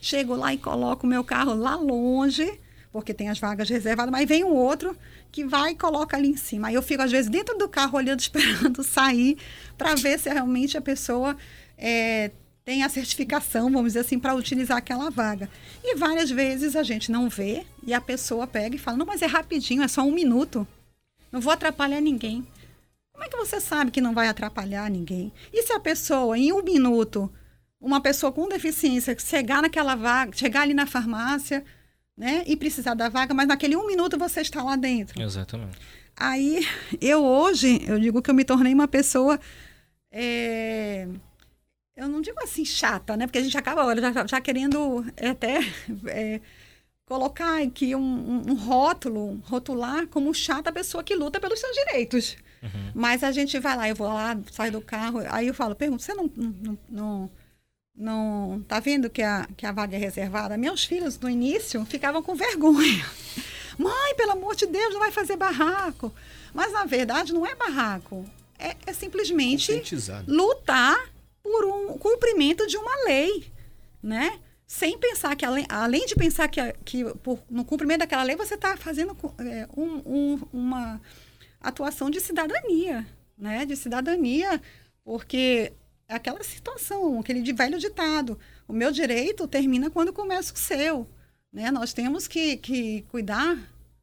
chego 0.00 0.34
lá 0.34 0.52
e 0.54 0.58
coloco 0.58 1.06
o 1.06 1.10
meu 1.10 1.22
carro 1.24 1.54
lá 1.54 1.76
longe, 1.76 2.60
porque 2.92 3.12
tem 3.12 3.28
as 3.28 3.38
vagas 3.38 3.68
reservadas, 3.68 4.12
mas 4.12 4.28
vem 4.28 4.44
um 4.44 4.54
outro 4.54 4.96
que 5.34 5.44
vai 5.44 5.72
e 5.72 5.74
coloca 5.74 6.16
ali 6.16 6.28
em 6.28 6.36
cima. 6.36 6.68
Aí 6.68 6.74
eu 6.76 6.82
fico, 6.82 7.02
às 7.02 7.10
vezes, 7.10 7.28
dentro 7.28 7.58
do 7.58 7.68
carro 7.68 7.98
olhando, 7.98 8.20
esperando 8.22 8.84
sair, 8.84 9.36
para 9.76 9.96
ver 9.96 10.16
se 10.16 10.32
realmente 10.32 10.78
a 10.78 10.80
pessoa 10.80 11.36
é, 11.76 12.30
tem 12.64 12.84
a 12.84 12.88
certificação, 12.88 13.64
vamos 13.64 13.88
dizer 13.88 14.00
assim, 14.00 14.16
para 14.16 14.32
utilizar 14.32 14.76
aquela 14.78 15.10
vaga. 15.10 15.50
E 15.82 15.96
várias 15.96 16.30
vezes 16.30 16.76
a 16.76 16.84
gente 16.84 17.10
não 17.10 17.28
vê 17.28 17.66
e 17.84 17.92
a 17.92 18.00
pessoa 18.00 18.46
pega 18.46 18.76
e 18.76 18.78
fala: 18.78 18.96
não, 18.96 19.06
mas 19.06 19.22
é 19.22 19.26
rapidinho, 19.26 19.82
é 19.82 19.88
só 19.88 20.02
um 20.02 20.12
minuto. 20.12 20.64
Não 21.32 21.40
vou 21.40 21.52
atrapalhar 21.52 22.00
ninguém. 22.00 22.46
Como 23.12 23.24
é 23.24 23.28
que 23.28 23.36
você 23.36 23.60
sabe 23.60 23.90
que 23.90 24.00
não 24.00 24.14
vai 24.14 24.28
atrapalhar 24.28 24.88
ninguém? 24.88 25.32
E 25.52 25.64
se 25.64 25.72
a 25.72 25.80
pessoa, 25.80 26.38
em 26.38 26.52
um 26.52 26.62
minuto, 26.62 27.28
uma 27.80 28.00
pessoa 28.00 28.30
com 28.30 28.48
deficiência, 28.48 29.18
chegar 29.18 29.62
naquela 29.62 29.96
vaga, 29.96 30.36
chegar 30.36 30.62
ali 30.62 30.74
na 30.74 30.86
farmácia, 30.86 31.64
né? 32.16 32.44
E 32.46 32.56
precisar 32.56 32.94
da 32.94 33.08
vaga, 33.08 33.34
mas 33.34 33.48
naquele 33.48 33.76
um 33.76 33.86
minuto 33.86 34.18
você 34.18 34.40
está 34.40 34.62
lá 34.62 34.76
dentro. 34.76 35.20
Exatamente. 35.20 35.78
Aí, 36.16 36.66
eu 37.00 37.24
hoje, 37.24 37.80
eu 37.86 37.98
digo 37.98 38.22
que 38.22 38.30
eu 38.30 38.34
me 38.34 38.44
tornei 38.44 38.72
uma 38.72 38.88
pessoa. 38.88 39.38
É, 40.10 41.08
eu 41.96 42.08
não 42.08 42.20
digo 42.20 42.38
assim 42.42 42.64
chata, 42.64 43.16
né? 43.16 43.26
Porque 43.26 43.38
a 43.38 43.42
gente 43.42 43.58
acaba 43.58 43.94
já, 43.96 44.26
já 44.26 44.40
querendo 44.40 45.04
até 45.16 45.58
é, 46.06 46.40
colocar 47.04 47.62
aqui 47.62 47.94
um, 47.94 48.00
um, 48.00 48.42
um, 48.50 48.54
rótulo, 48.54 49.40
rotular 49.44 50.06
como 50.06 50.32
chata 50.32 50.70
a 50.70 50.72
pessoa 50.72 51.04
que 51.04 51.14
luta 51.14 51.40
pelos 51.40 51.58
seus 51.58 51.74
direitos. 51.74 52.36
Uhum. 52.62 52.92
Mas 52.94 53.22
a 53.22 53.30
gente 53.30 53.58
vai 53.58 53.76
lá, 53.76 53.88
eu 53.88 53.94
vou 53.94 54.08
lá, 54.08 54.38
saio 54.52 54.72
do 54.72 54.80
carro, 54.80 55.20
aí 55.28 55.48
eu 55.48 55.54
falo, 55.54 55.74
pergunto, 55.74 56.02
você 56.02 56.14
não, 56.14 56.30
não, 56.36 56.78
não 56.88 57.30
não 57.96 58.64
tá 58.66 58.80
vendo 58.80 59.08
que 59.08 59.22
a, 59.22 59.48
que 59.56 59.64
a 59.64 59.72
vaga 59.72 59.96
é 59.96 60.00
reservada? 60.00 60.56
Meus 60.56 60.84
filhos, 60.84 61.18
no 61.18 61.30
início, 61.30 61.84
ficavam 61.84 62.22
com 62.22 62.34
vergonha. 62.34 63.04
Mãe, 63.78 64.14
pelo 64.16 64.32
amor 64.32 64.56
de 64.56 64.66
Deus, 64.66 64.92
não 64.92 65.00
vai 65.00 65.12
fazer 65.12 65.36
barraco. 65.36 66.12
Mas, 66.52 66.72
na 66.72 66.84
verdade, 66.84 67.32
não 67.32 67.46
é 67.46 67.54
barraco. 67.54 68.24
É, 68.58 68.76
é 68.86 68.92
simplesmente 68.92 69.82
lutar 70.26 70.96
por 71.42 71.64
um 71.64 71.98
cumprimento 71.98 72.66
de 72.66 72.76
uma 72.76 73.04
lei, 73.04 73.52
né? 74.02 74.38
Sem 74.66 74.96
pensar 74.98 75.36
que, 75.36 75.44
além, 75.44 75.66
além 75.68 76.06
de 76.06 76.14
pensar 76.14 76.48
que, 76.48 76.60
que 76.84 77.04
por, 77.16 77.40
no 77.50 77.64
cumprimento 77.64 78.00
daquela 78.00 78.22
lei, 78.22 78.34
você 78.34 78.54
está 78.54 78.76
fazendo 78.76 79.16
é, 79.38 79.68
um, 79.76 80.02
um, 80.06 80.40
uma 80.52 81.00
atuação 81.60 82.08
de 82.08 82.20
cidadania, 82.20 83.06
né? 83.36 83.66
De 83.66 83.76
cidadania, 83.76 84.60
porque 85.04 85.72
aquela 86.08 86.42
situação, 86.42 87.20
aquele 87.20 87.52
velho 87.52 87.78
ditado. 87.78 88.38
O 88.66 88.72
meu 88.72 88.92
direito 88.92 89.46
termina 89.46 89.90
quando 89.90 90.12
começa 90.12 90.54
o 90.54 90.58
seu. 90.58 91.08
Né? 91.52 91.70
Nós 91.70 91.92
temos 91.92 92.26
que, 92.26 92.56
que 92.56 93.02
cuidar 93.02 93.56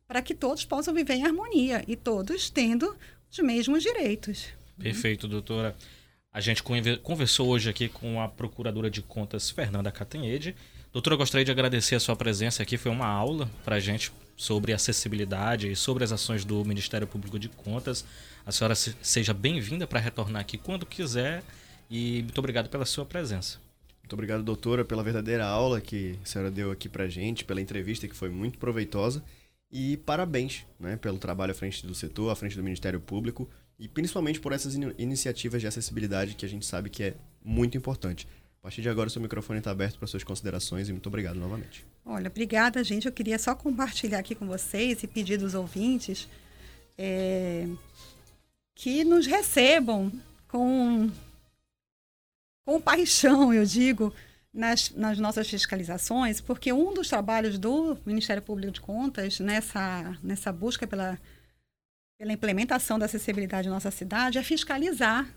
para 0.08 0.22
que 0.22 0.34
todos 0.34 0.66
possam 0.66 0.94
viver 0.94 1.16
em 1.16 1.26
harmonia 1.26 1.84
e 1.88 1.96
todos 1.96 2.50
tendo 2.50 2.96
os 3.32 3.40
mesmos 3.40 3.84
direitos. 3.84 4.48
Perfeito, 4.78 5.28
doutora. 5.28 5.76
A 6.34 6.40
gente 6.40 6.64
conversou 7.04 7.50
hoje 7.50 7.70
aqui 7.70 7.90
com 7.90 8.22
a 8.22 8.28
Procuradora 8.28 8.90
de 8.90 9.02
Contas, 9.02 9.50
Fernanda 9.50 9.92
Catanhede. 9.92 10.56
Doutora, 10.92 11.16
gostaria 11.16 11.46
de 11.46 11.52
agradecer 11.52 11.96
a 11.96 12.00
sua 12.00 12.16
presença 12.16 12.64
aqui. 12.64 12.78
Foi 12.78 12.92
uma 12.92 13.08
aula 13.08 13.50
para 13.64 13.78
a 13.78 13.80
gente 13.80 14.12
sobre 14.36 14.74
acessibilidade 14.74 15.72
e 15.72 15.76
sobre 15.76 16.04
as 16.04 16.12
ações 16.12 16.44
do 16.44 16.64
Ministério 16.66 17.06
Público 17.06 17.38
de 17.38 17.48
Contas. 17.50 18.04
A 18.46 18.52
senhora 18.52 18.76
seja 18.76 19.34
bem-vinda 19.34 19.86
para 19.86 20.00
retornar 20.00 20.42
aqui 20.42 20.58
quando 20.58 20.86
quiser 20.86 21.44
E 21.92 22.22
muito 22.24 22.38
obrigado 22.40 22.70
pela 22.70 22.86
sua 22.86 23.06
presença. 23.06 23.60
Muito 24.02 24.14
obrigado, 24.14 24.44
doutora, 24.44 24.86
pela 24.86 25.04
verdadeira 25.04 25.46
aula 25.46 25.82
que 25.82 26.18
a 26.24 26.26
senhora 26.26 26.50
deu 26.50 26.72
aqui 26.72 26.88
pra 26.88 27.10
gente, 27.10 27.44
pela 27.44 27.60
entrevista 27.60 28.08
que 28.08 28.16
foi 28.16 28.30
muito 28.30 28.58
proveitosa. 28.58 29.22
E 29.70 29.98
parabéns 29.98 30.66
né, 30.80 30.96
pelo 30.96 31.18
trabalho 31.18 31.52
à 31.52 31.54
frente 31.54 31.86
do 31.86 31.94
setor, 31.94 32.30
à 32.30 32.36
frente 32.36 32.56
do 32.56 32.64
Ministério 32.64 33.00
Público 33.00 33.50
e 33.78 33.90
principalmente 33.90 34.40
por 34.40 34.54
essas 34.54 34.76
in 34.76 34.94
iniciativas 34.98 35.60
de 35.60 35.68
acessibilidade 35.68 36.36
que 36.36 36.46
a 36.46 36.50
gente 36.50 36.66
sabe 36.66 36.90
que 36.90 37.04
é 37.04 37.16
muito 37.44 37.78
importante. 37.78 38.28
A 38.60 38.64
partir 38.64 38.82
de 38.82 38.90
agora, 38.90 39.08
o 39.08 39.10
seu 39.12 39.22
microfone 39.22 39.60
está 39.60 39.72
aberto 39.72 39.98
para 39.98 40.08
suas 40.08 40.24
considerações 40.24 40.88
e 40.88 40.92
muito 40.92 41.08
obrigado 41.08 41.40
novamente. 41.40 41.86
Olha, 42.06 42.30
obrigada, 42.30 42.84
gente. 42.84 43.06
Eu 43.06 43.12
queria 43.12 43.40
só 43.40 43.56
compartilhar 43.56 44.20
aqui 44.20 44.36
com 44.36 44.46
vocês 44.46 45.02
e 45.04 45.08
pedir 45.08 45.38
dos 45.38 45.56
ouvintes 45.56 46.28
é, 46.98 47.68
que 48.76 49.04
nos 49.04 49.26
recebam 49.26 50.12
com, 50.48 51.10
com 52.66 52.80
paixão, 52.80 53.54
eu 53.54 53.66
digo, 53.66 54.14
nas, 54.54 54.92
nas 54.92 55.18
nossas 55.18 55.50
fiscalizações, 55.50 56.42
porque 56.42 56.74
um 56.74 56.94
dos 56.94 57.08
trabalhos 57.08 57.58
do 57.58 57.98
Ministério 58.06 58.42
Público 58.42 58.74
de 58.74 58.82
Contas 58.82 59.40
nessa, 59.40 60.18
nessa 60.22 60.52
busca 60.52 60.86
pela, 60.86 61.18
pela 62.20 62.34
implementação 62.34 63.00
da 63.00 63.06
acessibilidade 63.06 63.68
em 63.68 63.72
nossa 63.72 63.92
cidade 63.92 64.38
é 64.38 64.44
fiscalizar 64.44 65.28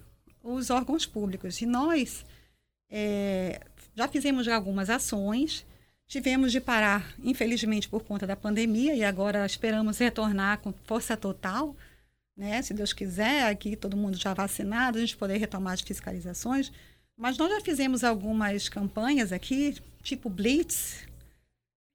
os 0.43 0.69
órgãos 0.71 1.07
públicos. 1.07 1.61
E 1.63 1.67
nós 1.67 2.25
é, 2.91 3.61
já 3.95 4.07
fizemos 4.09 4.47
algumas 4.49 4.91
ações, 4.91 5.65
tivemos 6.07 6.53
de 6.53 6.61
parar, 6.61 7.15
infelizmente, 7.23 7.89
por 7.89 8.05
conta 8.05 8.27
da 8.27 8.37
pandemia, 8.37 8.95
e 8.95 9.05
agora 9.05 9.47
esperamos 9.47 9.99
retornar 9.99 10.59
com 10.59 10.73
força 10.85 11.17
total. 11.17 11.75
Né? 12.37 12.61
Se 12.63 12.75
Deus 12.75 12.93
quiser, 12.93 13.47
aqui 13.47 13.77
todo 13.77 13.97
mundo 13.97 14.17
já 14.17 14.35
vacinado, 14.35 14.99
a 14.99 15.01
gente 15.01 15.17
poder 15.17 15.39
retomar 15.39 15.75
as 15.75 15.81
fiscalizações. 15.81 16.71
Mas 17.17 17.39
nós 17.39 17.51
já 17.51 17.61
fizemos 17.61 18.03
algumas 18.03 18.69
campanhas 18.69 19.33
aqui, 19.33 19.77
tipo 20.03 20.29
Blitz, 20.29 21.07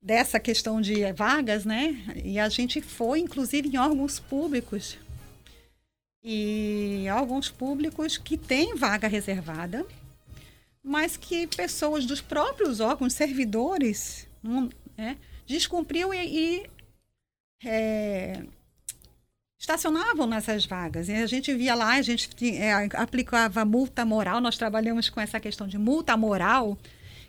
dessa 0.01 0.39
questão 0.39 0.79
de 0.79 1.11
vagas, 1.11 1.65
né? 1.65 1.97
E 2.23 2.39
a 2.39 2.47
gente 2.47 2.81
foi, 2.81 3.19
inclusive, 3.19 3.67
em 3.67 3.77
órgãos 3.77 4.19
públicos. 4.19 4.97
E 6.23 7.05
órgãos 7.13 7.49
públicos 7.49 8.17
que 8.17 8.37
têm 8.37 8.75
vaga 8.75 9.07
reservada, 9.07 9.85
mas 10.83 11.17
que 11.17 11.47
pessoas 11.47 12.05
dos 12.05 12.21
próprios 12.21 12.79
órgãos, 12.79 13.13
servidores, 13.13 14.27
né, 14.97 15.17
descumpriam 15.45 16.13
e, 16.13 16.63
e 16.63 16.69
é, 17.63 18.43
estacionavam 19.59 20.25
nessas 20.25 20.65
vagas. 20.65 21.09
E 21.09 21.13
a 21.13 21.27
gente 21.27 21.53
via 21.53 21.75
lá, 21.75 21.95
a 21.95 22.01
gente 22.01 22.29
é, 22.55 22.73
aplicava 22.95 23.65
multa 23.65 24.05
moral, 24.05 24.39
nós 24.39 24.57
trabalhamos 24.57 25.09
com 25.09 25.19
essa 25.19 25.39
questão 25.39 25.67
de 25.67 25.77
multa 25.77 26.15
moral, 26.15 26.77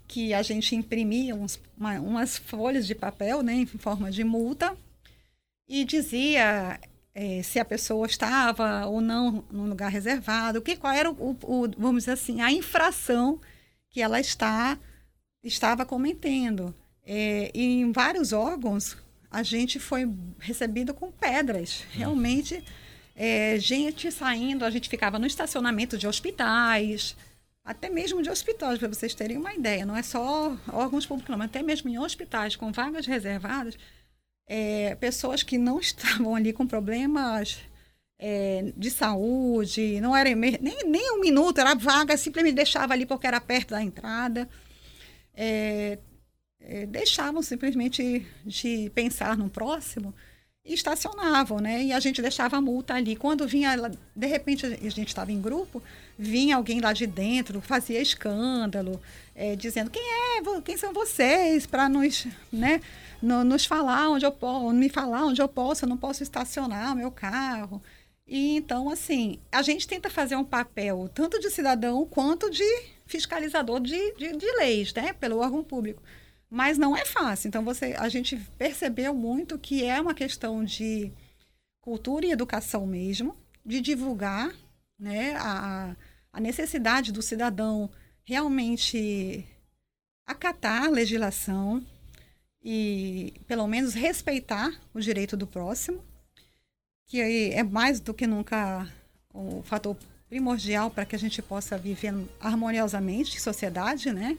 que 0.06 0.32
a 0.32 0.42
gente 0.42 0.74
imprimia 0.74 1.34
uns, 1.34 1.60
uma, 1.76 2.00
umas 2.00 2.38
folhas 2.38 2.86
de 2.86 2.94
papel 2.94 3.42
né, 3.42 3.54
em 3.54 3.66
forma 3.66 4.10
de 4.10 4.24
multa 4.24 4.76
e 5.68 5.84
dizia 5.84 6.80
é, 7.14 7.42
se 7.42 7.58
a 7.58 7.64
pessoa 7.64 8.06
estava 8.06 8.86
ou 8.86 9.00
não 9.00 9.44
no 9.50 9.66
lugar 9.66 9.90
reservado, 9.90 10.62
que, 10.62 10.76
qual 10.76 10.92
era, 10.92 11.10
o, 11.10 11.36
o, 11.42 11.68
vamos 11.76 12.02
dizer 12.02 12.12
assim, 12.12 12.40
a 12.40 12.50
infração 12.50 13.40
que 13.88 14.00
ela 14.00 14.20
está, 14.20 14.78
estava 15.42 15.84
cometendo. 15.84 16.74
É, 17.04 17.50
em 17.54 17.90
vários 17.92 18.32
órgãos, 18.32 18.96
a 19.30 19.42
gente 19.42 19.78
foi 19.78 20.10
recebido 20.38 20.92
com 20.92 21.12
pedras. 21.12 21.84
Realmente, 21.92 22.62
é, 23.14 23.58
gente 23.58 24.10
saindo, 24.10 24.64
a 24.64 24.70
gente 24.70 24.88
ficava 24.88 25.18
no 25.18 25.26
estacionamento 25.26 25.96
de 25.96 26.06
hospitais, 26.06 27.16
até 27.64 27.88
mesmo 27.88 28.22
de 28.22 28.30
hospitais, 28.30 28.78
para 28.78 28.88
vocês 28.88 29.14
terem 29.14 29.36
uma 29.36 29.54
ideia. 29.54 29.86
Não 29.86 29.96
é 29.96 30.02
só 30.02 30.56
órgãos 30.72 31.06
públicos, 31.06 31.30
não, 31.30 31.38
mas 31.38 31.48
até 31.48 31.62
mesmo 31.62 31.88
em 31.88 31.98
hospitais 31.98 32.56
com 32.56 32.72
vagas 32.72 33.06
reservadas, 33.06 33.76
é, 34.48 34.96
pessoas 34.96 35.42
que 35.42 35.56
não 35.56 35.78
estavam 35.80 36.34
ali 36.34 36.52
com 36.52 36.66
problemas 36.66 37.58
é, 38.18 38.72
de 38.76 38.90
saúde, 38.90 40.00
não 40.00 40.14
era 40.16 40.34
nem, 40.34 40.58
nem 40.60 41.12
um 41.12 41.20
minuto, 41.20 41.58
era 41.58 41.74
vaga, 41.74 42.16
simplesmente 42.16 42.54
deixava 42.54 42.92
ali 42.92 43.06
porque 43.06 43.26
era 43.26 43.40
perto 43.40 43.70
da 43.70 43.82
entrada. 43.82 44.48
É, 45.34 45.98
é, 46.60 46.86
deixavam 46.86 47.42
simplesmente 47.42 48.26
de 48.44 48.90
pensar 48.94 49.36
no 49.36 49.48
próximo 49.48 50.14
e 50.64 50.74
estacionavam, 50.74 51.58
né? 51.58 51.82
E 51.82 51.92
a 51.92 52.00
gente 52.00 52.20
deixava 52.20 52.58
a 52.58 52.60
multa 52.60 52.94
ali. 52.94 53.16
Quando 53.16 53.46
vinha, 53.48 53.74
de 54.14 54.26
repente, 54.26 54.66
a 54.66 54.90
gente 54.90 55.08
estava 55.08 55.32
em 55.32 55.40
grupo, 55.40 55.82
vinha 56.18 56.56
alguém 56.56 56.80
lá 56.80 56.92
de 56.92 57.06
dentro, 57.06 57.60
fazia 57.60 58.00
escândalo, 58.00 59.00
é, 59.34 59.56
dizendo 59.56 59.90
quem 59.90 60.02
é, 60.02 60.60
quem 60.62 60.76
são 60.76 60.92
vocês, 60.92 61.66
para 61.66 61.88
nos, 61.88 62.26
né, 62.52 62.80
no, 63.22 63.42
nos 63.42 63.64
falar 63.64 64.10
onde 64.10 64.26
eu 64.26 64.32
posso, 64.32 64.70
me 64.72 64.88
falar 64.88 65.24
onde 65.24 65.40
eu 65.40 65.48
posso, 65.48 65.84
eu 65.84 65.88
não 65.88 65.96
posso 65.96 66.22
estacionar 66.22 66.92
o 66.92 66.96
meu 66.96 67.10
carro. 67.10 67.82
E 68.26 68.56
então, 68.56 68.88
assim, 68.90 69.40
a 69.50 69.62
gente 69.62 69.88
tenta 69.88 70.08
fazer 70.10 70.36
um 70.36 70.44
papel 70.44 71.10
tanto 71.12 71.40
de 71.40 71.50
cidadão 71.50 72.06
quanto 72.06 72.50
de 72.50 72.64
fiscalizador 73.06 73.80
de, 73.80 74.14
de, 74.14 74.36
de 74.36 74.52
leis, 74.58 74.94
né, 74.94 75.12
pelo 75.14 75.38
órgão 75.38 75.64
público. 75.64 76.02
Mas 76.50 76.76
não 76.76 76.96
é 76.96 77.04
fácil. 77.04 77.46
Então, 77.46 77.64
você, 77.64 77.94
a 77.96 78.08
gente 78.08 78.36
percebeu 78.58 79.14
muito 79.14 79.56
que 79.56 79.84
é 79.84 80.00
uma 80.00 80.14
questão 80.14 80.64
de 80.64 81.12
cultura 81.80 82.26
e 82.26 82.32
educação 82.32 82.86
mesmo, 82.86 83.36
de 83.64 83.80
divulgar 83.80 84.52
né, 84.98 85.36
a, 85.36 85.94
a 86.32 86.40
necessidade 86.40 87.12
do 87.12 87.22
cidadão 87.22 87.88
realmente 88.24 89.46
acatar 90.26 90.84
a 90.84 90.90
legislação 90.90 91.84
e, 92.62 93.32
pelo 93.46 93.66
menos, 93.66 93.94
respeitar 93.94 94.70
o 94.92 95.00
direito 95.00 95.36
do 95.36 95.46
próximo, 95.46 96.04
que 97.06 97.20
é 97.52 97.62
mais 97.62 98.00
do 98.00 98.12
que 98.12 98.26
nunca 98.26 98.86
o 99.32 99.62
fator 99.62 99.96
primordial 100.28 100.90
para 100.90 101.04
que 101.04 101.16
a 101.16 101.18
gente 101.18 101.42
possa 101.42 101.76
viver 101.76 102.14
harmoniosamente 102.38 103.36
em 103.36 103.40
sociedade, 103.40 104.12
né? 104.12 104.36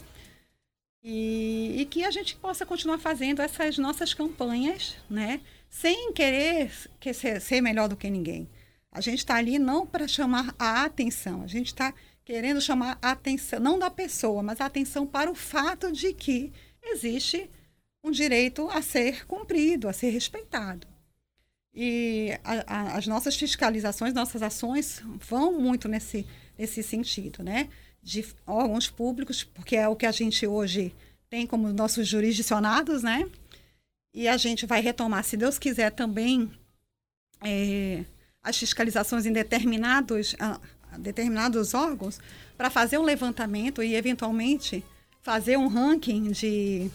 E, 1.03 1.81
e, 1.81 1.85
que 1.85 2.03
a 2.03 2.11
gente 2.11 2.35
possa 2.35 2.65
continuar 2.65 2.99
fazendo 2.99 3.41
essas 3.41 3.77
nossas 3.77 4.13
campanhas, 4.13 4.95
né? 5.09 5.41
Sem 5.69 6.13
querer 6.13 6.71
que 6.99 7.11
ser, 7.11 7.41
ser 7.41 7.59
melhor 7.59 7.89
do 7.89 7.97
que 7.97 8.09
ninguém. 8.09 8.47
A 8.91 9.01
gente 9.01 9.19
está 9.19 9.35
ali 9.35 9.57
não 9.57 9.87
para 9.87 10.07
chamar 10.07 10.53
a 10.59 10.83
atenção, 10.83 11.41
a 11.43 11.47
gente 11.47 11.67
está 11.67 11.93
querendo 12.23 12.61
chamar 12.61 12.99
a 13.01 13.11
atenção, 13.11 13.59
não 13.59 13.79
da 13.79 13.89
pessoa, 13.89 14.43
mas 14.43 14.61
a 14.61 14.65
atenção 14.65 15.07
para 15.07 15.31
o 15.31 15.35
fato 15.35 15.91
de 15.91 16.13
que 16.13 16.51
existe 16.83 17.49
um 18.03 18.11
direito 18.11 18.69
a 18.69 18.81
ser 18.81 19.25
cumprido, 19.25 19.87
a 19.87 19.93
ser 19.93 20.09
respeitado. 20.09 20.87
E 21.73 22.37
a, 22.43 22.75
a, 22.75 22.97
as 22.97 23.07
nossas 23.07 23.35
fiscalizações, 23.35 24.13
nossas 24.13 24.41
ações 24.41 25.01
vão 25.27 25.57
muito 25.57 25.87
nesse, 25.87 26.27
nesse 26.57 26.83
sentido, 26.83 27.43
né? 27.43 27.69
De 28.01 28.25
órgãos 28.45 28.89
públicos, 28.89 29.43
porque 29.43 29.75
é 29.75 29.87
o 29.87 29.95
que 29.95 30.05
a 30.05 30.11
gente 30.11 30.47
hoje 30.47 30.93
tem 31.29 31.45
como 31.45 31.71
nossos 31.71 32.07
jurisdicionados, 32.07 33.03
né? 33.03 33.29
E 34.13 34.27
a 34.27 34.35
gente 34.35 34.65
vai 34.65 34.81
retomar, 34.81 35.23
se 35.23 35.37
Deus 35.37 35.57
quiser, 35.57 35.91
também 35.91 36.51
é, 37.41 38.03
as 38.43 38.57
fiscalizações 38.57 39.25
em 39.25 39.31
determinados, 39.31 40.35
a, 40.39 40.59
a 40.91 40.97
determinados 40.97 41.73
órgãos 41.73 42.19
para 42.57 42.69
fazer 42.69 42.97
um 42.97 43.03
levantamento 43.03 43.81
e, 43.81 43.95
eventualmente, 43.95 44.83
fazer 45.21 45.57
um 45.57 45.67
ranking 45.67 46.31
de 46.31 46.91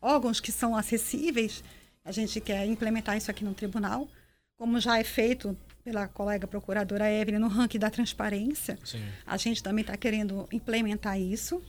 órgãos 0.00 0.40
que 0.40 0.52
são 0.52 0.76
acessíveis. 0.76 1.64
A 2.04 2.12
gente 2.12 2.40
quer 2.40 2.66
implementar 2.66 3.16
isso 3.16 3.30
aqui 3.30 3.44
no 3.44 3.54
tribunal, 3.54 4.08
como 4.56 4.80
já 4.80 4.98
é 4.98 5.04
feito 5.04 5.56
pela 5.84 6.06
colega 6.06 6.46
procuradora 6.46 7.10
Evelyn 7.10 7.38
no 7.38 7.48
ranking 7.48 7.78
da 7.78 7.90
transparência. 7.90 8.78
Sim. 8.84 9.02
A 9.26 9.36
gente 9.36 9.62
também 9.62 9.82
está 9.82 9.96
querendo 9.96 10.48
implementar 10.52 11.20
isso 11.20 11.62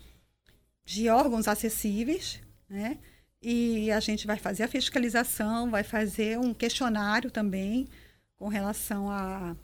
de 0.85 1.09
órgãos 1.09 1.47
acessíveis, 1.47 2.39
né? 2.69 2.97
E 3.41 3.91
a 3.91 3.99
gente 3.99 4.25
vai 4.25 4.37
fazer 4.37 4.63
a 4.63 4.67
fiscalização, 4.67 5.69
vai 5.69 5.83
fazer 5.83 6.39
um 6.39 6.53
questionário 6.53 7.29
também 7.29 7.87
com 8.37 8.47
relação 8.47 9.09
a, 9.09 9.55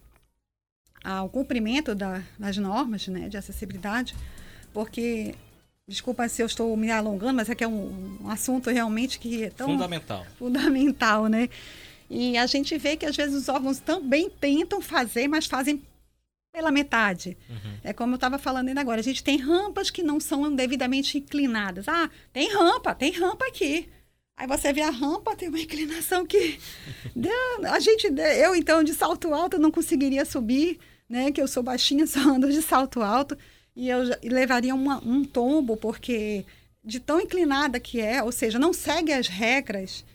ao 1.03 1.29
cumprimento 1.29 1.95
da, 1.95 2.21
das 2.37 2.57
normas 2.57 3.07
né, 3.07 3.29
de 3.29 3.37
acessibilidade, 3.37 4.15
porque, 4.73 5.33
desculpa 5.87 6.27
se 6.27 6.41
eu 6.41 6.45
estou 6.45 6.75
me 6.75 6.91
alongando, 6.91 7.35
mas 7.35 7.49
é 7.49 7.55
que 7.55 7.63
é 7.63 7.67
um, 7.67 8.17
um 8.21 8.29
assunto 8.29 8.69
realmente 8.69 9.17
que 9.17 9.45
é 9.45 9.49
tão... 9.49 9.67
Fundamental. 9.67 10.25
Fundamental, 10.37 11.27
né? 11.27 11.49
E 12.09 12.37
a 12.37 12.45
gente 12.45 12.77
vê 12.77 12.97
que 12.97 13.05
às 13.05 13.15
vezes 13.15 13.35
os 13.35 13.49
órgãos 13.49 13.79
também 13.79 14.29
tentam 14.29 14.81
fazer, 14.81 15.27
mas 15.27 15.45
fazem 15.45 15.81
pela 16.51 16.71
metade. 16.71 17.37
Uhum. 17.49 17.77
É 17.83 17.93
como 17.93 18.13
eu 18.13 18.15
estava 18.15 18.39
falando 18.39 18.69
ainda 18.69 18.81
agora. 18.81 18.99
A 18.99 19.03
gente 19.03 19.23
tem 19.23 19.37
rampas 19.37 19.89
que 19.89 20.01
não 20.01 20.19
são 20.19 20.53
devidamente 20.53 21.17
inclinadas. 21.17 21.87
Ah, 21.87 22.09
tem 22.33 22.51
rampa, 22.51 22.95
tem 22.95 23.11
rampa 23.11 23.45
aqui. 23.45 23.87
Aí 24.35 24.47
você 24.47 24.71
vê 24.71 24.81
a 24.81 24.89
rampa, 24.89 25.35
tem 25.35 25.49
uma 25.49 25.59
inclinação 25.59 26.25
que 26.25 26.57
a 27.69 27.79
gente, 27.79 28.07
eu 28.37 28.55
então 28.55 28.83
de 28.83 28.93
salto 28.93 29.33
alto 29.33 29.59
não 29.59 29.69
conseguiria 29.69 30.23
subir, 30.25 30.79
né? 31.07 31.31
Que 31.31 31.41
eu 31.41 31.47
sou 31.47 31.61
baixinha, 31.61 32.07
só 32.07 32.19
ando 32.19 32.51
de 32.51 32.61
salto 32.61 33.01
alto. 33.01 33.37
e 33.75 33.89
eu 33.89 33.99
levaria 34.23 34.73
uma, 34.73 35.03
um 35.05 35.23
tombo, 35.23 35.77
porque 35.77 36.45
de 36.83 36.99
tão 36.99 37.19
inclinada 37.19 37.79
que 37.79 37.99
é, 37.99 38.23
ou 38.23 38.31
seja, 38.31 38.57
não 38.57 38.73
segue 38.73 39.11
as 39.11 39.27
regras 39.27 40.05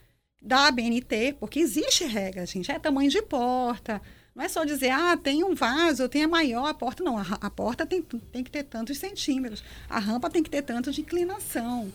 da 0.44 0.66
ABNT, 0.68 1.36
porque 1.40 1.58
existe 1.58 2.04
regra, 2.04 2.44
gente, 2.44 2.70
é 2.70 2.78
tamanho 2.78 3.10
de 3.10 3.22
porta, 3.22 4.00
não 4.34 4.44
é 4.44 4.48
só 4.48 4.64
dizer, 4.64 4.90
ah, 4.90 5.16
tem 5.16 5.44
um 5.44 5.54
vaso, 5.54 6.08
tem 6.08 6.24
a 6.24 6.28
maior 6.28 6.66
a 6.66 6.74
porta. 6.74 7.04
Não, 7.04 7.16
a, 7.16 7.22
a, 7.40 7.48
porta 7.48 7.86
tem, 7.86 8.02
tem 8.02 8.42
que 8.42 8.50
ter 8.50 8.64
tantos 8.64 8.98
centímetros. 8.98 9.62
A 9.88 10.00
rampa 10.00 10.28
tem 10.28 10.42
que 10.42 10.50
ter 10.50 10.62
tanto 10.62 10.90
de 10.90 11.02
inclinação. 11.02 11.92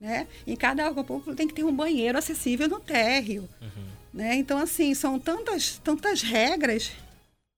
Né? 0.00 0.26
E 0.46 0.56
cada 0.56 0.86
órgão 0.86 1.04
público 1.04 1.34
tem 1.34 1.46
que 1.46 1.52
ter 1.52 1.64
um 1.64 1.74
banheiro 1.74 2.16
acessível 2.16 2.66
no 2.66 2.80
térreo. 2.80 3.46
Uhum. 3.60 3.86
Né? 4.14 4.36
Então, 4.36 4.56
assim, 4.56 4.94
são 4.94 5.18
tantas, 5.18 5.78
tantas 5.84 6.22
regras 6.22 6.92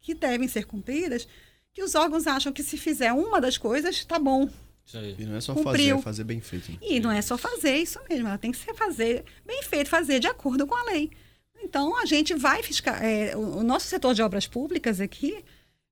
que 0.00 0.14
devem 0.14 0.48
ser 0.48 0.66
cumpridas 0.66 1.28
que 1.72 1.82
os 1.82 1.94
órgãos 1.94 2.26
acham 2.26 2.52
que 2.52 2.64
se 2.64 2.76
fizer 2.76 3.12
uma 3.12 3.40
das 3.40 3.56
coisas, 3.56 3.94
está 3.94 4.18
bom. 4.18 4.50
E 5.18 5.24
não 5.24 5.36
é 5.36 5.40
só 5.40 5.54
Cumpriu. 5.54 5.72
fazer, 5.72 5.90
é 5.90 6.02
fazer 6.02 6.24
bem 6.24 6.40
feito. 6.40 6.72
Né? 6.72 6.78
E 6.80 7.00
não 7.00 7.10
é 7.10 7.20
só 7.20 7.36
fazer 7.36 7.76
isso 7.76 8.00
mesmo, 8.08 8.26
ela 8.26 8.38
tem 8.38 8.50
que 8.50 8.58
ser 8.58 8.74
fazer 8.74 9.24
bem 9.46 9.62
feito, 9.62 9.90
fazer 9.90 10.18
de 10.18 10.26
acordo 10.26 10.66
com 10.66 10.74
a 10.74 10.84
lei. 10.84 11.10
Então, 11.62 11.96
a 11.96 12.06
gente 12.06 12.34
vai 12.34 12.62
fiscal... 12.62 12.94
É, 12.94 13.36
o, 13.36 13.58
o, 13.58 13.62
nosso 13.62 13.86
setor 13.86 14.14
de 14.14 14.22
obras 14.22 14.46
públicas 14.46 15.00
aqui, 15.00 15.44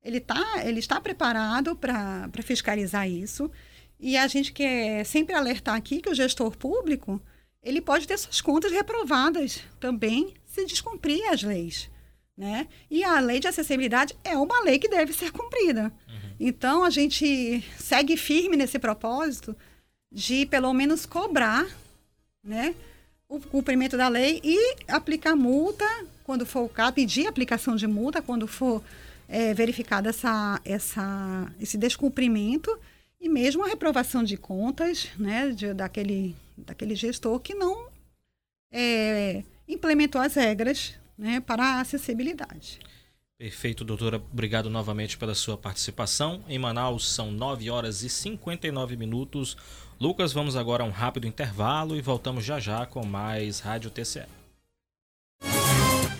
ele, 0.02 0.20
tá, 0.20 0.64
ele 0.64 0.78
está 0.78 1.00
preparado 1.00 1.76
para 1.76 2.30
fiscalizar 2.42 3.08
isso. 3.08 3.50
E 3.98 4.16
a 4.16 4.26
gente 4.26 4.52
quer 4.52 5.04
sempre 5.04 5.34
alertar 5.34 5.74
aqui 5.74 6.00
que 6.00 6.08
o 6.08 6.14
gestor 6.14 6.56
público, 6.56 7.20
ele 7.62 7.80
pode 7.80 8.06
ter 8.06 8.16
suas 8.16 8.40
contas 8.40 8.70
reprovadas 8.72 9.60
também 9.80 10.34
se 10.44 10.64
descumprir 10.64 11.28
as 11.30 11.42
leis. 11.42 11.90
Né? 12.36 12.68
E 12.90 13.02
a 13.02 13.18
lei 13.18 13.40
de 13.40 13.48
acessibilidade 13.48 14.14
é 14.22 14.36
uma 14.36 14.62
lei 14.62 14.78
que 14.78 14.88
deve 14.88 15.12
ser 15.12 15.32
cumprida. 15.32 15.90
Então, 16.38 16.84
a 16.84 16.90
gente 16.90 17.62
segue 17.78 18.16
firme 18.16 18.56
nesse 18.56 18.78
propósito 18.78 19.56
de, 20.12 20.46
pelo 20.46 20.72
menos, 20.72 21.06
cobrar 21.06 21.66
né, 22.42 22.74
o 23.28 23.40
cumprimento 23.40 23.96
da 23.96 24.08
lei 24.08 24.40
e 24.44 24.76
aplicar 24.88 25.34
multa 25.34 25.84
quando 26.22 26.44
for 26.44 26.64
o 26.64 26.68
caso, 26.68 26.92
pedir 26.92 27.26
aplicação 27.26 27.76
de 27.76 27.86
multa 27.86 28.20
quando 28.20 28.46
for 28.48 28.82
é, 29.28 29.54
verificado 29.54 30.08
essa, 30.08 30.60
essa, 30.64 31.52
esse 31.60 31.78
descumprimento 31.78 32.76
e 33.20 33.28
mesmo 33.28 33.64
a 33.64 33.68
reprovação 33.68 34.22
de 34.22 34.36
contas 34.36 35.08
né, 35.16 35.50
de, 35.50 35.72
daquele, 35.72 36.36
daquele 36.56 36.94
gestor 36.94 37.38
que 37.40 37.54
não 37.54 37.88
é, 38.72 39.42
implementou 39.68 40.20
as 40.20 40.34
regras 40.34 40.94
né, 41.16 41.40
para 41.40 41.64
a 41.64 41.80
acessibilidade. 41.80 42.80
Perfeito, 43.38 43.84
doutora. 43.84 44.16
Obrigado 44.16 44.70
novamente 44.70 45.18
pela 45.18 45.34
sua 45.34 45.58
participação. 45.58 46.42
Em 46.48 46.58
Manaus 46.58 47.06
são 47.06 47.30
9 47.30 47.68
horas 47.68 48.02
e 48.02 48.08
59 48.08 48.96
minutos. 48.96 49.56
Lucas, 50.00 50.32
vamos 50.32 50.56
agora 50.56 50.82
a 50.82 50.86
um 50.86 50.90
rápido 50.90 51.26
intervalo 51.26 51.96
e 51.96 52.00
voltamos 52.00 52.44
já 52.44 52.58
já 52.58 52.86
com 52.86 53.04
mais 53.04 53.60
Rádio 53.60 53.90
TCE. 53.90 54.24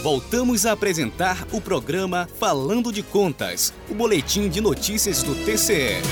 Voltamos 0.02 0.66
a 0.66 0.72
apresentar 0.72 1.46
o 1.52 1.60
programa 1.60 2.28
Falando 2.40 2.92
de 2.92 3.04
Contas, 3.04 3.72
o 3.88 3.94
boletim 3.94 4.48
de 4.48 4.60
notícias 4.60 5.22
do 5.22 5.32
TCE. 5.44 6.02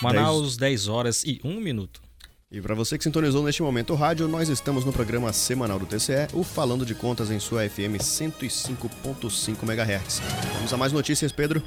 Manaus, 0.00 0.56
10 0.56 0.86
horas 0.86 1.24
e 1.24 1.40
1 1.42 1.60
minuto. 1.60 2.00
E 2.48 2.60
para 2.60 2.76
você 2.76 2.96
que 2.96 3.02
sintonizou 3.02 3.42
neste 3.42 3.60
momento 3.60 3.92
o 3.92 3.96
rádio, 3.96 4.28
nós 4.28 4.48
estamos 4.48 4.84
no 4.84 4.92
programa 4.92 5.32
semanal 5.32 5.80
do 5.80 5.86
TCE, 5.86 6.28
o 6.32 6.44
Falando 6.44 6.86
de 6.86 6.94
Contas 6.94 7.28
em 7.28 7.40
sua 7.40 7.68
FM 7.68 7.98
105.5 7.98 9.64
MHz. 9.64 10.22
Vamos 10.54 10.72
a 10.72 10.76
mais 10.76 10.92
notícias, 10.92 11.32
Pedro? 11.32 11.60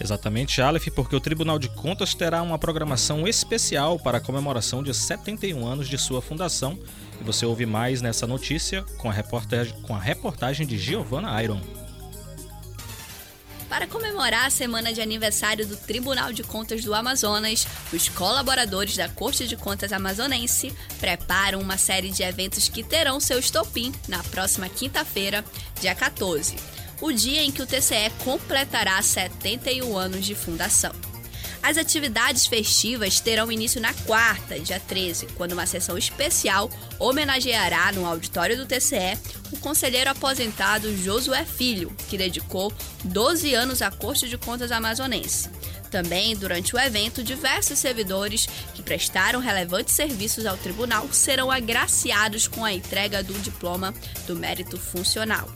Exatamente, 0.00 0.62
Aleph, 0.62 0.88
porque 0.94 1.16
o 1.16 1.20
Tribunal 1.20 1.58
de 1.58 1.68
Contas 1.68 2.14
terá 2.14 2.40
uma 2.40 2.58
programação 2.58 3.26
especial 3.26 3.98
para 3.98 4.18
a 4.18 4.20
comemoração 4.20 4.82
de 4.82 4.94
71 4.94 5.66
anos 5.66 5.88
de 5.88 5.98
sua 5.98 6.22
fundação. 6.22 6.78
E 7.20 7.24
você 7.24 7.44
ouve 7.44 7.66
mais 7.66 8.00
nessa 8.00 8.26
notícia 8.26 8.84
com 8.96 9.10
a 9.10 9.12
reportagem, 9.12 9.74
com 9.82 9.94
a 9.94 10.00
reportagem 10.00 10.66
de 10.66 10.78
Giovanna 10.78 11.42
Iron. 11.42 11.60
Para 13.68 13.86
comemorar 13.86 14.46
a 14.46 14.50
semana 14.50 14.92
de 14.92 15.00
aniversário 15.00 15.66
do 15.66 15.76
Tribunal 15.76 16.32
de 16.32 16.42
Contas 16.42 16.82
do 16.82 16.94
Amazonas, 16.94 17.66
os 17.92 18.08
colaboradores 18.08 18.96
da 18.96 19.08
Corte 19.08 19.46
de 19.46 19.56
Contas 19.56 19.92
Amazonense 19.92 20.72
preparam 20.98 21.60
uma 21.60 21.76
série 21.76 22.10
de 22.10 22.22
eventos 22.22 22.68
que 22.68 22.82
terão 22.82 23.20
seu 23.20 23.38
estopim 23.38 23.92
na 24.08 24.22
próxima 24.24 24.68
quinta-feira, 24.70 25.44
dia 25.80 25.94
14, 25.94 26.56
o 27.00 27.12
dia 27.12 27.42
em 27.42 27.50
que 27.50 27.62
o 27.62 27.66
TCE 27.66 28.10
completará 28.24 29.00
71 29.00 29.96
anos 29.96 30.24
de 30.24 30.34
fundação. 30.34 30.92
As 31.62 31.76
atividades 31.76 32.46
festivas 32.46 33.20
terão 33.20 33.50
início 33.50 33.80
na 33.80 33.92
quarta, 33.92 34.58
dia 34.58 34.80
13, 34.80 35.26
quando 35.36 35.52
uma 35.52 35.66
sessão 35.66 35.98
especial 35.98 36.70
homenageará 36.98 37.92
no 37.92 38.06
auditório 38.06 38.56
do 38.56 38.64
TCE 38.64 39.18
o 39.52 39.58
conselheiro 39.58 40.10
aposentado 40.10 40.96
Josué 40.96 41.44
Filho, 41.44 41.94
que 42.08 42.16
dedicou 42.16 42.72
12 43.04 43.54
anos 43.54 43.82
à 43.82 43.90
Corte 43.90 44.28
de 44.28 44.38
Contas 44.38 44.70
Amazonense. 44.70 45.50
Também, 45.90 46.36
durante 46.36 46.76
o 46.76 46.78
evento, 46.78 47.24
diversos 47.24 47.78
servidores 47.78 48.46
que 48.74 48.82
prestaram 48.82 49.40
relevantes 49.40 49.94
serviços 49.94 50.46
ao 50.46 50.56
tribunal 50.56 51.08
serão 51.12 51.50
agraciados 51.50 52.46
com 52.46 52.64
a 52.64 52.72
entrega 52.72 53.22
do 53.22 53.34
diploma 53.40 53.94
do 54.26 54.36
mérito 54.36 54.78
funcional. 54.78 55.48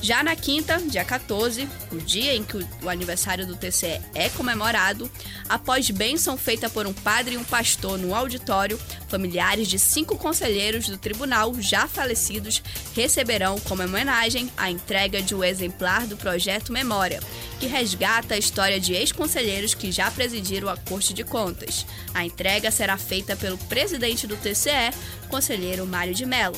Já 0.00 0.22
na 0.22 0.36
quinta, 0.36 0.78
dia 0.78 1.04
14, 1.04 1.68
o 1.90 1.96
dia 1.96 2.32
em 2.34 2.44
que 2.44 2.64
o 2.82 2.88
aniversário 2.88 3.44
do 3.44 3.56
TCE 3.56 4.00
é 4.14 4.28
comemorado, 4.30 5.10
após 5.48 5.90
bênção 5.90 6.38
feita 6.38 6.70
por 6.70 6.86
um 6.86 6.92
padre 6.92 7.34
e 7.34 7.36
um 7.36 7.42
pastor 7.42 7.98
no 7.98 8.14
auditório, 8.14 8.78
familiares 9.08 9.66
de 9.66 9.78
cinco 9.78 10.16
conselheiros 10.16 10.88
do 10.88 10.96
tribunal 10.96 11.52
já 11.60 11.88
falecidos 11.88 12.62
receberão 12.94 13.58
como 13.60 13.82
homenagem 13.82 14.50
a 14.56 14.70
entrega 14.70 15.20
de 15.20 15.34
um 15.34 15.42
exemplar 15.42 16.06
do 16.06 16.16
projeto 16.16 16.72
Memória, 16.72 17.20
que 17.58 17.66
resgata 17.66 18.34
a 18.34 18.38
história 18.38 18.78
de 18.78 18.94
ex-conselheiros 18.94 19.74
que 19.74 19.90
já 19.90 20.10
presidiram 20.12 20.68
a 20.68 20.76
Corte 20.76 21.12
de 21.12 21.24
Contas. 21.24 21.84
A 22.14 22.24
entrega 22.24 22.70
será 22.70 22.96
feita 22.96 23.34
pelo 23.34 23.58
presidente 23.58 24.28
do 24.28 24.36
TCE, 24.36 24.94
conselheiro 25.28 25.84
Mário 25.86 26.14
de 26.14 26.24
Mello. 26.24 26.56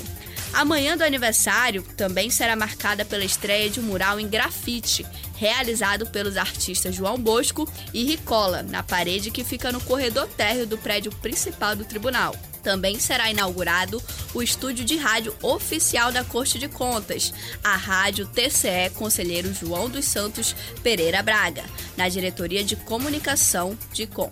A 0.53 0.64
manhã 0.64 0.96
do 0.96 1.05
aniversário 1.05 1.82
também 1.96 2.28
será 2.28 2.57
marcada 2.57 3.05
pela 3.05 3.24
estreia 3.24 3.70
de 3.70 3.78
um 3.78 3.84
mural 3.84 4.18
em 4.18 4.28
grafite, 4.28 5.07
realizado 5.36 6.07
pelos 6.07 6.36
artistas 6.36 6.94
João 6.94 7.16
Bosco 7.16 7.70
e 7.94 8.05
Ricola, 8.05 8.62
na 8.62 8.82
parede 8.82 9.30
que 9.30 9.44
fica 9.44 9.70
no 9.70 9.80
corredor 9.80 10.26
térreo 10.28 10.66
do 10.66 10.76
prédio 10.76 11.12
principal 11.12 11.76
do 11.76 11.84
tribunal. 11.84 12.34
Também 12.62 12.98
será 12.98 13.30
inaugurado 13.30 14.02
o 14.34 14.42
estúdio 14.42 14.84
de 14.84 14.96
rádio 14.96 15.34
oficial 15.42 16.12
da 16.12 16.22
Corte 16.22 16.58
de 16.58 16.68
Contas, 16.68 17.32
a 17.64 17.76
Rádio 17.76 18.26
TCE 18.26 18.90
Conselheiro 18.94 19.52
João 19.52 19.88
dos 19.88 20.04
Santos 20.04 20.54
Pereira 20.82 21.22
Braga, 21.22 21.64
na 21.96 22.08
Diretoria 22.08 22.62
de 22.62 22.76
Comunicação 22.76 23.76
de 23.92 24.06
Com. 24.06 24.30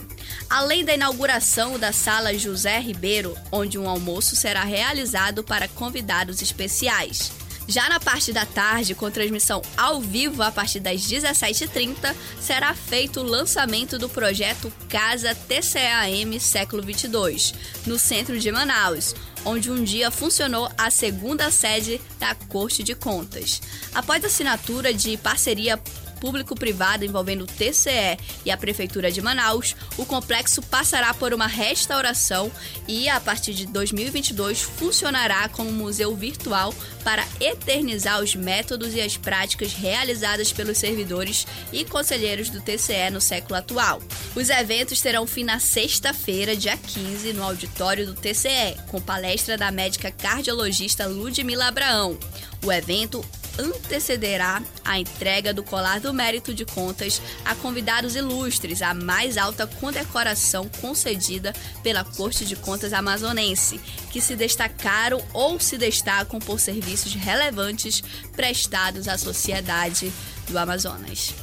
Além 0.48 0.84
da 0.84 0.94
inauguração 0.94 1.78
da 1.78 1.92
Sala 1.92 2.36
José 2.36 2.78
Ribeiro, 2.78 3.36
onde 3.50 3.78
um 3.78 3.88
almoço 3.88 4.36
será 4.36 4.64
realizado 4.64 5.42
para 5.42 5.68
convidados 5.68 6.42
especiais. 6.42 7.38
Já 7.68 7.86
na 7.90 8.00
parte 8.00 8.32
da 8.32 8.46
tarde, 8.46 8.94
com 8.94 9.10
transmissão 9.10 9.60
ao 9.76 10.00
vivo 10.00 10.42
a 10.42 10.50
partir 10.50 10.80
das 10.80 11.02
17h30, 11.02 12.16
será 12.40 12.74
feito 12.74 13.20
o 13.20 13.22
lançamento 13.22 13.98
do 13.98 14.08
projeto 14.08 14.72
Casa 14.88 15.34
TCAM 15.34 16.40
Século 16.40 16.82
22, 16.82 17.52
no 17.86 17.98
centro 17.98 18.40
de 18.40 18.50
Manaus, 18.50 19.14
onde 19.44 19.70
um 19.70 19.84
dia 19.84 20.10
funcionou 20.10 20.70
a 20.78 20.90
segunda 20.90 21.50
sede 21.50 22.00
da 22.18 22.34
Corte 22.34 22.82
de 22.82 22.94
Contas. 22.94 23.60
Após 23.94 24.24
a 24.24 24.28
assinatura 24.28 24.94
de 24.94 25.18
parceria 25.18 25.78
público-privada 26.20 27.04
envolvendo 27.04 27.42
o 27.42 27.46
TCE 27.46 28.18
e 28.44 28.50
a 28.50 28.56
Prefeitura 28.56 29.10
de 29.10 29.22
Manaus, 29.22 29.74
o 29.96 30.04
complexo 30.04 30.62
passará 30.62 31.14
por 31.14 31.32
uma 31.32 31.46
restauração 31.46 32.50
e, 32.86 33.08
a 33.08 33.20
partir 33.20 33.54
de 33.54 33.66
2022, 33.66 34.62
funcionará 34.62 35.48
como 35.48 35.70
museu 35.70 36.14
virtual 36.14 36.74
para 37.04 37.26
eternizar 37.40 38.20
os 38.20 38.34
métodos 38.34 38.94
e 38.94 39.00
as 39.00 39.16
práticas 39.16 39.72
realizadas 39.72 40.52
pelos 40.52 40.78
servidores 40.78 41.46
e 41.72 41.84
conselheiros 41.84 42.50
do 42.50 42.60
TCE 42.60 43.10
no 43.10 43.20
século 43.20 43.56
atual. 43.56 44.02
Os 44.34 44.50
eventos 44.50 45.00
terão 45.00 45.26
fim 45.26 45.44
na 45.44 45.58
sexta-feira, 45.58 46.56
dia 46.56 46.76
15, 46.76 47.32
no 47.32 47.42
auditório 47.42 48.06
do 48.06 48.14
TCE, 48.14 48.76
com 48.88 49.00
palestra 49.00 49.56
da 49.56 49.70
médica 49.70 50.10
cardiologista 50.10 51.06
Ludmila 51.06 51.68
Abraão. 51.68 52.18
O 52.64 52.72
evento 52.72 53.24
antecederá 53.59 54.62
a 54.84 54.98
entrega 54.98 55.52
do 55.52 55.62
colar 55.62 56.00
do 56.00 56.14
mérito 56.14 56.54
de 56.54 56.64
contas 56.64 57.20
a 57.44 57.54
convidados 57.54 58.14
ilustres, 58.14 58.80
a 58.82 58.94
mais 58.94 59.36
alta 59.36 59.66
condecoração 59.66 60.68
concedida 60.80 61.52
pela 61.82 62.04
Corte 62.04 62.44
de 62.44 62.56
Contas 62.56 62.92
amazonense, 62.92 63.80
que 64.11 64.20
se 64.20 64.36
destacaram 64.36 65.20
ou 65.32 65.59
se 65.59 65.76
destacam 65.76 66.38
por 66.38 66.61
serviços 66.61 67.14
relevantes 67.14 68.02
prestados 68.34 69.09
à 69.09 69.18
sociedade 69.18 70.12
do 70.48 70.59
Amazonas. 70.59 71.34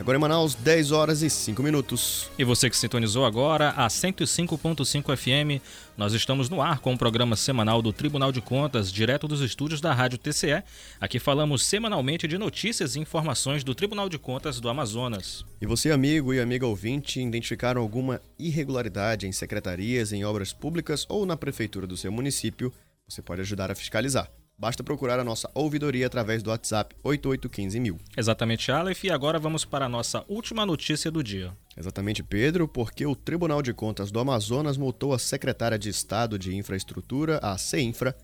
Agora 0.00 0.16
em 0.16 0.20
Manaus, 0.20 0.54
10 0.54 0.92
horas 0.92 1.20
e 1.20 1.28
5 1.28 1.62
minutos. 1.62 2.30
E 2.38 2.42
você 2.42 2.70
que 2.70 2.76
sintonizou 2.76 3.26
agora 3.26 3.74
a 3.76 3.86
105.5 3.86 5.14
FM, 5.14 5.62
nós 5.94 6.14
estamos 6.14 6.48
no 6.48 6.62
ar 6.62 6.78
com 6.78 6.94
o 6.94 6.98
programa 6.98 7.36
semanal 7.36 7.82
do 7.82 7.92
Tribunal 7.92 8.32
de 8.32 8.40
Contas, 8.40 8.90
direto 8.90 9.28
dos 9.28 9.42
estúdios 9.42 9.78
da 9.78 9.92
Rádio 9.92 10.16
TCE. 10.16 10.62
Aqui 10.98 11.18
falamos 11.18 11.62
semanalmente 11.66 12.26
de 12.26 12.38
notícias 12.38 12.96
e 12.96 12.98
informações 12.98 13.62
do 13.62 13.74
Tribunal 13.74 14.08
de 14.08 14.18
Contas 14.18 14.58
do 14.58 14.70
Amazonas. 14.70 15.44
E 15.60 15.66
você, 15.66 15.90
amigo 15.90 16.32
e 16.32 16.40
amiga 16.40 16.66
ouvinte, 16.66 17.20
identificaram 17.20 17.82
alguma 17.82 18.22
irregularidade 18.38 19.26
em 19.26 19.32
secretarias, 19.32 20.14
em 20.14 20.24
obras 20.24 20.50
públicas 20.50 21.04
ou 21.10 21.26
na 21.26 21.36
prefeitura 21.36 21.86
do 21.86 21.98
seu 21.98 22.10
município? 22.10 22.72
Você 23.06 23.20
pode 23.20 23.42
ajudar 23.42 23.70
a 23.70 23.74
fiscalizar. 23.74 24.30
Basta 24.60 24.84
procurar 24.84 25.18
a 25.18 25.24
nossa 25.24 25.50
ouvidoria 25.54 26.06
através 26.06 26.42
do 26.42 26.50
WhatsApp 26.50 26.94
8815 27.02 27.96
Exatamente, 28.14 28.70
Aleph. 28.70 29.04
E 29.04 29.10
agora 29.10 29.38
vamos 29.38 29.64
para 29.64 29.86
a 29.86 29.88
nossa 29.88 30.22
última 30.28 30.66
notícia 30.66 31.10
do 31.10 31.24
dia. 31.24 31.56
Exatamente, 31.74 32.22
Pedro, 32.22 32.68
porque 32.68 33.06
o 33.06 33.16
Tribunal 33.16 33.62
de 33.62 33.72
Contas 33.72 34.12
do 34.12 34.20
Amazonas 34.20 34.76
multou 34.76 35.14
a 35.14 35.18
secretária 35.18 35.78
de 35.78 35.88
Estado 35.88 36.38
de 36.38 36.54
Infraestrutura, 36.54 37.38
a 37.42 37.56
CEINFRA, 37.56 38.14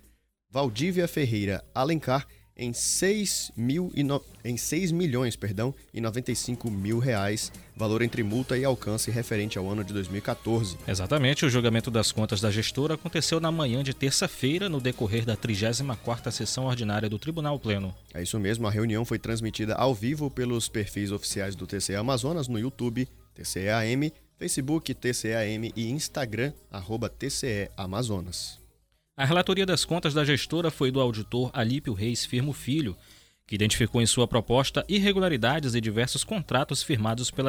Valdívia 0.50 1.08
Ferreira 1.08 1.64
Alencar, 1.74 2.26
em 2.56 2.72
6, 2.72 3.52
mil 3.56 3.92
e 3.94 4.02
no... 4.02 4.22
em 4.44 4.56
6 4.56 4.92
milhões 4.92 5.36
perdão, 5.36 5.74
e 5.92 6.00
95 6.00 6.70
mil 6.70 6.98
reais, 6.98 7.52
valor 7.76 8.02
entre 8.02 8.22
multa 8.22 8.56
e 8.56 8.64
alcance 8.64 9.10
referente 9.10 9.58
ao 9.58 9.68
ano 9.68 9.84
de 9.84 9.92
2014. 9.92 10.78
Exatamente, 10.88 11.44
o 11.44 11.50
julgamento 11.50 11.90
das 11.90 12.10
contas 12.10 12.40
da 12.40 12.50
gestora 12.50 12.94
aconteceu 12.94 13.38
na 13.40 13.52
manhã 13.52 13.82
de 13.82 13.92
terça-feira, 13.92 14.68
no 14.68 14.80
decorrer 14.80 15.24
da 15.24 15.36
34ª 15.36 16.30
sessão 16.30 16.64
ordinária 16.64 17.08
do 17.08 17.18
Tribunal 17.18 17.58
Pleno. 17.58 17.94
É 18.14 18.22
isso 18.22 18.38
mesmo, 18.38 18.66
a 18.66 18.70
reunião 18.70 19.04
foi 19.04 19.18
transmitida 19.18 19.74
ao 19.74 19.94
vivo 19.94 20.30
pelos 20.30 20.68
perfis 20.68 21.12
oficiais 21.12 21.54
do 21.54 21.66
TCE 21.66 21.96
Amazonas 21.96 22.48
no 22.48 22.58
YouTube, 22.58 23.08
TCEAM, 23.34 24.10
Facebook, 24.38 24.94
TCEAM 24.94 25.72
e 25.74 25.90
Instagram, 25.90 26.52
arroba 26.70 27.08
TCE 27.08 27.70
Amazonas. 27.76 28.65
A 29.18 29.24
relatoria 29.24 29.64
das 29.64 29.82
contas 29.82 30.12
da 30.12 30.26
gestora 30.26 30.70
foi 30.70 30.90
do 30.90 31.00
auditor 31.00 31.50
Alípio 31.54 31.94
Reis 31.94 32.26
Firmo 32.26 32.52
Filho, 32.52 32.94
que 33.46 33.54
identificou 33.54 34.02
em 34.02 34.06
sua 34.06 34.28
proposta 34.28 34.84
irregularidades 34.90 35.74
e 35.74 35.80
diversos 35.80 36.22
contratos 36.22 36.82
firmados 36.82 37.30
pela, 37.30 37.48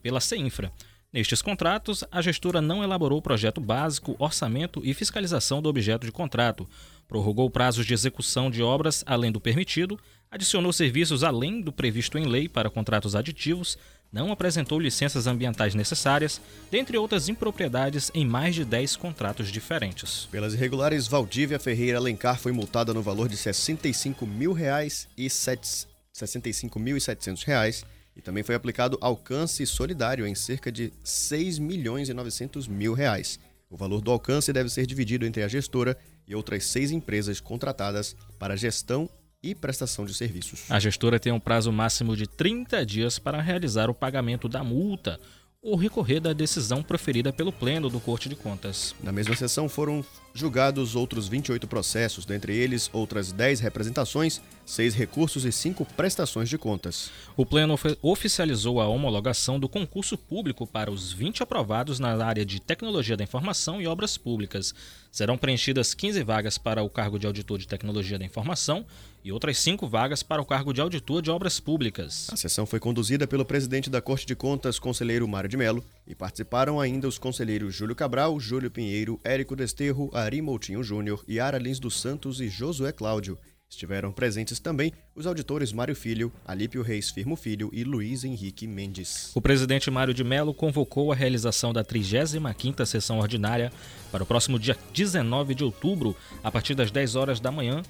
pela 0.00 0.20
CEINFRA. 0.20 0.72
Nestes 1.12 1.42
contratos, 1.42 2.04
a 2.08 2.22
gestora 2.22 2.60
não 2.60 2.84
elaborou 2.84 3.18
o 3.18 3.22
projeto 3.22 3.60
básico, 3.60 4.14
orçamento 4.16 4.80
e 4.84 4.94
fiscalização 4.94 5.60
do 5.60 5.68
objeto 5.68 6.06
de 6.06 6.12
contrato, 6.12 6.68
prorrogou 7.08 7.50
prazos 7.50 7.84
de 7.84 7.92
execução 7.92 8.48
de 8.48 8.62
obras 8.62 9.02
além 9.08 9.32
do 9.32 9.40
permitido, 9.40 9.98
adicionou 10.30 10.72
serviços 10.72 11.24
além 11.24 11.62
do 11.62 11.72
previsto 11.72 12.16
em 12.16 12.26
lei 12.26 12.48
para 12.48 12.70
contratos 12.70 13.16
aditivos, 13.16 13.76
não 14.12 14.32
apresentou 14.32 14.78
licenças 14.78 15.26
ambientais 15.26 15.74
necessárias, 15.74 16.40
dentre 16.70 16.96
outras 16.96 17.28
impropriedades 17.28 18.10
em 18.14 18.24
mais 18.24 18.54
de 18.54 18.64
10 18.64 18.96
contratos 18.96 19.48
diferentes. 19.48 20.26
Pelas 20.30 20.54
irregulares, 20.54 21.06
Valdívia 21.06 21.58
Ferreira 21.58 21.98
Alencar 21.98 22.38
foi 22.38 22.52
multada 22.52 22.94
no 22.94 23.02
valor 23.02 23.28
de 23.28 23.36
65 23.36 24.26
mil 24.26 24.52
reais 24.52 25.06
e 25.16 25.26
65.700 25.26 27.44
reais 27.44 27.84
e 28.16 28.22
também 28.22 28.42
foi 28.42 28.54
aplicado 28.54 28.96
alcance 29.00 29.66
solidário 29.66 30.26
em 30.26 30.34
cerca 30.34 30.72
de 30.72 30.92
6 31.04 31.58
milhões 31.58 32.08
e 32.08 32.14
900 32.14 32.66
mil 32.66 32.94
reais. 32.94 33.38
O 33.68 33.76
valor 33.76 34.00
do 34.00 34.10
alcance 34.10 34.52
deve 34.52 34.70
ser 34.70 34.86
dividido 34.86 35.26
entre 35.26 35.42
a 35.42 35.48
gestora 35.48 35.98
e 36.26 36.34
outras 36.34 36.64
seis 36.64 36.90
empresas 36.90 37.40
contratadas 37.40 38.16
para 38.38 38.56
gestão 38.56 39.08
e 39.50 39.54
prestação 39.54 40.04
de 40.04 40.14
serviços. 40.14 40.70
A 40.70 40.78
gestora 40.78 41.20
tem 41.20 41.32
um 41.32 41.40
prazo 41.40 41.72
máximo 41.72 42.16
de 42.16 42.26
30 42.26 42.84
dias 42.84 43.18
para 43.18 43.40
realizar 43.40 43.88
o 43.88 43.94
pagamento 43.94 44.48
da 44.48 44.64
multa 44.64 45.20
ou 45.66 45.74
recorrer 45.74 46.20
da 46.20 46.32
decisão 46.32 46.80
proferida 46.80 47.32
pelo 47.32 47.52
Pleno 47.52 47.90
do 47.90 47.98
Corte 47.98 48.28
de 48.28 48.36
Contas. 48.36 48.94
Na 49.02 49.10
mesma 49.10 49.34
sessão 49.34 49.68
foram 49.68 50.04
julgados 50.32 50.94
outros 50.94 51.26
28 51.26 51.66
processos, 51.66 52.24
dentre 52.24 52.54
eles 52.54 52.88
outras 52.92 53.32
10 53.32 53.58
representações, 53.58 54.40
6 54.64 54.94
recursos 54.94 55.44
e 55.44 55.50
5 55.50 55.84
prestações 55.96 56.48
de 56.48 56.56
contas. 56.56 57.10
O 57.36 57.44
Pleno 57.44 57.76
oficializou 58.00 58.80
a 58.80 58.86
homologação 58.86 59.58
do 59.58 59.68
concurso 59.68 60.16
público 60.16 60.68
para 60.68 60.88
os 60.88 61.12
20 61.12 61.42
aprovados 61.42 61.98
na 61.98 62.14
área 62.24 62.44
de 62.44 62.60
Tecnologia 62.60 63.16
da 63.16 63.24
Informação 63.24 63.82
e 63.82 63.88
Obras 63.88 64.16
Públicas. 64.16 64.72
Serão 65.10 65.36
preenchidas 65.36 65.94
15 65.94 66.22
vagas 66.22 66.58
para 66.58 66.84
o 66.84 66.90
cargo 66.90 67.18
de 67.18 67.26
auditor 67.26 67.58
de 67.58 67.66
Tecnologia 67.66 68.20
da 68.20 68.24
Informação 68.24 68.86
e 69.26 69.32
outras 69.32 69.58
cinco 69.58 69.88
vagas 69.88 70.22
para 70.22 70.40
o 70.40 70.44
cargo 70.44 70.72
de 70.72 70.80
auditor 70.80 71.20
de 71.20 71.32
obras 71.32 71.58
públicas. 71.58 72.28
A 72.30 72.36
sessão 72.36 72.64
foi 72.64 72.78
conduzida 72.78 73.26
pelo 73.26 73.44
presidente 73.44 73.90
da 73.90 74.00
Corte 74.00 74.24
de 74.24 74.36
Contas, 74.36 74.78
conselheiro 74.78 75.26
Mário 75.26 75.50
de 75.50 75.56
Melo, 75.56 75.84
e 76.06 76.14
participaram 76.14 76.78
ainda 76.78 77.08
os 77.08 77.18
conselheiros 77.18 77.74
Júlio 77.74 77.96
Cabral, 77.96 78.38
Júlio 78.38 78.70
Pinheiro, 78.70 79.18
Érico 79.24 79.56
Desterro, 79.56 80.10
Ari 80.14 80.40
Moutinho 80.40 80.80
Júnior, 80.80 81.24
Yara 81.28 81.58
Lins 81.58 81.80
dos 81.80 82.00
Santos 82.00 82.40
e 82.40 82.48
Josué 82.48 82.92
Cláudio. 82.92 83.36
Estiveram 83.68 84.12
presentes 84.12 84.60
também 84.60 84.92
os 85.12 85.26
auditores 85.26 85.72
Mário 85.72 85.96
Filho, 85.96 86.32
Alípio 86.44 86.82
Reis 86.82 87.10
Firmo 87.10 87.34
Filho 87.34 87.68
e 87.72 87.82
Luiz 87.82 88.22
Henrique 88.22 88.64
Mendes. 88.64 89.32
O 89.34 89.40
presidente 89.40 89.90
Mário 89.90 90.14
de 90.14 90.22
Mello 90.22 90.54
convocou 90.54 91.10
a 91.10 91.16
realização 91.16 91.72
da 91.72 91.84
35ª 91.84 92.86
sessão 92.86 93.18
ordinária 93.18 93.72
para 94.12 94.22
o 94.22 94.26
próximo 94.26 94.56
dia 94.56 94.78
19 94.94 95.52
de 95.52 95.64
outubro, 95.64 96.16
a 96.44 96.52
partir 96.52 96.76
das 96.76 96.92
10 96.92 97.16
horas 97.16 97.40
da 97.40 97.50
manhã, 97.50 97.82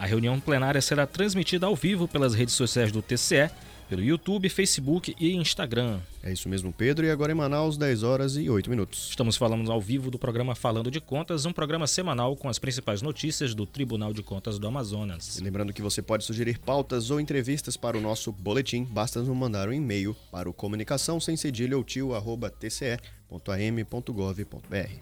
a 0.00 0.06
reunião 0.06 0.40
plenária 0.40 0.80
será 0.80 1.06
transmitida 1.06 1.66
ao 1.66 1.76
vivo 1.76 2.08
pelas 2.08 2.32
redes 2.32 2.54
sociais 2.54 2.90
do 2.90 3.02
TCE, 3.02 3.50
pelo 3.86 4.02
YouTube, 4.02 4.48
Facebook 4.48 5.14
e 5.20 5.34
Instagram. 5.36 6.00
É 6.22 6.32
isso 6.32 6.48
mesmo, 6.48 6.72
Pedro. 6.72 7.04
E 7.04 7.10
agora 7.10 7.32
em 7.32 7.34
Manaus, 7.34 7.76
10 7.76 8.02
horas 8.02 8.34
e 8.34 8.48
8 8.48 8.70
minutos. 8.70 9.10
Estamos 9.10 9.36
falando 9.36 9.70
ao 9.70 9.78
vivo 9.78 10.10
do 10.10 10.18
programa 10.18 10.54
Falando 10.54 10.90
de 10.90 11.02
Contas, 11.02 11.44
um 11.44 11.52
programa 11.52 11.86
semanal 11.86 12.34
com 12.34 12.48
as 12.48 12.58
principais 12.58 13.02
notícias 13.02 13.54
do 13.54 13.66
Tribunal 13.66 14.14
de 14.14 14.22
Contas 14.22 14.58
do 14.58 14.66
Amazonas. 14.66 15.38
E 15.38 15.42
lembrando 15.42 15.70
que 15.70 15.82
você 15.82 16.00
pode 16.00 16.24
sugerir 16.24 16.58
pautas 16.58 17.10
ou 17.10 17.20
entrevistas 17.20 17.76
para 17.76 17.98
o 17.98 18.00
nosso 18.00 18.32
boletim, 18.32 18.84
basta 18.84 19.20
nos 19.20 19.36
mandar 19.36 19.68
um 19.68 19.72
e-mail 19.72 20.16
para 20.32 20.48
o 20.48 20.54
comunicação 20.54 21.20
sem 21.20 21.36
cedilha 21.36 21.76
ou 21.76 21.84
tio, 21.84 22.14
arroba, 22.14 22.48
tce 22.48 22.96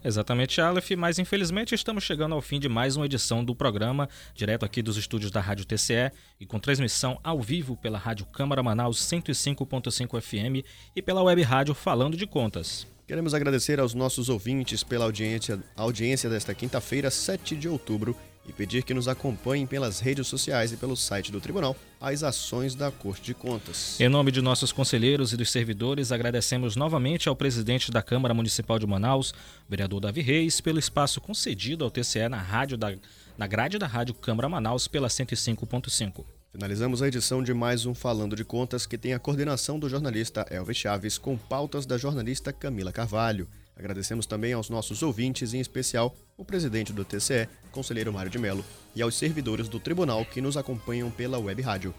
Exatamente, 0.04 0.60
Aleph, 0.60 0.90
mas 0.92 1.18
infelizmente 1.18 1.74
estamos 1.74 2.04
chegando 2.04 2.34
ao 2.34 2.42
fim 2.42 2.60
de 2.60 2.68
mais 2.68 2.96
uma 2.96 3.06
edição 3.06 3.44
do 3.44 3.54
programa, 3.54 4.08
direto 4.34 4.64
aqui 4.64 4.82
dos 4.82 4.96
estúdios 4.96 5.30
da 5.30 5.40
Rádio 5.40 5.64
TCE 5.64 6.12
e 6.38 6.44
com 6.44 6.58
transmissão 6.58 7.18
ao 7.24 7.40
vivo 7.40 7.76
pela 7.76 7.98
Rádio 7.98 8.26
Câmara 8.26 8.62
Manaus 8.62 8.98
105.5 9.00 10.20
FM 10.20 10.66
e 10.94 11.00
pela 11.00 11.22
web 11.22 11.40
rádio 11.42 11.74
Falando 11.74 12.16
de 12.16 12.26
Contas. 12.26 12.86
Queremos 13.06 13.32
agradecer 13.32 13.80
aos 13.80 13.94
nossos 13.94 14.28
ouvintes 14.28 14.84
pela 14.84 15.06
audiência, 15.06 15.58
audiência 15.74 16.28
desta 16.28 16.54
quinta-feira, 16.54 17.10
7 17.10 17.56
de 17.56 17.66
outubro, 17.66 18.14
e 18.48 18.52
pedir 18.52 18.82
que 18.82 18.94
nos 18.94 19.06
acompanhem 19.06 19.66
pelas 19.66 20.00
redes 20.00 20.26
sociais 20.26 20.72
e 20.72 20.76
pelo 20.76 20.96
site 20.96 21.30
do 21.30 21.40
Tribunal 21.40 21.76
as 22.00 22.22
ações 22.22 22.74
da 22.74 22.90
Corte 22.90 23.22
de 23.22 23.34
Contas. 23.34 24.00
Em 24.00 24.08
nome 24.08 24.32
de 24.32 24.40
nossos 24.40 24.72
conselheiros 24.72 25.32
e 25.32 25.36
dos 25.36 25.50
servidores, 25.50 26.10
agradecemos 26.10 26.74
novamente 26.74 27.28
ao 27.28 27.36
presidente 27.36 27.90
da 27.90 28.02
Câmara 28.02 28.32
Municipal 28.32 28.78
de 28.78 28.86
Manaus, 28.86 29.34
vereador 29.68 30.00
Davi 30.00 30.22
Reis, 30.22 30.60
pelo 30.60 30.78
espaço 30.78 31.20
concedido 31.20 31.84
ao 31.84 31.90
TCE 31.90 32.28
na, 32.28 32.40
rádio 32.40 32.78
da, 32.78 32.94
na 33.36 33.46
grade 33.46 33.78
da 33.78 33.86
Rádio 33.86 34.14
Câmara 34.14 34.48
Manaus 34.48 34.88
pela 34.88 35.08
105.5. 35.08 36.24
Finalizamos 36.50 37.02
a 37.02 37.08
edição 37.08 37.42
de 37.42 37.52
mais 37.52 37.84
um 37.84 37.94
Falando 37.94 38.34
de 38.34 38.44
Contas 38.44 38.86
que 38.86 38.96
tem 38.96 39.12
a 39.12 39.18
coordenação 39.18 39.78
do 39.78 39.88
jornalista 39.88 40.46
Elvis 40.50 40.78
Chaves 40.78 41.18
com 41.18 41.36
pautas 41.36 41.84
da 41.84 41.98
jornalista 41.98 42.52
Camila 42.52 42.90
Carvalho. 42.90 43.46
Agradecemos 43.78 44.26
também 44.26 44.52
aos 44.52 44.68
nossos 44.68 45.02
ouvintes, 45.02 45.54
em 45.54 45.60
especial 45.60 46.14
o 46.36 46.44
presidente 46.44 46.92
do 46.92 47.04
TCE, 47.04 47.48
conselheiro 47.70 48.12
Mário 48.12 48.30
de 48.30 48.38
Mello, 48.38 48.64
e 48.94 49.00
aos 49.00 49.14
servidores 49.14 49.68
do 49.68 49.78
tribunal 49.78 50.24
que 50.24 50.40
nos 50.40 50.56
acompanham 50.56 51.10
pela 51.10 51.38
web 51.38 51.62
rádio. 51.62 51.94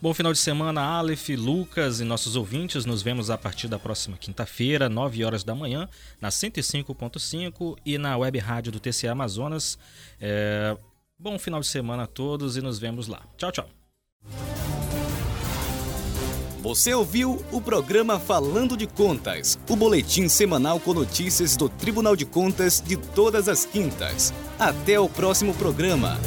Bom 0.00 0.12
final 0.12 0.32
de 0.32 0.38
semana, 0.38 0.82
Aleph, 0.82 1.30
Lucas 1.30 1.98
e 1.98 2.04
nossos 2.04 2.36
ouvintes. 2.36 2.84
Nos 2.84 3.02
vemos 3.02 3.30
a 3.30 3.38
partir 3.38 3.68
da 3.68 3.78
próxima 3.78 4.16
quinta-feira, 4.18 4.88
9 4.88 5.24
horas 5.24 5.42
da 5.42 5.54
manhã, 5.54 5.88
na 6.20 6.28
105.5 6.28 7.76
e 7.84 7.96
na 7.96 8.16
web 8.16 8.38
rádio 8.38 8.70
do 8.70 8.78
TCE 8.78 9.08
Amazonas. 9.08 9.78
É... 10.20 10.76
Bom 11.18 11.38
final 11.38 11.60
de 11.60 11.66
semana 11.66 12.02
a 12.02 12.06
todos 12.06 12.56
e 12.56 12.60
nos 12.60 12.78
vemos 12.78 13.08
lá. 13.08 13.22
Tchau, 13.36 13.50
tchau. 13.50 14.63
Você 16.64 16.94
ouviu 16.94 17.44
o 17.52 17.60
programa 17.60 18.18
Falando 18.18 18.74
de 18.74 18.86
Contas, 18.86 19.58
o 19.68 19.76
boletim 19.76 20.28
semanal 20.28 20.80
com 20.80 20.94
notícias 20.94 21.58
do 21.58 21.68
Tribunal 21.68 22.16
de 22.16 22.24
Contas 22.24 22.82
de 22.82 22.96
todas 22.96 23.50
as 23.50 23.66
quintas. 23.66 24.32
Até 24.58 24.98
o 24.98 25.06
próximo 25.06 25.52
programa. 25.52 26.18